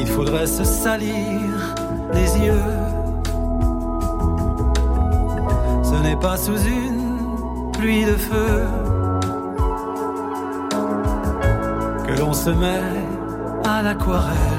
il 0.00 0.06
faudrait 0.06 0.46
se 0.46 0.64
salir 0.64 1.74
les 2.12 2.46
yeux. 2.46 2.68
Ce 5.82 5.96
n'est 6.02 6.16
pas 6.16 6.36
sous 6.36 6.58
une 6.58 7.72
pluie 7.72 8.04
de 8.04 8.16
feu 8.16 8.66
que 12.06 12.20
l'on 12.20 12.32
se 12.32 12.50
met 12.50 12.80
à 13.64 13.82
l'aquarelle. 13.82 14.57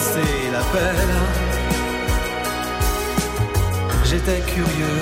Devancé 0.00 0.50
l'appel. 0.52 0.96
J'étais 4.04 4.40
curieux, 4.40 5.00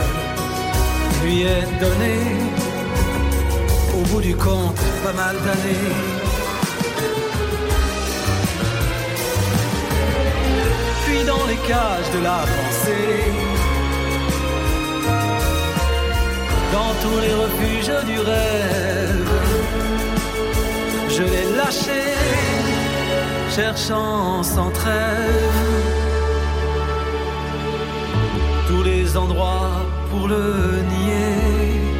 lui 1.24 1.42
ai 1.42 1.62
donné 1.80 2.18
au 3.94 4.02
bout 4.08 4.20
du 4.20 4.36
compte 4.36 4.80
pas 5.04 5.12
mal 5.12 5.36
d'années. 5.36 5.94
Puis 11.04 11.24
dans 11.24 11.46
les 11.46 11.56
cages 11.68 12.10
de 12.14 12.22
la 12.22 12.44
pensée, 12.56 13.32
dans 16.72 16.92
tous 17.02 17.18
les 17.20 17.34
refuges 17.34 18.06
du 18.06 18.18
rêve, 18.20 19.30
je 21.08 21.22
l'ai 21.22 21.56
lâché, 21.56 22.02
cherchant 23.58 24.44
sans 24.44 24.70
trêve 24.70 25.56
tous 28.68 28.84
les 28.84 29.16
endroits 29.16 29.84
pour 30.10 30.28
le 30.28 30.44
nier. 30.92 31.97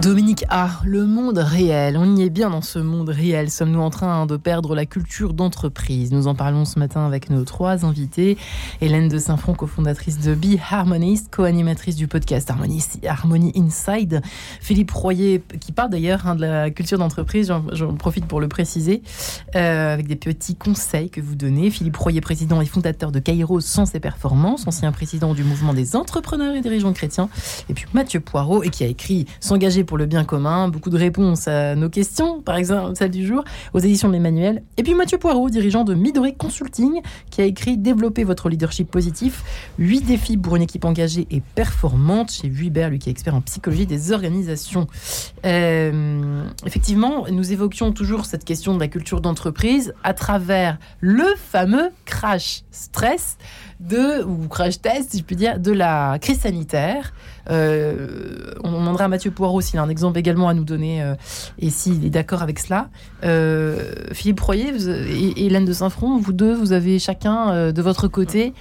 Dominique 0.00 0.46
A, 0.48 0.80
le 0.86 1.04
monde 1.04 1.36
réel. 1.36 1.98
On 1.98 2.16
y 2.16 2.22
est 2.22 2.30
bien 2.30 2.48
dans 2.48 2.62
ce 2.62 2.78
monde 2.78 3.10
réel. 3.10 3.50
Sommes-nous 3.50 3.82
en 3.82 3.90
train 3.90 4.24
de 4.24 4.38
perdre 4.38 4.74
la 4.74 4.86
culture 4.86 5.34
d'entreprise? 5.34 6.10
Nous 6.10 6.26
en 6.26 6.34
parlons 6.34 6.64
ce 6.64 6.78
matin 6.78 7.04
avec 7.04 7.28
nos 7.28 7.44
trois 7.44 7.84
invités. 7.84 8.38
Hélène 8.80 9.08
de 9.08 9.18
Saint-Front, 9.18 9.52
cofondatrice 9.52 10.18
de 10.18 10.34
Be 10.34 10.56
Harmonist, 10.70 11.28
co-animatrice 11.30 11.96
du 11.96 12.08
podcast 12.08 12.50
Harmony, 12.50 13.52
Inside. 13.54 14.22
Philippe 14.62 14.90
Royer, 14.90 15.42
qui 15.60 15.72
parle 15.72 15.90
d'ailleurs 15.90 16.26
hein, 16.26 16.34
de 16.34 16.40
la 16.40 16.70
culture 16.70 16.96
d'entreprise, 16.96 17.52
j'en 17.72 17.94
profite 17.94 18.24
pour 18.24 18.40
le 18.40 18.48
préciser, 18.48 19.02
euh, 19.54 19.92
avec 19.92 20.06
des 20.06 20.16
petits 20.16 20.56
conseils 20.56 21.10
que 21.10 21.20
vous 21.20 21.34
donnez. 21.34 21.68
Philippe 21.68 21.98
Royer, 21.98 22.22
président 22.22 22.62
et 22.62 22.66
fondateur 22.66 23.12
de 23.12 23.18
Kairos 23.18 23.60
Sens 23.60 23.94
et 23.94 24.00
Performance, 24.00 24.66
ancien 24.66 24.92
président 24.92 25.34
du 25.34 25.44
mouvement 25.44 25.74
des 25.74 25.94
entrepreneurs 25.94 26.54
et 26.54 26.62
dirigeants 26.62 26.94
chrétiens. 26.94 27.28
Et 27.68 27.74
puis 27.74 27.84
Mathieu 27.92 28.20
Poirot, 28.20 28.62
qui 28.62 28.82
a 28.82 28.86
écrit 28.86 29.26
S'engager 29.40 29.84
pour 29.90 29.98
le 29.98 30.06
bien 30.06 30.22
commun, 30.22 30.68
beaucoup 30.68 30.88
de 30.88 30.96
réponses 30.96 31.48
à 31.48 31.74
nos 31.74 31.88
questions, 31.88 32.42
par 32.42 32.54
exemple 32.54 32.94
celle 32.94 33.10
du 33.10 33.26
jour, 33.26 33.42
aux 33.74 33.80
éditions 33.80 34.06
de 34.06 34.12
l'Emmanuel. 34.12 34.62
Et 34.76 34.84
puis 34.84 34.94
Mathieu 34.94 35.18
Poirot, 35.18 35.50
dirigeant 35.50 35.82
de 35.82 35.94
Midori 35.94 36.36
Consulting, 36.36 37.00
qui 37.28 37.40
a 37.40 37.44
écrit 37.44 37.76
Développer 37.76 38.22
votre 38.22 38.48
leadership 38.48 38.88
positif, 38.88 39.42
8 39.80 40.02
défis 40.02 40.36
pour 40.36 40.54
une 40.54 40.62
équipe 40.62 40.84
engagée 40.84 41.26
et 41.32 41.42
performante, 41.56 42.30
chez 42.30 42.48
Vuibert, 42.48 42.88
lui 42.88 43.00
qui 43.00 43.08
est 43.08 43.12
expert 43.12 43.34
en 43.34 43.40
psychologie 43.40 43.86
des 43.86 44.12
organisations. 44.12 44.86
Euh, 45.44 46.44
effectivement, 46.64 47.24
nous 47.28 47.50
évoquions 47.50 47.90
toujours 47.90 48.26
cette 48.26 48.44
question 48.44 48.74
de 48.76 48.78
la 48.78 48.86
culture 48.86 49.20
d'entreprise 49.20 49.92
à 50.04 50.14
travers 50.14 50.78
le 51.00 51.26
fameux 51.36 51.90
crash 52.04 52.62
stress 52.70 53.38
de, 53.80 54.22
ou 54.22 54.46
crash 54.46 54.80
test, 54.80 55.10
si 55.10 55.18
je 55.18 55.24
puis 55.24 55.34
dire, 55.34 55.58
de 55.58 55.72
la 55.72 56.18
crise 56.20 56.38
sanitaire. 56.38 57.12
Euh, 57.50 58.52
on 58.62 58.72
demandera 58.72 59.04
à 59.04 59.08
Mathieu 59.08 59.30
Poirot 59.30 59.60
s'il 59.60 59.78
a 59.78 59.82
un 59.82 59.88
exemple 59.88 60.18
également 60.18 60.48
à 60.48 60.54
nous 60.54 60.64
donner 60.64 61.02
euh, 61.02 61.14
et 61.58 61.70
s'il 61.70 62.04
est 62.04 62.10
d'accord 62.10 62.42
avec 62.42 62.58
cela. 62.58 62.88
Euh, 63.24 63.92
Philippe 64.12 64.40
Royer 64.40 64.72
et 65.08 65.46
Hélène 65.46 65.64
de 65.64 65.72
Saint-Front, 65.72 66.18
vous 66.18 66.32
deux, 66.32 66.54
vous 66.54 66.72
avez 66.72 66.98
chacun 66.98 67.72
de 67.72 67.82
votre 67.82 68.08
côté 68.08 68.52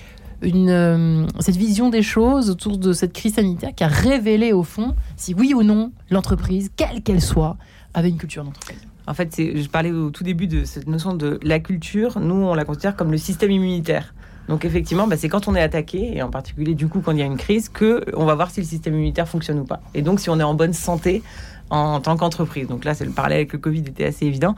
cette 0.42 1.58
vision 1.58 1.90
des 1.90 2.02
choses 2.02 2.50
autour 2.50 2.78
de 2.78 2.94
cette 2.94 3.12
crise 3.12 3.34
sanitaire 3.34 3.76
qui 3.76 3.84
a 3.84 3.90
révélé 3.90 4.54
au 4.54 4.64
fond 4.64 4.96
si 5.18 5.34
oui 5.34 5.54
ou 5.54 5.64
non 5.64 5.92
l'entreprise, 6.10 6.72
quelle 6.78 7.02
qu'elle 7.04 7.22
soit, 7.22 7.58
avait 7.94 8.08
une 8.08 8.18
culture 8.18 8.46
d'entreprise. 8.46 8.80
En 9.06 9.14
fait, 9.14 9.36
je 9.38 9.68
parlais 9.68 9.92
au 9.92 10.12
tout 10.12 10.24
début 10.24 10.48
de 10.48 10.64
cette 10.64 10.88
notion 10.88 11.14
de 11.14 11.40
la 11.44 11.60
culture. 11.60 12.20
Nous, 12.20 12.36
on 12.36 12.54
la 12.54 12.64
considère 12.64 12.96
comme 12.96 13.12
le 13.12 13.18
système 13.18 13.52
immunitaire. 13.52 14.14
Donc 14.50 14.66
effectivement, 14.66 15.08
bah, 15.08 15.16
c'est 15.16 15.30
quand 15.30 15.47
on 15.47 15.56
est 15.56 15.62
attaqué, 15.62 16.18
et 16.18 16.24
en 16.24 16.32
particulier 16.32 16.74
du 16.74 16.88
coup 16.88 17.02
quand 17.02 17.12
il 17.12 17.20
y 17.20 17.22
a 17.22 17.26
une 17.26 17.38
crise, 17.38 17.70
que 17.70 18.04
on 18.18 18.26
va 18.26 18.34
voir 18.34 18.50
si 18.50 18.60
le 18.60 18.66
système 18.66 18.95
immunitaire 18.95 19.30
fonctionne 19.30 19.60
ou 19.60 19.64
pas. 19.64 19.80
Et 19.93 20.02
donc 20.02 20.20
si 20.20 20.30
on 20.30 20.39
est 20.39 20.43
en 20.43 20.56
bonne 20.56 20.74
santé 20.74 21.22
en 21.70 22.00
tant 22.00 22.18
qu'entreprise. 22.18 22.68
Donc 22.68 22.84
là, 22.84 22.93
c'est 22.93 23.06
le 23.06 23.12
parallèle 23.12 23.38
avec 23.38 23.54
le 23.54 23.60
Covid 23.60 23.82
était 23.82 24.06
assez 24.06 24.26
évident. 24.26 24.56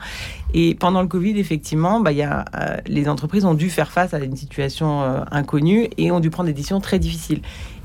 Et 0.54 0.74
pendant 0.74 1.02
le 1.02 1.08
Covid, 1.08 1.38
effectivement, 1.38 2.00
bah, 2.00 2.12
y 2.12 2.22
a, 2.22 2.44
euh, 2.58 2.76
les 2.86 3.08
entreprises 3.08 3.44
ont 3.44 3.54
dû 3.54 3.70
faire 3.70 3.90
face 3.90 4.14
à 4.14 4.18
une 4.18 4.36
situation 4.36 5.02
euh, 5.02 5.20
inconnue 5.30 5.88
et 5.98 6.10
ont 6.10 6.20
dû 6.20 6.30
prendre 6.30 6.46
des 6.46 6.54
décisions 6.54 6.80
très 6.80 6.98
difficiles. 6.98 7.42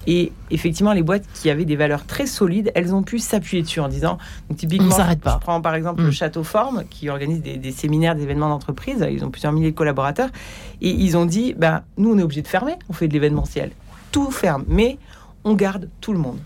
Et 0.10 0.32
effectivement, 0.52 0.94
les 0.94 1.04
boîtes 1.04 1.26
qui 1.34 1.50
avaient 1.50 1.66
des 1.66 1.76
valeurs 1.76 2.06
très 2.06 2.26
solides, 2.28 2.72
elles 2.76 2.96
ont 2.96 3.04
pu 3.04 3.20
s'appuyer 3.20 3.62
dessus 3.62 3.82
en 3.82 3.90
disant, 3.90 4.18
donc 4.50 4.58
typiquement, 4.58 4.90
s'arrête 4.96 5.20
pas. 5.20 5.34
je 5.40 5.46
prends 5.46 5.60
par 5.62 5.76
exemple 5.76 6.02
le 6.02 6.08
Mm. 6.08 6.14
Château 6.14 6.44
Forme 6.46 6.84
qui 6.90 7.10
organise 7.10 7.42
des, 7.42 7.58
des 7.58 7.72
séminaires, 7.74 8.16
des 8.16 8.24
événements 8.24 8.48
d'entreprise. 8.48 9.06
Ils 9.12 9.26
ont 9.26 9.30
plusieurs 9.30 9.52
milliers 9.52 9.72
de 9.72 9.76
collaborateurs 9.76 10.30
et 10.82 10.90
ils 10.90 11.18
ont 11.18 11.26
dit, 11.26 11.54
bah, 11.58 11.84
nous, 11.98 12.14
on 12.14 12.18
est 12.18 12.24
obligé 12.24 12.42
de 12.42 12.48
fermer. 12.48 12.76
On 12.90 12.94
fait 12.94 13.10
de 13.10 13.14
l'événementiel, 13.14 13.72
tout 14.14 14.32
ferme, 14.32 14.64
mais 14.70 14.98
on 15.44 15.54
garde 15.56 15.90
tout 16.00 16.14
le 16.14 16.20
monde. 16.20 16.40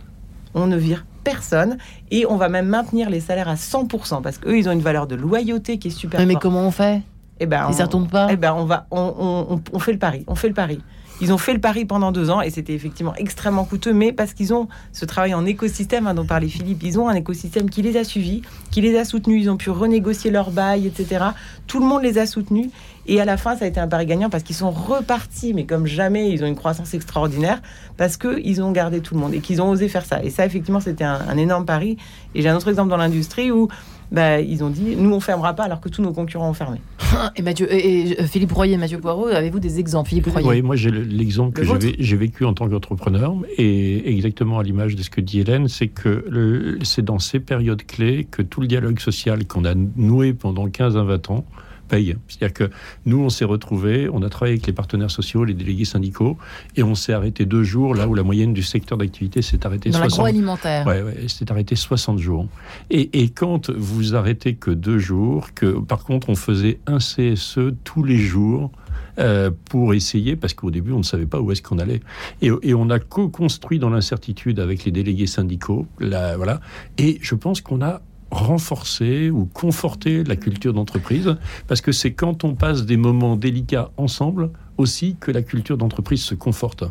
On 0.55 0.65
ne 0.65 0.75
vire 0.75 1.05
personne 1.23 1.77
et 2.09 2.25
on 2.25 2.37
va 2.37 2.49
même 2.49 2.65
maintenir 2.67 3.11
les 3.11 3.19
salaires 3.19 3.47
à 3.47 3.55
100% 3.55 4.23
parce 4.23 4.39
qu'eux, 4.39 4.57
ils 4.57 4.67
ont 4.67 4.71
une 4.71 4.81
valeur 4.81 5.05
de 5.05 5.13
loyauté 5.15 5.77
qui 5.77 5.89
est 5.89 5.91
super 5.91 6.25
Mais, 6.25 6.33
comment 6.35 6.65
on 6.65 6.71
fait? 6.71 7.03
Eh 7.39 7.45
ben, 7.45 7.71
ça 7.73 7.87
on- 7.93 8.05
pas? 8.05 8.27
eh 8.31 8.37
ben, 8.37 8.53
on 8.55 8.65
va, 8.65 8.87
on, 8.89 8.99
on- 9.19 9.53
on- 9.55 9.61
on 9.71 9.79
fait 9.79 9.93
le 9.93 9.99
pari. 9.99 10.23
On 10.27 10.33
fait 10.35 10.47
le 10.47 10.53
pari. 10.55 10.79
Ils 11.21 11.31
ont 11.31 11.37
fait 11.37 11.53
le 11.53 11.61
pari 11.61 11.85
pendant 11.85 12.11
deux 12.11 12.31
ans 12.31 12.41
et 12.41 12.49
c'était 12.49 12.73
effectivement 12.73 13.13
extrêmement 13.15 13.63
coûteux, 13.63 13.93
mais 13.93 14.11
parce 14.11 14.33
qu'ils 14.33 14.53
ont 14.55 14.67
ce 14.91 15.05
travail 15.05 15.35
en 15.35 15.45
écosystème 15.45 16.07
hein, 16.07 16.15
dont 16.15 16.25
parlait 16.25 16.47
Philippe, 16.47 16.81
ils 16.81 16.99
ont 16.99 17.07
un 17.07 17.13
écosystème 17.13 17.69
qui 17.69 17.83
les 17.83 17.95
a 17.95 18.03
suivis, 18.03 18.41
qui 18.71 18.81
les 18.81 18.97
a 18.97 19.05
soutenus, 19.05 19.43
ils 19.43 19.49
ont 19.49 19.57
pu 19.57 19.69
renégocier 19.69 20.31
leur 20.31 20.49
bail, 20.49 20.87
etc. 20.87 21.25
Tout 21.67 21.79
le 21.79 21.85
monde 21.85 22.01
les 22.01 22.17
a 22.17 22.25
soutenus 22.25 22.69
et 23.07 23.21
à 23.21 23.25
la 23.25 23.37
fin, 23.37 23.55
ça 23.55 23.65
a 23.65 23.67
été 23.67 23.79
un 23.79 23.87
pari 23.87 24.05
gagnant 24.05 24.29
parce 24.29 24.43
qu'ils 24.43 24.55
sont 24.55 24.71
repartis, 24.71 25.53
mais 25.53 25.65
comme 25.65 25.85
jamais, 25.85 26.29
ils 26.29 26.43
ont 26.43 26.47
une 26.47 26.55
croissance 26.55 26.93
extraordinaire 26.93 27.61
parce 27.97 28.17
qu'ils 28.17 28.61
ont 28.61 28.71
gardé 28.71 29.01
tout 29.01 29.15
le 29.15 29.19
monde 29.19 29.33
et 29.33 29.39
qu'ils 29.39 29.61
ont 29.61 29.69
osé 29.69 29.89
faire 29.89 30.05
ça. 30.05 30.23
Et 30.23 30.29
ça, 30.29 30.45
effectivement, 30.45 30.79
c'était 30.79 31.03
un, 31.03 31.19
un 31.27 31.37
énorme 31.37 31.65
pari. 31.65 31.97
Et 32.35 32.41
j'ai 32.41 32.49
un 32.49 32.55
autre 32.55 32.69
exemple 32.69 32.89
dans 32.89 32.97
l'industrie 32.97 33.51
où 33.51 33.69
bah, 34.11 34.41
ils 34.41 34.63
ont 34.63 34.69
dit 34.69 34.95
nous 34.97 35.13
on 35.13 35.19
fermera 35.19 35.53
pas 35.53 35.63
alors 35.63 35.79
que 35.79 35.89
tous 35.89 36.01
nos 36.01 36.11
concurrents 36.11 36.49
ont 36.49 36.53
fermé. 36.53 36.79
Et, 37.35 37.41
Mathieu, 37.41 37.67
et, 37.73 38.23
Philippe 38.23 38.51
Royer, 38.51 38.77
Mathieu 38.77 38.97
Poirot, 38.99 39.27
avez-vous 39.27 39.59
des 39.59 39.79
exemples? 39.79 40.09
Philippe 40.09 40.27
Royer. 40.27 40.47
Oui, 40.47 40.61
moi 40.61 40.75
j'ai 40.75 40.91
l'exemple 40.91 41.53
que 41.53 41.63
j'ai 41.99 42.15
vécu 42.15 42.45
en 42.45 42.53
tant 42.53 42.69
qu'entrepreneur 42.69 43.33
et 43.57 44.13
exactement 44.13 44.59
à 44.59 44.63
l'image 44.63 44.95
de 44.95 45.03
ce 45.03 45.09
que 45.09 45.21
dit 45.21 45.41
Hélène, 45.41 45.67
c'est 45.67 45.87
que 45.87 46.77
c'est 46.83 47.03
dans 47.03 47.19
ces 47.19 47.39
périodes 47.39 47.85
clés 47.85 48.27
que 48.29 48.41
tout 48.41 48.61
le 48.61 48.67
dialogue 48.67 48.99
social 48.99 49.45
qu'on 49.45 49.65
a 49.65 49.73
noué 49.75 50.33
pendant 50.33 50.69
15 50.69 50.97
à 50.97 51.03
20 51.03 51.29
ans 51.31 51.45
c'est-à-dire 51.91 52.53
que 52.53 52.69
nous, 53.05 53.19
on 53.19 53.29
s'est 53.29 53.45
retrouvés, 53.45 54.09
on 54.11 54.21
a 54.23 54.29
travaillé 54.29 54.53
avec 54.55 54.67
les 54.67 54.73
partenaires 54.73 55.11
sociaux, 55.11 55.43
les 55.43 55.53
délégués 55.53 55.85
syndicaux, 55.85 56.37
et 56.75 56.83
on 56.83 56.95
s'est 56.95 57.13
arrêté 57.13 57.45
deux 57.45 57.63
jours 57.63 57.95
là 57.95 58.07
où 58.07 58.15
la 58.15 58.23
moyenne 58.23 58.53
du 58.53 58.63
secteur 58.63 58.97
d'activité 58.97 59.41
s'est 59.41 59.65
arrêtée 59.65 59.89
Dans 59.89 59.99
l'agroalimentaire. 59.99 60.85
Ouais, 60.87 61.01
ouais, 61.01 61.27
s'est 61.27 61.51
arrêté 61.51 61.75
60 61.75 62.19
jours. 62.19 62.47
Et, 62.89 63.21
et, 63.21 63.29
quand 63.29 63.69
vous 63.69 64.15
arrêtez 64.15 64.55
que 64.55 64.71
deux 64.71 64.99
jours, 64.99 65.53
que 65.53 65.79
par 65.79 66.03
contre 66.03 66.29
on 66.29 66.35
faisait 66.35 66.79
un 66.87 66.97
CSE 66.97 67.59
tous 67.83 68.03
les 68.03 68.17
jours, 68.17 68.71
euh, 69.19 69.51
pour 69.69 69.93
essayer, 69.93 70.37
parce 70.37 70.53
qu'au 70.53 70.71
début, 70.71 70.93
on 70.93 70.99
ne 70.99 71.03
savait 71.03 71.25
pas 71.25 71.41
où 71.41 71.51
est-ce 71.51 71.61
qu'on 71.61 71.79
allait. 71.79 71.99
Et, 72.41 72.49
et, 72.63 72.73
on 72.73 72.89
a 72.89 72.97
co-construit 72.97 73.77
dans 73.77 73.89
l'incertitude 73.89 74.57
avec 74.59 74.85
les 74.85 74.91
délégués 74.91 75.27
syndicaux, 75.27 75.85
là, 75.99 76.37
voilà. 76.37 76.61
Et 76.97 77.19
je 77.21 77.35
pense 77.35 77.59
qu'on 77.59 77.81
a 77.81 78.01
renforcer 78.31 79.29
ou 79.29 79.45
conforter 79.45 80.23
la 80.23 80.35
culture 80.35 80.73
d'entreprise, 80.73 81.35
parce 81.67 81.81
que 81.81 81.91
c'est 81.91 82.13
quand 82.13 82.43
on 82.43 82.55
passe 82.55 82.85
des 82.85 82.97
moments 82.97 83.35
délicats 83.35 83.91
ensemble 83.97 84.51
aussi 84.77 85.15
que 85.19 85.31
la 85.31 85.41
culture 85.41 85.77
d'entreprise 85.77 86.23
se 86.23 86.35
conforte. 86.35 86.83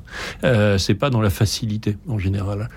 Euh, 0.44 0.78
c'est 0.78 0.94
pas 0.94 1.10
dans 1.10 1.20
la 1.20 1.30
facilité 1.30 1.96
en 2.08 2.18
général. 2.18 2.68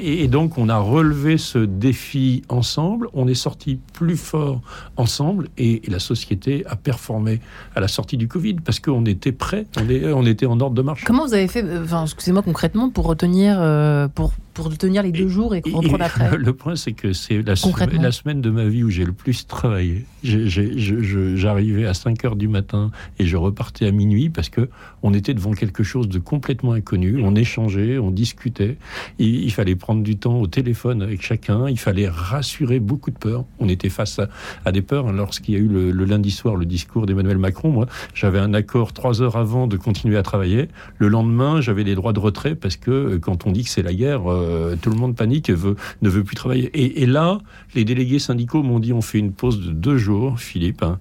Et, 0.00 0.24
et, 0.24 0.28
donc 0.28 0.58
on 0.58 0.68
a 0.68 0.78
relevé 0.78 1.38
ce 1.38 1.58
défi 1.58 2.42
ensemble. 2.48 3.08
On 3.14 3.26
est 3.28 3.34
sorti 3.34 3.80
plus 3.92 4.16
fort 4.16 4.60
ensemble 4.96 5.48
et, 5.58 5.82
la 5.88 5.98
société 5.98 6.64
a 6.66 6.76
performé 6.76 7.40
à 7.74 7.80
la 7.80 7.88
sortie 7.88 8.16
du 8.16 8.28
Covid 8.28 8.54
parce 8.54 8.80
qu'on 8.80 9.04
était 9.04 9.32
prêt, 9.32 9.66
on, 9.76 9.82
on, 10.14 10.26
était 10.26 10.46
en 10.46 10.58
ordre 10.60 10.74
de 10.74 10.82
marche. 10.82 11.04
Comment 11.04 11.26
vous 11.26 11.34
avez 11.34 11.48
fait, 11.48 11.64
euh, 11.64 11.84
enfin, 11.84 12.04
excusez-moi 12.04 12.42
concrètement, 12.42 12.88
pour 12.88 13.06
retenir, 13.06 13.56
euh, 13.58 14.08
pour 14.08 14.32
pour 14.54 14.76
tenir 14.76 15.02
les 15.02 15.12
deux 15.12 15.28
jours 15.28 15.54
et 15.54 15.62
reprendre 15.64 16.02
après 16.02 16.36
Le 16.38 16.52
point, 16.52 16.76
c'est 16.76 16.92
que 16.92 17.12
c'est 17.12 17.42
la, 17.42 17.54
la, 18.00 18.12
semaine 18.12 18.40
de 18.40 18.50
ma 18.50 18.64
vie 18.64 18.84
où 18.84 18.90
j'ai 18.90 19.04
le 19.04 19.12
plus 19.12 19.46
travaillé. 19.46 20.04
J'arrivais 20.22 21.86
à 21.86 21.94
5 21.94 22.24
heures 22.24 22.36
du 22.36 22.48
matin 22.48 22.90
et 23.18 23.26
je 23.26 23.36
repartais 23.36 23.86
à 23.86 23.90
minuit 23.90 24.30
parce 24.30 24.48
que 24.48 24.68
on 25.02 25.14
était 25.14 25.34
devant 25.34 25.52
quelque 25.52 25.82
chose 25.82 26.08
de 26.08 26.18
complètement 26.18 26.72
inconnu. 26.72 27.20
On 27.22 27.34
échangeait, 27.34 27.98
on 27.98 28.10
discutait. 28.10 28.76
Il, 29.18 29.50
fallait 29.52 29.76
prendre 29.76 30.02
du 30.02 30.16
temps 30.16 30.38
au 30.40 30.46
téléphone 30.46 31.02
avec 31.02 31.22
chacun. 31.22 31.68
Il 31.68 31.78
fallait 31.78 32.08
rassurer 32.08 32.80
beaucoup 32.80 33.10
de 33.10 33.18
peurs. 33.18 33.44
On 33.58 33.68
était 33.68 33.88
face 33.88 34.20
à, 34.64 34.72
des 34.72 34.82
peurs. 34.82 35.12
Lorsqu'il 35.12 35.54
y 35.54 35.56
a 35.56 35.60
eu 35.60 35.68
le, 35.68 36.04
lundi 36.04 36.30
soir 36.30 36.56
le 36.56 36.66
discours 36.66 37.06
d'Emmanuel 37.06 37.38
Macron, 37.38 37.70
moi, 37.70 37.86
j'avais 38.14 38.38
un 38.38 38.54
accord 38.54 38.92
trois 38.92 39.22
heures 39.22 39.36
avant 39.36 39.66
de 39.66 39.76
continuer 39.76 40.16
à 40.16 40.22
travailler. 40.22 40.68
Le 40.98 41.08
lendemain, 41.08 41.60
j'avais 41.60 41.84
des 41.84 41.94
droits 41.94 42.12
de 42.12 42.20
retrait 42.20 42.54
parce 42.54 42.76
que 42.76 42.90
euh, 42.90 43.18
quand 43.18 43.46
on 43.46 43.52
dit 43.52 43.64
que 43.64 43.70
c'est 43.70 43.82
la 43.82 43.94
guerre, 43.94 44.28
euh, 44.42 44.76
tout 44.80 44.90
le 44.90 44.96
monde 44.96 45.16
panique 45.16 45.48
et 45.48 45.54
veut, 45.54 45.76
ne 46.02 46.08
veut 46.08 46.24
plus 46.24 46.36
travailler. 46.36 46.70
Et, 46.74 47.02
et 47.02 47.06
là, 47.06 47.38
les 47.74 47.84
délégués 47.84 48.18
syndicaux 48.18 48.62
m'ont 48.62 48.78
dit 48.78 48.92
on 48.92 49.02
fait 49.02 49.18
une 49.18 49.32
pause 49.32 49.60
de 49.60 49.72
deux 49.72 49.96
jours, 49.96 50.38
Philippe. 50.38 50.82
Hein, 50.82 50.98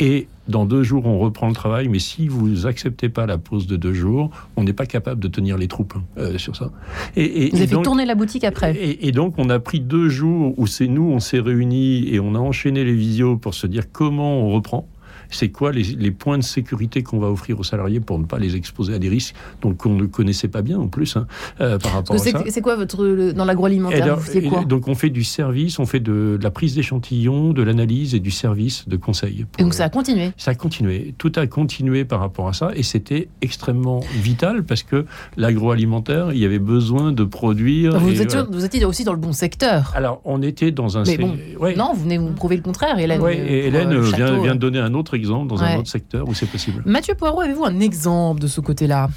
et 0.00 0.28
dans 0.48 0.64
deux 0.64 0.82
jours, 0.82 1.06
on 1.06 1.18
reprend 1.18 1.46
le 1.46 1.54
travail, 1.54 1.88
mais 1.88 1.98
si 1.98 2.26
vous 2.26 2.66
acceptez 2.66 3.10
pas 3.10 3.26
la 3.26 3.36
pause 3.36 3.66
de 3.66 3.76
deux 3.76 3.92
jours, 3.92 4.30
on 4.56 4.64
n'est 4.64 4.72
pas 4.72 4.86
capable 4.86 5.20
de 5.20 5.28
tenir 5.28 5.58
les 5.58 5.68
troupes 5.68 5.94
euh, 6.16 6.38
sur 6.38 6.56
ça. 6.56 6.70
Et, 7.16 7.50
vous 7.50 7.58
avez 7.58 7.66
fait 7.66 7.82
tourner 7.82 8.06
la 8.06 8.14
boutique 8.14 8.44
après. 8.44 8.74
Et, 8.80 9.12
donc, 9.12 9.34
on 9.36 9.50
a 9.50 9.60
pris 9.60 9.78
deux 9.78 10.08
jours 10.08 10.54
où 10.58 10.66
c'est 10.66 10.88
nous, 10.88 11.04
on 11.04 11.20
s'est 11.20 11.38
réunis 11.38 12.08
et 12.08 12.18
on 12.18 12.34
a 12.34 12.38
enchaîné 12.38 12.82
les 12.82 12.94
visios 12.94 13.36
pour 13.36 13.52
se 13.52 13.66
dire 13.66 13.92
comment 13.92 14.40
on 14.40 14.50
reprend 14.50 14.88
c'est 15.30 15.50
quoi 15.50 15.72
les, 15.72 16.10
points 16.10 16.38
de 16.38 16.42
sécurité 16.42 17.02
qu'on 17.02 17.18
va 17.18 17.28
offrir 17.28 17.58
aux 17.58 17.64
salariés 17.64 18.00
pour 18.00 18.18
ne 18.18 18.24
pas 18.24 18.38
les 18.38 18.56
exposer 18.56 18.94
à 18.94 18.98
des 18.98 19.08
risques 19.08 19.34
donc 19.62 19.86
on 19.86 19.94
ne 19.94 20.06
connaissait 20.06 20.48
pas 20.48 20.62
bien 20.62 20.78
en 20.78 20.88
plus 20.88 21.16
hein, 21.16 21.26
euh, 21.60 21.78
par 21.78 21.92
rapport 21.92 22.16
à 22.16 22.18
ça. 22.18 22.44
C'est 22.48 22.60
quoi 22.60 22.76
votre 22.76 23.32
dans 23.32 23.44
l'agroalimentaire 23.44 24.18
Donc 24.66 24.88
on 24.88 24.94
fait 24.94 25.10
du 25.10 25.24
service, 25.24 25.78
on 25.78 25.86
fait 25.86 26.00
de, 26.00 26.38
la 26.40 26.50
prise 26.50 26.74
d'échantillons, 26.74 27.52
de 27.52 27.62
l'analyse 27.62 28.14
et 28.14 28.20
du 28.20 28.30
service 28.30 28.88
de 28.88 28.96
conseil. 28.96 29.46
Et 29.58 29.62
donc 29.62 29.74
ça 29.74 29.84
a 29.84 29.88
continué. 29.88 30.30
Ça 30.36 30.52
a 30.52 30.54
continué, 30.54 31.14
tout 31.18 31.32
a 31.36 31.46
continué 31.46 32.04
par 32.04 32.20
rapport 32.20 32.48
à 32.48 32.52
ça 32.52 32.70
et 32.74 32.82
c'était 32.82 33.28
extrêmement 33.40 34.00
vital 34.14 34.64
parce 34.64 34.82
que 34.82 35.06
l'agroalimentaire, 35.36 36.32
il 36.32 36.38
y 36.38 36.44
avait 36.44 36.58
besoin 36.58 37.12
de 37.12 37.24
produire. 37.24 37.98
Vous, 37.98 38.20
étiez, 38.20 38.40
vous 38.50 38.64
étiez 38.64 38.84
aussi 38.84 39.04
dans 39.04 39.12
le 39.12 39.18
bon 39.18 39.32
secteur. 39.32 39.92
Alors 39.94 40.20
on 40.24 40.42
était 40.42 40.70
dans 40.70 40.98
un. 40.98 41.04
Mais 41.04 41.16
bon, 41.16 41.36
Non, 41.76 41.92
vous 41.94 42.02
venez 42.02 42.18
vous 42.18 42.32
prouver 42.32 42.56
le 42.56 42.62
contraire, 42.62 42.98
Hélène. 42.98 43.20
Oui, 43.20 43.32
et 43.32 43.66
Hélène 43.66 43.92
euh, 43.92 44.00
vient, 44.00 44.40
vient 44.40 44.54
de 44.54 44.60
donner 44.60 44.78
un 44.78 44.94
autre 44.94 45.16
exemple 45.20 45.48
dans 45.48 45.62
un 45.62 45.78
autre 45.78 45.88
secteur 45.88 46.28
où 46.28 46.34
c'est 46.34 46.50
possible. 46.50 46.82
Mathieu 46.86 47.14
Poirot, 47.14 47.42
avez-vous 47.42 47.64
un 47.64 47.80
exemple 47.80 48.40
de 48.40 48.46
ce 48.46 48.60
côté-là? 48.60 49.08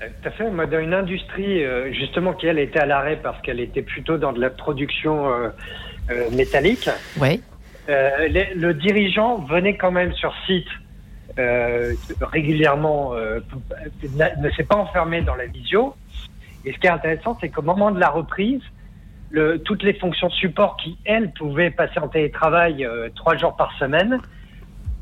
Tout 0.00 0.28
à 0.28 0.30
fait. 0.30 0.50
Moi, 0.50 0.66
dans 0.66 0.78
une 0.78 0.94
industrie, 0.94 1.64
euh, 1.64 1.92
justement, 1.92 2.32
qui, 2.32 2.46
elle, 2.46 2.58
était 2.58 2.78
à 2.78 2.86
l'arrêt 2.86 3.18
parce 3.20 3.40
qu'elle 3.42 3.58
était 3.58 3.82
plutôt 3.82 4.16
dans 4.16 4.32
de 4.32 4.40
la 4.40 4.50
production 4.50 5.28
euh, 5.28 5.48
euh, 6.10 6.30
métallique, 6.30 6.88
ouais. 7.20 7.40
le 7.88 8.72
dirigeant 8.74 9.38
venait 9.38 9.76
quand 9.76 9.90
même 9.90 10.12
sur 10.14 10.32
site 10.46 10.68
régulièrement, 12.20 13.12
ne 13.14 14.50
s'est 14.56 14.64
pas 14.64 14.74
enfermé 14.74 15.20
dans 15.22 15.36
la 15.36 15.46
visio. 15.46 15.94
Et 16.64 16.72
ce 16.72 16.78
qui 16.78 16.88
est 16.88 16.90
intéressant, 16.90 17.38
c'est 17.40 17.48
qu'au 17.48 17.62
moment 17.62 17.92
de 17.92 18.00
la 18.00 18.08
reprise, 18.08 18.60
le, 19.30 19.58
toutes 19.58 19.84
les 19.84 19.94
fonctions 19.94 20.30
support 20.30 20.76
qui, 20.78 20.98
elles, 21.04 21.30
pouvaient 21.30 21.70
passer 21.70 22.00
en 22.00 22.08
télétravail 22.08 22.84
trois 23.14 23.36
jours 23.36 23.54
par 23.54 23.70
semaine, 23.78 24.20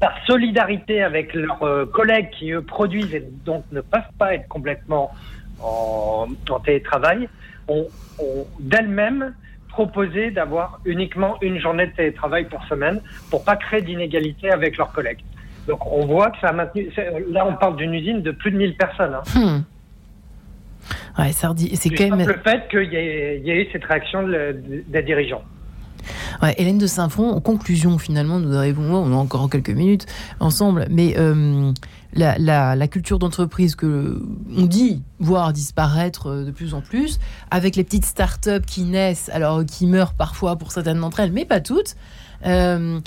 par 0.00 0.12
solidarité 0.26 1.02
avec 1.02 1.34
leurs 1.34 1.62
euh, 1.62 1.86
collègues 1.86 2.30
qui 2.30 2.50
eux 2.52 2.62
produisent 2.62 3.14
et 3.14 3.24
donc 3.44 3.64
ne 3.72 3.80
peuvent 3.80 4.02
pas 4.18 4.34
être 4.34 4.48
complètement 4.48 5.10
en, 5.62 6.26
télétravail, 6.64 7.28
ont, 7.68 7.86
d'elles-mêmes 8.60 9.34
proposé 9.68 10.30
d'avoir 10.30 10.80
uniquement 10.84 11.36
une 11.42 11.58
journée 11.58 11.86
de 11.86 11.92
télétravail 11.92 12.46
par 12.48 12.66
semaine 12.66 13.00
pour 13.30 13.44
pas 13.44 13.56
créer 13.56 13.82
d'inégalité 13.82 14.50
avec 14.50 14.76
leurs 14.76 14.92
collègues. 14.92 15.20
Donc 15.66 15.86
on 15.90 16.06
voit 16.06 16.30
que 16.30 16.38
ça 16.40 16.48
a 16.48 16.52
maintenu. 16.52 16.90
Là, 17.30 17.46
on 17.46 17.54
parle 17.54 17.76
d'une 17.76 17.92
usine 17.94 18.22
de 18.22 18.30
plus 18.30 18.50
de 18.50 18.56
1000 18.56 18.76
personnes. 18.76 19.14
Hein. 19.14 19.22
Hmm. 19.34 19.62
Ouais, 21.18 21.32
c'est 21.32 21.90
quand 21.90 22.16
même. 22.16 22.26
Le 22.26 22.34
fait 22.34 22.68
qu'il 22.68 22.92
y, 22.92 22.96
ait 22.96 23.62
eu 23.62 23.68
cette 23.72 23.84
réaction 23.84 24.28
des 24.28 25.02
dirigeants. 25.02 25.42
Hélène 26.56 26.78
de 26.78 26.86
Saint-Front, 26.86 27.30
en 27.30 27.40
conclusion, 27.40 27.98
finalement, 27.98 28.38
nous 28.38 28.54
arrivons, 28.54 28.94
on 28.94 29.12
a 29.12 29.16
encore 29.16 29.48
quelques 29.50 29.70
minutes 29.70 30.06
ensemble, 30.40 30.86
mais 30.90 31.14
euh, 31.18 31.72
la, 32.14 32.88
culture 32.88 33.18
d'entreprise 33.18 33.74
que 33.74 34.22
on 34.56 34.66
dit 34.66 35.02
voir 35.18 35.52
disparaître 35.52 36.28
euh, 36.28 36.44
de 36.44 36.50
plus 36.50 36.74
en 36.74 36.80
plus, 36.80 37.18
avec 37.50 37.76
les 37.76 37.84
petites 37.84 38.04
start-up 38.04 38.64
qui 38.66 38.84
naissent, 38.84 39.30
alors 39.32 39.64
qui 39.64 39.86
meurent 39.86 40.14
parfois 40.14 40.56
pour 40.56 40.72
certaines 40.72 41.00
d'entre 41.00 41.20
elles, 41.20 41.32
mais 41.32 41.44
pas 41.44 41.60
toutes. 41.60 41.96
Euh, 42.44 43.00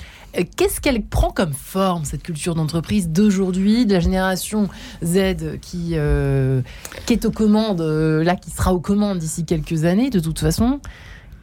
qu'est-ce 0.58 0.82
qu'elle 0.82 1.04
prend 1.04 1.30
comme 1.30 1.54
forme, 1.54 2.04
cette 2.04 2.24
culture 2.24 2.56
d'entreprise 2.56 3.10
d'aujourd'hui, 3.10 3.86
de 3.86 3.94
la 3.94 4.00
génération 4.00 4.70
Z 5.04 5.60
qui, 5.62 5.96
qui 7.06 7.14
est 7.14 7.26
aux 7.26 7.32
commandes, 7.32 7.82
là, 7.82 8.36
qui 8.36 8.50
sera 8.50 8.74
aux 8.74 8.80
commandes 8.80 9.20
d'ici 9.20 9.46
quelques 9.46 9.86
années, 9.86 10.10
de 10.10 10.20
toute 10.20 10.40
façon? 10.40 10.82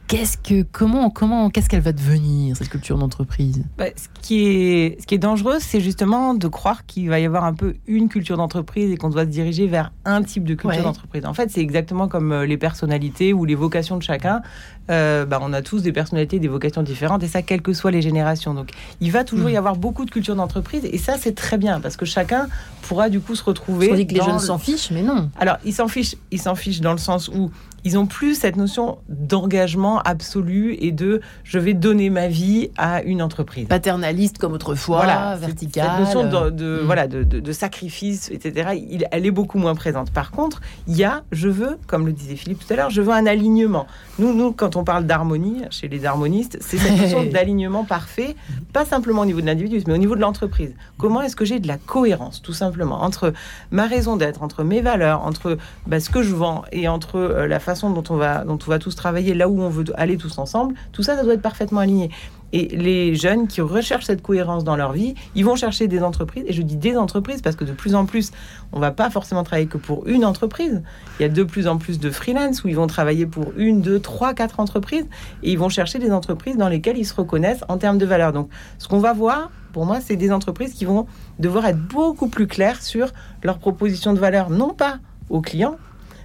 Qu'est-ce 0.07 0.37
que, 0.37 0.63
comment, 0.63 1.09
comment, 1.09 1.49
qu'est-ce 1.49 1.67
qu'elle 1.67 1.81
va 1.81 1.91
devenir 1.91 2.55
cette 2.55 2.69
culture 2.69 2.97
d'entreprise? 2.97 3.65
Bah, 3.77 3.87
Ce 3.93 4.07
qui 4.21 4.47
est, 4.47 5.01
ce 5.01 5.05
qui 5.05 5.15
est 5.15 5.19
dangereux, 5.19 5.57
c'est 5.59 5.81
justement 5.81 6.33
de 6.33 6.47
croire 6.47 6.85
qu'il 6.85 7.09
va 7.09 7.19
y 7.19 7.25
avoir 7.25 7.43
un 7.43 7.53
peu 7.53 7.75
une 7.87 8.07
culture 8.07 8.37
d'entreprise 8.37 8.89
et 8.89 8.95
qu'on 8.95 9.09
doit 9.09 9.25
se 9.25 9.29
diriger 9.29 9.67
vers 9.67 9.91
un 10.05 10.23
type 10.23 10.45
de 10.45 10.55
culture 10.55 10.81
d'entreprise. 10.81 11.25
En 11.25 11.33
fait, 11.33 11.51
c'est 11.51 11.59
exactement 11.59 12.07
comme 12.07 12.31
euh, 12.31 12.45
les 12.45 12.55
personnalités 12.55 13.33
ou 13.33 13.43
les 13.43 13.55
vocations 13.55 13.97
de 13.97 14.03
chacun. 14.03 14.41
Euh, 14.89 15.25
bah, 15.25 15.39
on 15.41 15.51
a 15.51 15.61
tous 15.61 15.81
des 15.81 15.91
personnalités, 15.91 16.39
des 16.39 16.47
vocations 16.47 16.83
différentes, 16.83 17.21
et 17.23 17.27
ça, 17.27 17.41
quelles 17.41 17.61
que 17.61 17.73
soient 17.73 17.91
les 17.91 18.01
générations. 18.01 18.53
Donc, 18.53 18.69
il 19.01 19.11
va 19.11 19.25
toujours 19.25 19.49
y 19.49 19.55
hmm. 19.55 19.57
avoir 19.57 19.75
beaucoup 19.75 20.05
de 20.05 20.11
cultures 20.11 20.37
d'entreprise, 20.37 20.85
et 20.85 20.97
ça, 20.97 21.15
c'est 21.19 21.35
très 21.35 21.57
bien 21.57 21.81
parce 21.81 21.97
que 21.97 22.05
chacun 22.05 22.47
pourra 22.83 23.09
du 23.09 23.19
coup 23.19 23.35
se 23.35 23.43
retrouver. 23.43 23.89
On 23.91 23.95
dit 23.95 24.07
que 24.07 24.13
les 24.13 24.21
jeunes 24.21 24.39
s'en 24.39 24.57
fichent, 24.57 24.91
mais 24.91 25.03
non. 25.03 25.29
Alors, 25.37 25.57
ils 25.65 25.73
s'en 25.73 25.89
fichent, 25.89 26.15
ils 26.31 26.39
s'en 26.39 26.55
fichent 26.55 26.79
dans 26.79 26.93
le 26.93 26.97
sens 26.97 27.27
où 27.27 27.51
ils 27.83 27.97
ont 27.97 28.05
plus 28.05 28.35
cette 28.35 28.55
notion 28.55 28.97
d'engagement 29.07 29.99
absolu 30.01 30.75
et 30.79 30.91
de 30.91 31.21
je 31.43 31.59
vais 31.59 31.73
donner 31.73 32.09
ma 32.09 32.27
vie 32.27 32.69
à 32.77 33.01
une 33.03 33.21
entreprise. 33.21 33.67
Paternaliste 33.67 34.37
comme 34.37 34.53
autrefois, 34.53 34.97
voilà, 34.97 35.35
verticale. 35.35 35.89
Cette 35.89 36.15
notion 36.15 36.49
de, 36.51 36.81
mm. 36.81 36.85
voilà, 36.85 37.07
de, 37.07 37.51
sacrifice, 37.51 38.29
etc., 38.29 38.71
il, 38.89 39.07
elle 39.11 39.25
est 39.25 39.31
beaucoup 39.31 39.57
moins 39.57 39.75
présente. 39.75 40.11
Par 40.11 40.31
contre, 40.31 40.61
il 40.87 40.97
y 40.97 41.03
a, 41.03 41.23
je 41.31 41.47
veux, 41.47 41.77
comme 41.87 42.05
le 42.05 42.13
disait 42.13 42.35
Philippe 42.35 42.65
tout 42.65 42.73
à 42.73 42.75
l'heure, 42.75 42.89
je 42.89 43.01
veux 43.01 43.13
un 43.13 43.25
alignement. 43.25 43.87
Nous, 44.19 44.33
nous 44.33 44.51
quand 44.51 44.75
on 44.75 44.83
parle 44.83 45.05
d'harmonie, 45.05 45.61
chez 45.69 45.87
les 45.87 46.05
harmonistes, 46.05 46.57
c'est 46.61 46.77
cette 46.77 46.97
notion 46.97 47.23
d'alignement 47.31 47.85
parfait, 47.85 48.35
pas 48.73 48.85
simplement 48.85 49.21
au 49.21 49.25
niveau 49.25 49.41
de 49.41 49.45
l'individu, 49.45 49.81
mais 49.87 49.93
au 49.93 49.97
niveau 49.97 50.15
de 50.15 50.21
l'entreprise. 50.21 50.73
Comment 50.97 51.21
est-ce 51.21 51.35
que 51.35 51.45
j'ai 51.45 51.59
de 51.59 51.67
la 51.67 51.77
cohérence, 51.77 52.41
tout 52.41 52.53
simplement, 52.53 53.03
entre 53.03 53.33
ma 53.71 53.85
raison 53.85 54.17
d'être, 54.17 54.43
entre 54.43 54.63
mes 54.63 54.81
valeurs, 54.81 55.23
entre 55.23 55.57
bah, 55.85 55.99
ce 55.99 56.09
que 56.09 56.21
je 56.21 56.33
vends 56.33 56.63
et 56.71 56.87
entre 56.87 57.17
euh, 57.17 57.47
la 57.47 57.59
façon 57.59 57.76
dont 57.81 58.03
on 58.09 58.15
va, 58.15 58.43
dont 58.43 58.59
on 58.65 58.69
va 58.69 58.79
tous 58.79 58.95
travailler, 58.95 59.33
là 59.33 59.47
où 59.49 59.61
on 59.61 59.69
veut 59.69 59.85
aller 59.95 60.17
tous 60.17 60.37
ensemble, 60.37 60.75
tout 60.91 61.03
ça, 61.03 61.15
ça 61.15 61.23
doit 61.23 61.33
être 61.33 61.41
parfaitement 61.41 61.79
aligné. 61.79 62.09
Et 62.53 62.69
les 62.69 63.15
jeunes 63.15 63.47
qui 63.47 63.59
recherchent 63.59 64.05
cette 64.05 64.21
cohérence 64.21 64.63
dans 64.63 64.77
leur 64.77 64.93
vie, 64.93 65.15
ils 65.35 65.43
vont 65.43 65.55
chercher 65.55 65.87
des 65.87 66.01
entreprises. 66.01 66.45
Et 66.47 66.53
je 66.53 66.61
dis 66.61 66.77
des 66.77 66.95
entreprises 66.95 67.41
parce 67.41 67.55
que 67.55 67.65
de 67.65 67.73
plus 67.73 67.93
en 67.93 68.05
plus, 68.05 68.31
on 68.71 68.79
va 68.79 68.91
pas 68.91 69.09
forcément 69.09 69.43
travailler 69.43 69.67
que 69.67 69.77
pour 69.77 70.07
une 70.07 70.23
entreprise. 70.23 70.81
Il 71.19 71.23
y 71.23 71.25
a 71.25 71.29
de 71.29 71.43
plus 71.43 71.67
en 71.67 71.77
plus 71.77 71.99
de 71.99 72.09
freelance 72.09 72.63
où 72.63 72.69
ils 72.69 72.75
vont 72.75 72.87
travailler 72.87 73.25
pour 73.25 73.51
une, 73.57 73.81
deux, 73.81 73.99
trois, 73.99 74.33
quatre 74.33 74.61
entreprises. 74.61 75.05
Et 75.43 75.51
ils 75.51 75.59
vont 75.59 75.69
chercher 75.69 75.99
des 75.99 76.11
entreprises 76.11 76.55
dans 76.55 76.69
lesquelles 76.69 76.97
ils 76.97 77.05
se 77.05 77.15
reconnaissent 77.15 77.65
en 77.67 77.77
termes 77.77 77.97
de 77.97 78.05
valeur. 78.05 78.31
Donc, 78.31 78.49
ce 78.77 78.87
qu'on 78.87 78.99
va 78.99 79.11
voir, 79.11 79.51
pour 79.73 79.85
moi, 79.85 79.99
c'est 79.99 80.15
des 80.15 80.31
entreprises 80.31 80.73
qui 80.73 80.85
vont 80.85 81.05
devoir 81.39 81.65
être 81.65 81.79
beaucoup 81.79 82.29
plus 82.29 82.47
claires 82.47 82.81
sur 82.81 83.09
leur 83.43 83.59
proposition 83.59 84.13
de 84.13 84.19
valeur, 84.19 84.49
non 84.49 84.73
pas 84.73 84.99
aux 85.29 85.41
clients, 85.41 85.75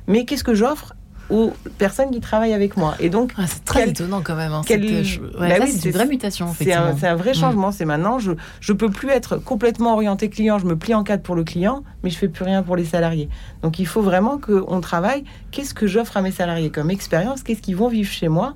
mais 0.07 0.25
qu'est-ce 0.25 0.45
que 0.45 0.55
j'offre 0.55 0.95
aux 1.33 1.53
personnes 1.79 2.11
qui 2.11 2.21
travaillent 2.21 2.53
avec 2.53 2.77
moi. 2.77 2.95
Et 3.01 3.09
donc, 3.09 3.33
ah, 3.37 3.47
c'est 3.47 3.65
très 3.65 3.89
étonnant 3.89 4.21
quand 4.23 4.37
même. 4.37 4.53
Hein, 4.53 4.63
quel... 4.67 4.83
bah 4.83 5.67
c'est 5.67 5.87
une 5.87 5.93
vraie 5.93 6.07
mutation. 6.07 6.55
C'est 6.57 6.73
un, 6.73 6.95
un, 7.03 7.15
vrai 7.17 7.31
mm. 7.31 7.35
changement. 7.35 7.73
C'est 7.73 7.87
maintenant, 7.87 8.19
je 8.19 8.33
je 8.61 8.73
peux 8.73 8.91
plus 8.91 9.09
être 9.11 9.37
complètement 9.37 9.95
orienté 9.95 10.29
client. 10.29 10.59
Je 10.59 10.67
me 10.67 10.77
plie 10.77 10.95
en 10.95 11.03
quatre 11.03 11.23
pour 11.23 11.35
le 11.35 11.45
client, 11.45 11.83
mais 12.03 12.11
je 12.11 12.19
fais 12.19 12.29
plus 12.29 12.45
rien 12.45 12.63
pour 12.63 12.77
les 12.77 12.85
salariés. 12.85 13.29
Donc, 13.63 13.79
il 13.79 13.87
faut 13.87 14.03
vraiment 14.03 14.39
qu'on 14.39 14.81
travaille. 14.81 15.25
Qu'est-ce 15.51 15.75
que 15.75 15.87
j'offre 15.87 16.17
à 16.17 16.23
mes 16.23 16.33
salariés 16.33 16.71
comme 16.71 16.91
expérience? 16.91 17.43
Qu'est-ce 17.43 17.63
qu'ils 17.63 17.77
vont 17.77 17.89
vivre 17.89 18.11
chez 18.11 18.29
moi? 18.29 18.55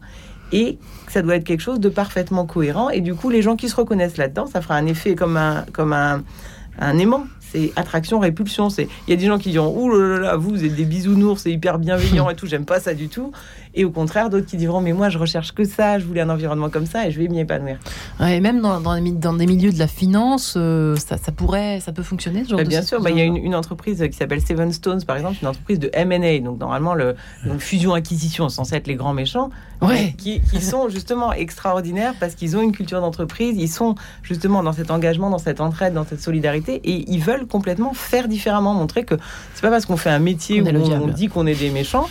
Et 0.53 0.79
ça 1.09 1.23
doit 1.23 1.37
être 1.37 1.45
quelque 1.45 1.63
chose 1.63 1.81
de 1.81 1.89
parfaitement 1.89 2.47
cohérent. 2.47 2.91
Et 2.91 3.01
du 3.01 3.15
coup, 3.15 3.31
les 3.31 3.43
gens 3.43 3.57
qui 3.57 3.69
se 3.69 3.75
reconnaissent 3.75 4.17
là-dedans, 4.17 4.47
ça 4.47 4.61
fera 4.61 4.77
un 4.77 4.87
effet 4.87 5.15
comme 5.15 5.37
un, 5.37 5.65
comme 5.73 5.93
un, 5.93 6.23
un 6.79 6.99
aimant 6.99 7.27
c'est 7.57 7.73
attraction, 7.77 8.19
répulsion. 8.19 8.71
C'est 8.71 8.89
il 9.07 9.11
y 9.11 9.13
a 9.13 9.17
des 9.17 9.27
gens 9.27 9.39
qui 9.39 9.51
diront 9.51 9.75
ouh 9.77 9.91
là 9.91 10.19
là, 10.19 10.37
vous, 10.37 10.51
vous 10.51 10.65
êtes 10.65 10.75
des 10.75 10.85
bisounours, 10.85 11.43
c'est 11.43 11.53
hyper 11.53 11.79
bienveillant 11.79 12.29
et 12.29 12.35
tout, 12.35 12.47
j'aime 12.47 12.65
pas 12.65 12.81
ça 12.81 12.95
du 12.95 13.09
tout. 13.09 13.33
Et 13.77 13.85
au 13.85 13.91
contraire, 13.91 14.31
d'autres 14.31 14.47
qui 14.47 14.57
diront 14.57 14.81
mais 14.81 14.93
moi 14.93 15.09
je 15.09 15.19
recherche 15.19 15.53
que 15.53 15.65
ça, 15.65 15.99
je 15.99 16.05
voulais 16.05 16.23
un 16.23 16.31
environnement 16.31 16.71
comme 16.71 16.87
ça 16.87 17.07
et 17.07 17.11
je 17.11 17.21
vais 17.21 17.29
m'y 17.29 17.41
épanouir. 17.41 17.79
et 18.21 18.41
même 18.41 18.61
dans, 18.61 18.81
dans, 18.81 19.35
des 19.35 19.47
milieux 19.47 19.73
de 19.73 19.79
la 19.79 19.87
finance, 19.87 20.55
euh, 20.57 20.97
ça, 20.97 21.17
ça, 21.19 21.33
pourrait, 21.33 21.81
ça 21.81 21.93
peut 21.93 22.03
fonctionner 22.03 22.45
ce 22.45 22.51
genre 22.51 22.61
Bien 22.65 22.83
sûr, 22.83 23.01
bah, 23.01 23.11
il 23.11 23.19
y 23.19 23.21
a 23.21 23.25
une, 23.25 23.55
entreprise 23.55 24.03
qui 24.11 24.17
s'appelle 24.17 24.41
Seven 24.41 24.73
Stones 24.73 25.05
par 25.05 25.17
exemple, 25.17 25.37
une 25.41 25.49
entreprise 25.49 25.79
de 25.79 25.91
M&A, 25.93 26.41
donc 26.41 26.59
normalement 26.59 26.95
le 26.95 27.15
fusion-acquisition 27.59 28.49
censé 28.49 28.77
être 28.77 28.87
les 28.87 28.97
grands 28.97 29.15
méchants, 29.15 29.51
ouais. 29.83 30.15
qui, 30.17 30.41
qui 30.41 30.61
sont 30.61 30.89
justement 30.89 31.33
extraordinaires 31.33 32.15
parce 32.19 32.35
qu'ils 32.35 32.57
ont 32.57 32.63
une 32.63 32.73
culture 32.73 33.01
d'entreprise, 33.01 33.57
ils 33.59 33.69
sont 33.69 33.95
justement 34.23 34.63
dans 34.63 34.73
cet 34.73 34.91
engagement, 34.91 35.31
dans 35.31 35.39
cette 35.39 35.61
entraide, 35.61 35.95
dans 35.95 36.05
cette 36.05 36.21
solidarité 36.21 36.81
et 36.85 37.11
ils 37.11 37.21
veulent 37.21 37.47
complètement 37.47 37.93
faire 37.95 38.29
différemment, 38.29 38.75
montrer 38.75 39.05
que 39.05 39.15
c'est 39.55 39.63
pas 39.63 39.71
parce 39.71 39.87
qu'on 39.87 39.97
fait 39.97 40.11
un 40.11 40.19
métier 40.19 40.63
où 40.63 40.67
on, 40.67 41.07
dit 41.09 41.29
qu'on 41.29 41.47
est 41.47 41.55
des 41.55 41.71
méchants 41.71 42.09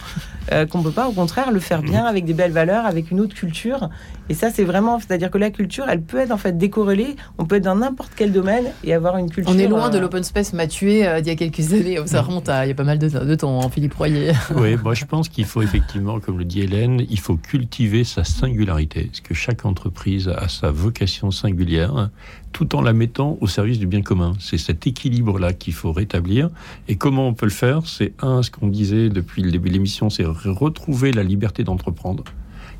euh, 0.51 0.65
qu'on 0.65 0.81
peut 0.81 0.91
pas 0.91 1.07
au 1.07 1.11
contraire 1.11 1.51
le 1.51 1.59
faire 1.59 1.81
bien 1.81 2.05
avec 2.05 2.25
des 2.25 2.33
belles 2.33 2.51
valeurs, 2.51 2.85
avec 2.85 3.11
une 3.11 3.19
autre 3.19 3.33
culture. 3.35 3.89
Et 4.29 4.33
ça 4.33 4.49
c'est 4.49 4.63
vraiment, 4.63 4.99
c'est-à-dire 4.99 5.31
que 5.31 5.37
la 5.37 5.51
culture, 5.51 5.85
elle 5.89 6.01
peut 6.01 6.19
être 6.19 6.31
en 6.31 6.37
fait 6.37 6.57
décorrélée. 6.57 7.15
On 7.37 7.45
peut 7.45 7.55
être 7.55 7.63
dans 7.63 7.75
n'importe 7.75 8.11
quel 8.15 8.31
domaine 8.31 8.65
et 8.83 8.93
avoir 8.93 9.17
une 9.17 9.29
culture. 9.29 9.53
On 9.53 9.57
est 9.57 9.67
loin 9.67 9.89
de 9.89 9.97
euh, 9.97 10.01
l'open 10.01 10.23
space 10.23 10.53
m'a 10.53 10.67
tué 10.67 11.07
euh, 11.07 11.19
il 11.19 11.27
y 11.27 11.29
a 11.29 11.35
quelques 11.35 11.73
années. 11.73 11.99
Ça 12.05 12.21
remonte 12.21 12.49
à 12.49 12.65
il 12.65 12.69
y 12.69 12.71
a 12.71 12.75
pas 12.75 12.83
mal 12.83 12.99
de, 12.99 13.07
de 13.07 13.35
temps, 13.35 13.61
hein, 13.63 13.69
Philippe 13.69 13.93
Royer. 13.93 14.33
Oui, 14.55 14.77
moi 14.81 14.93
je 14.93 15.05
pense 15.05 15.27
qu'il 15.27 15.45
faut 15.45 15.61
effectivement, 15.61 16.19
comme 16.19 16.37
le 16.37 16.45
dit 16.45 16.61
Hélène, 16.61 17.05
il 17.09 17.19
faut 17.19 17.35
cultiver 17.35 18.03
sa 18.03 18.23
singularité, 18.23 19.05
parce 19.05 19.21
que 19.21 19.33
chaque 19.33 19.65
entreprise 19.65 20.29
a 20.29 20.47
sa 20.47 20.71
vocation 20.71 21.31
singulière 21.31 22.09
tout 22.55 22.73
en 22.77 22.81
la 22.81 22.93
mettant 22.93 23.37
au 23.41 23.47
service 23.47 23.79
du 23.79 23.85
bien 23.85 24.01
commun. 24.01 24.31
C'est 24.39 24.57
cet 24.57 24.87
équilibre-là 24.87 25.51
qu'il 25.51 25.73
faut 25.73 25.91
rétablir. 25.91 26.49
Et 26.87 26.95
comment 26.95 27.27
on 27.27 27.33
peut 27.33 27.45
le 27.45 27.51
faire? 27.51 27.85
C'est 27.85 28.13
un, 28.21 28.43
ce 28.43 28.49
qu'on 28.49 28.69
disait 28.69 29.09
depuis 29.09 29.41
le 29.41 29.51
début 29.51 29.67
de 29.67 29.73
l'émission, 29.73 30.09
c'est 30.09 30.23
retrouver 30.23 31.11
la 31.11 31.23
liberté 31.23 31.65
d'entreprendre. 31.65 32.23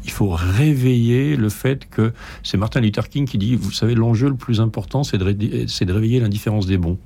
Il 0.05 0.11
faut 0.11 0.29
réveiller 0.29 1.35
le 1.35 1.49
fait 1.49 1.89
que 1.89 2.13
c'est 2.41 2.55
Martin 2.55 2.79
Luther 2.79 3.09
King 3.09 3.25
qui 3.27 3.37
dit, 3.37 3.57
vous 3.57 3.73
savez, 3.73 3.95
l'enjeu 3.95 4.29
le 4.29 4.35
plus 4.35 4.61
important, 4.61 5.03
c'est 5.03 5.17
de, 5.17 5.25
de 5.25 5.93
réveiller 5.93 6.21
l'indifférence 6.21 6.67
des 6.67 6.77
bons. 6.77 6.97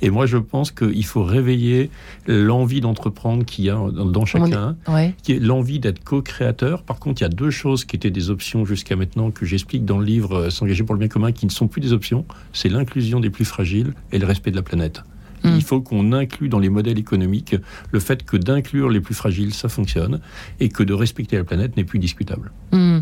Et 0.00 0.10
moi, 0.10 0.26
je 0.26 0.38
pense 0.38 0.70
qu'il 0.70 1.04
faut 1.04 1.22
réveiller 1.22 1.90
l'envie 2.26 2.80
d'entreprendre 2.80 3.44
qu'il 3.44 3.64
y 3.64 3.70
a 3.70 3.78
dans 3.90 4.24
chacun, 4.24 4.76
qui 5.22 5.32
est 5.32 5.38
l'envie 5.38 5.78
d'être 5.78 6.02
co-créateur. 6.02 6.82
Par 6.82 6.98
contre, 6.98 7.22
il 7.22 7.24
y 7.24 7.26
a 7.26 7.30
deux 7.30 7.50
choses 7.50 7.84
qui 7.84 7.96
étaient 7.96 8.10
des 8.10 8.30
options 8.30 8.64
jusqu'à 8.64 8.96
maintenant 8.96 9.30
que 9.30 9.46
j'explique 9.46 9.84
dans 9.84 9.98
le 9.98 10.04
livre 10.04 10.34
euh, 10.34 10.50
S'engager 10.50 10.84
pour 10.84 10.94
le 10.94 10.98
bien 10.98 11.08
commun, 11.08 11.32
qui 11.32 11.46
ne 11.46 11.50
sont 11.50 11.68
plus 11.68 11.80
des 11.80 11.92
options. 11.92 12.24
C'est 12.52 12.68
l'inclusion 12.68 13.20
des 13.20 13.30
plus 13.30 13.44
fragiles 13.44 13.94
et 14.12 14.18
le 14.18 14.26
respect 14.26 14.50
de 14.50 14.56
la 14.56 14.62
planète. 14.62 15.02
Mm. 15.44 15.56
Il 15.56 15.62
faut 15.62 15.80
qu'on 15.80 16.12
inclue 16.12 16.48
dans 16.48 16.58
les 16.58 16.68
modèles 16.68 16.98
économiques 16.98 17.56
le 17.90 18.00
fait 18.00 18.24
que 18.24 18.36
d'inclure 18.36 18.88
les 18.88 19.00
plus 19.00 19.14
fragiles, 19.14 19.54
ça 19.54 19.68
fonctionne, 19.68 20.20
et 20.60 20.68
que 20.68 20.82
de 20.82 20.92
respecter 20.92 21.36
la 21.36 21.44
planète 21.44 21.76
n'est 21.76 21.84
plus 21.84 21.98
discutable. 21.98 22.52
Mm. 22.72 22.98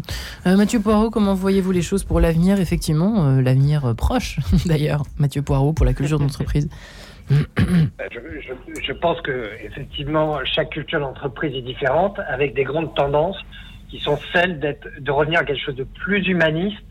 Euh, 0.47 0.57
Mathieu 0.57 0.81
Poirot, 0.81 1.11
comment 1.11 1.35
voyez-vous 1.35 1.73
les 1.73 1.83
choses 1.83 2.05
pour 2.05 2.21
l'avenir 2.21 2.61
Effectivement, 2.61 3.27
euh, 3.27 3.41
l'avenir 3.41 3.85
euh, 3.85 3.95
proche 3.95 4.39
d'ailleurs. 4.67 5.03
Mathieu 5.19 5.43
Poirot 5.43 5.73
pour 5.73 5.87
la 5.87 5.95
culture 5.95 6.19
d'entreprise. 6.19 6.69
Je, 7.31 8.19
je, 8.83 8.93
pense 8.93 9.21
que 9.21 9.51
effectivement 9.65 10.41
chaque 10.45 10.71
culture 10.71 10.99
d'entreprise 10.99 11.55
est 11.55 11.63
différente, 11.63 12.19
avec 12.29 12.55
des 12.55 12.65
grandes 12.65 12.93
tendances 12.97 13.39
qui 13.89 14.01
sont 14.01 14.19
celles 14.33 14.59
d'être, 14.59 14.89
de 14.99 15.11
revenir 15.13 15.41
à 15.41 15.45
quelque 15.45 15.65
chose 15.65 15.77
de 15.77 15.85
plus 15.85 16.27
humaniste, 16.27 16.83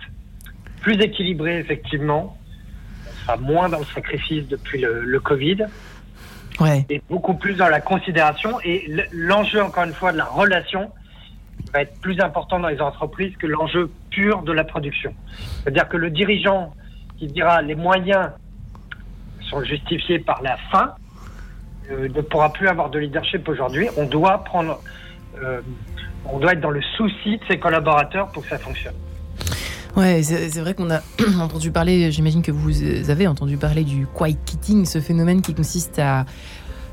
plus 0.81 0.95
équilibré 1.01 1.59
effectivement, 1.59 2.37
moins 3.37 3.69
dans 3.69 3.79
le 3.79 3.85
sacrifice 3.85 4.47
depuis 4.47 4.81
le, 4.81 5.19
Covid. 5.19 5.65
Et 6.89 7.01
beaucoup 7.09 7.35
plus 7.35 7.55
dans 7.55 7.69
la 7.69 7.79
considération. 7.79 8.59
Et 8.63 8.91
l'enjeu, 9.13 9.61
encore 9.63 9.85
une 9.85 9.93
fois, 9.93 10.11
de 10.11 10.17
la 10.17 10.25
relation 10.25 10.91
va 11.73 11.81
être 11.81 11.99
plus 12.01 12.19
important 12.19 12.59
dans 12.59 12.67
les 12.67 12.81
entreprises 12.81 13.35
que 13.37 13.47
l'enjeu 13.47 13.91
pur 14.09 14.41
de 14.41 14.51
la 14.51 14.63
production. 14.63 15.13
C'est-à-dire 15.63 15.87
que 15.87 15.97
le 15.97 16.09
dirigeant 16.09 16.73
qui 17.17 17.27
dira 17.27 17.61
les 17.61 17.75
moyens 17.75 18.31
sont 19.49 19.63
justifiés 19.63 20.19
par 20.19 20.41
la 20.41 20.57
fin 20.71 20.93
euh, 21.91 22.07
ne 22.07 22.21
pourra 22.21 22.51
plus 22.51 22.67
avoir 22.67 22.89
de 22.89 22.99
leadership 22.99 23.47
aujourd'hui. 23.47 23.87
On 23.97 24.05
doit 24.05 24.43
prendre, 24.43 24.79
euh, 25.41 25.61
on 26.25 26.39
doit 26.39 26.53
être 26.53 26.61
dans 26.61 26.69
le 26.69 26.81
souci 26.81 27.37
de 27.37 27.45
ses 27.49 27.59
collaborateurs 27.59 28.27
pour 28.29 28.43
que 28.43 28.49
ça 28.49 28.57
fonctionne. 28.57 28.95
Ouais, 29.97 30.21
c'est 30.23 30.59
vrai 30.59 30.73
qu'on 30.73 30.91
a 30.91 31.01
entendu 31.41 31.71
parler, 31.71 32.11
j'imagine 32.11 32.41
que 32.41 32.51
vous 32.51 33.09
avez 33.09 33.27
entendu 33.27 33.57
parler 33.57 33.83
du 33.83 34.07
quiet 34.13 34.37
quitting, 34.45 34.85
ce 34.85 35.01
phénomène 35.01 35.41
qui 35.41 35.53
consiste 35.53 35.99
à 35.99 36.25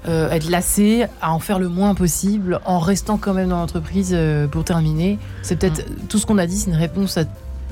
euh, 0.08 0.30
être 0.30 0.48
lassé, 0.48 1.06
à 1.20 1.32
en 1.32 1.38
faire 1.38 1.58
le 1.58 1.68
moins 1.68 1.94
possible, 1.94 2.60
en 2.64 2.78
restant 2.78 3.18
quand 3.18 3.34
même 3.34 3.48
dans 3.48 3.58
l'entreprise 3.58 4.12
euh, 4.14 4.46
pour 4.46 4.64
terminer. 4.64 5.18
C'est 5.42 5.56
peut-être 5.56 5.88
mm. 5.88 6.06
tout 6.08 6.18
ce 6.18 6.26
qu'on 6.26 6.38
a 6.38 6.46
dit, 6.46 6.56
c'est 6.56 6.70
une 6.70 6.76
réponse 6.76 7.18
à 7.18 7.24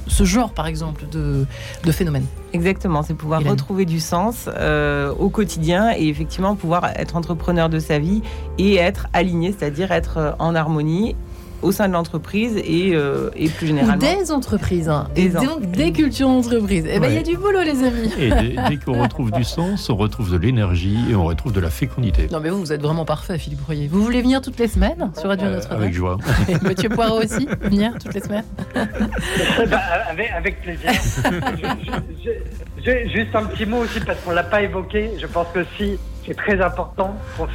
ce 0.08 0.24
genre, 0.24 0.52
par 0.52 0.66
exemple, 0.66 1.04
de, 1.10 1.46
de 1.84 1.92
phénomène. 1.92 2.26
Exactement, 2.52 3.02
c'est 3.02 3.14
pouvoir 3.14 3.42
retrouver 3.42 3.86
du 3.86 4.00
sens 4.00 4.48
euh, 4.48 5.12
au 5.18 5.30
quotidien 5.30 5.92
et 5.96 6.08
effectivement 6.08 6.56
pouvoir 6.56 6.86
être 6.96 7.16
entrepreneur 7.16 7.68
de 7.68 7.78
sa 7.78 7.98
vie 7.98 8.20
et 8.58 8.76
être 8.76 9.06
aligné, 9.12 9.54
c'est-à-dire 9.56 9.92
être 9.92 10.36
en 10.38 10.54
harmonie 10.54 11.16
au 11.64 11.72
sein 11.72 11.88
de 11.88 11.94
l'entreprise 11.94 12.56
et, 12.56 12.94
euh, 12.94 13.30
et, 13.34 13.48
plus 13.48 13.68
généralement. 13.68 13.96
des 13.96 14.30
entreprises, 14.30 14.88
hein. 14.88 15.08
et 15.16 15.30
donc 15.30 15.62
des 15.70 15.92
cultures 15.92 16.28
d'entreprise. 16.28 16.84
Eh 16.88 17.00
bien, 17.00 17.08
il 17.08 17.14
y 17.14 17.18
a 17.18 17.22
du 17.22 17.36
boulot, 17.36 17.62
les 17.62 17.82
amis. 17.82 18.12
Et 18.18 18.30
dès, 18.30 18.76
qu'on 18.76 19.02
retrouve 19.02 19.32
du 19.32 19.44
sens, 19.44 19.88
on 19.88 19.96
retrouve 19.96 20.30
de 20.30 20.36
l'énergie 20.36 20.98
et 21.10 21.14
on 21.14 21.24
retrouve 21.24 21.52
de 21.52 21.60
la 21.60 21.70
fécondité. 21.70 22.28
Non, 22.30 22.40
mais 22.40 22.50
vous, 22.50 22.58
vous 22.58 22.72
êtes 22.72 22.82
vraiment 22.82 23.06
parfait, 23.06 23.38
Philippe 23.38 23.64
Royer. 23.64 23.88
Vous 23.88 24.02
voulez 24.02 24.20
venir 24.20 24.42
toutes 24.42 24.58
les 24.58 24.68
semaines 24.68 25.10
sur 25.18 25.28
Radio 25.28 25.46
euh, 25.46 25.54
Notre-Dame 25.54 25.80
Avec 25.80 25.94
joie. 25.94 26.18
Et 26.48 26.56
Mathieu 26.62 26.90
Poirot 26.90 27.22
aussi, 27.22 27.48
venir 27.62 27.94
toutes 27.98 28.14
les 28.14 28.20
semaines 28.20 28.44
bah, 28.74 29.80
avec, 30.10 30.30
avec, 30.30 30.60
plaisir. 30.60 30.90
juste 33.14 33.34
un 33.34 33.44
petit 33.44 33.64
mot 33.64 33.78
aussi, 33.78 34.00
parce 34.00 34.20
qu'on 34.20 34.30
ne 34.30 34.36
l'a 34.36 34.42
pas 34.42 34.62
évoqué. 34.62 35.12
Je 35.18 35.26
pense 35.26 35.46
que 35.54 35.64
si 35.78 35.98
c'est 36.26 36.36
très 36.36 36.60
important 36.60 37.16
pour 37.36 37.48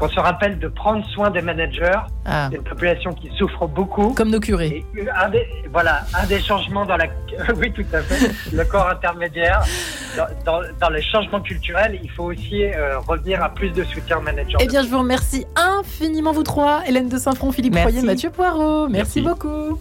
qu'on 0.00 0.08
se 0.08 0.18
rappelle 0.18 0.58
de 0.58 0.66
prendre 0.68 1.04
soin 1.10 1.30
des 1.30 1.42
managers, 1.42 2.00
ah. 2.24 2.48
des 2.48 2.58
populations 2.58 3.12
qui 3.12 3.30
souffrent 3.36 3.68
beaucoup. 3.68 4.14
Comme 4.14 4.30
nos 4.30 4.40
curés. 4.40 4.82
voilà, 5.70 6.00
un 6.14 6.24
des 6.26 6.40
changements 6.40 6.86
dans 6.86 6.96
la, 6.96 7.04
oui 7.56 7.70
tout 7.72 7.84
à 7.92 8.00
fait, 8.00 8.32
le 8.52 8.64
corps 8.64 8.88
intermédiaire, 8.88 9.62
dans, 10.16 10.62
dans, 10.80 10.88
les 10.88 11.02
changements 11.02 11.42
culturels, 11.42 12.00
il 12.02 12.10
faut 12.10 12.24
aussi 12.24 12.64
euh, 12.64 12.98
revenir 13.00 13.42
à 13.42 13.50
plus 13.50 13.68
de 13.70 13.84
soutien 13.84 14.16
aux 14.18 14.22
managers. 14.22 14.56
Eh 14.60 14.66
bien, 14.66 14.82
je 14.82 14.88
vous 14.88 14.98
remercie 14.98 15.44
infiniment 15.54 16.32
vous 16.32 16.44
trois, 16.44 16.82
Hélène 16.86 17.10
de 17.10 17.18
Saint-Front, 17.18 17.52
Philippe 17.52 17.76
Royer, 17.76 18.00
Mathieu 18.02 18.30
Poirot. 18.30 18.88
Merci, 18.88 19.20
Merci 19.20 19.20
beaucoup. 19.20 19.78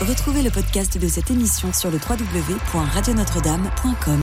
Retrouvez 0.00 0.42
le 0.42 0.50
podcast 0.50 0.98
de 0.98 1.06
cette 1.06 1.30
émission 1.30 1.72
sur 1.72 1.92
le 1.92 1.98
www.radionotre-dame.com. 1.98 4.18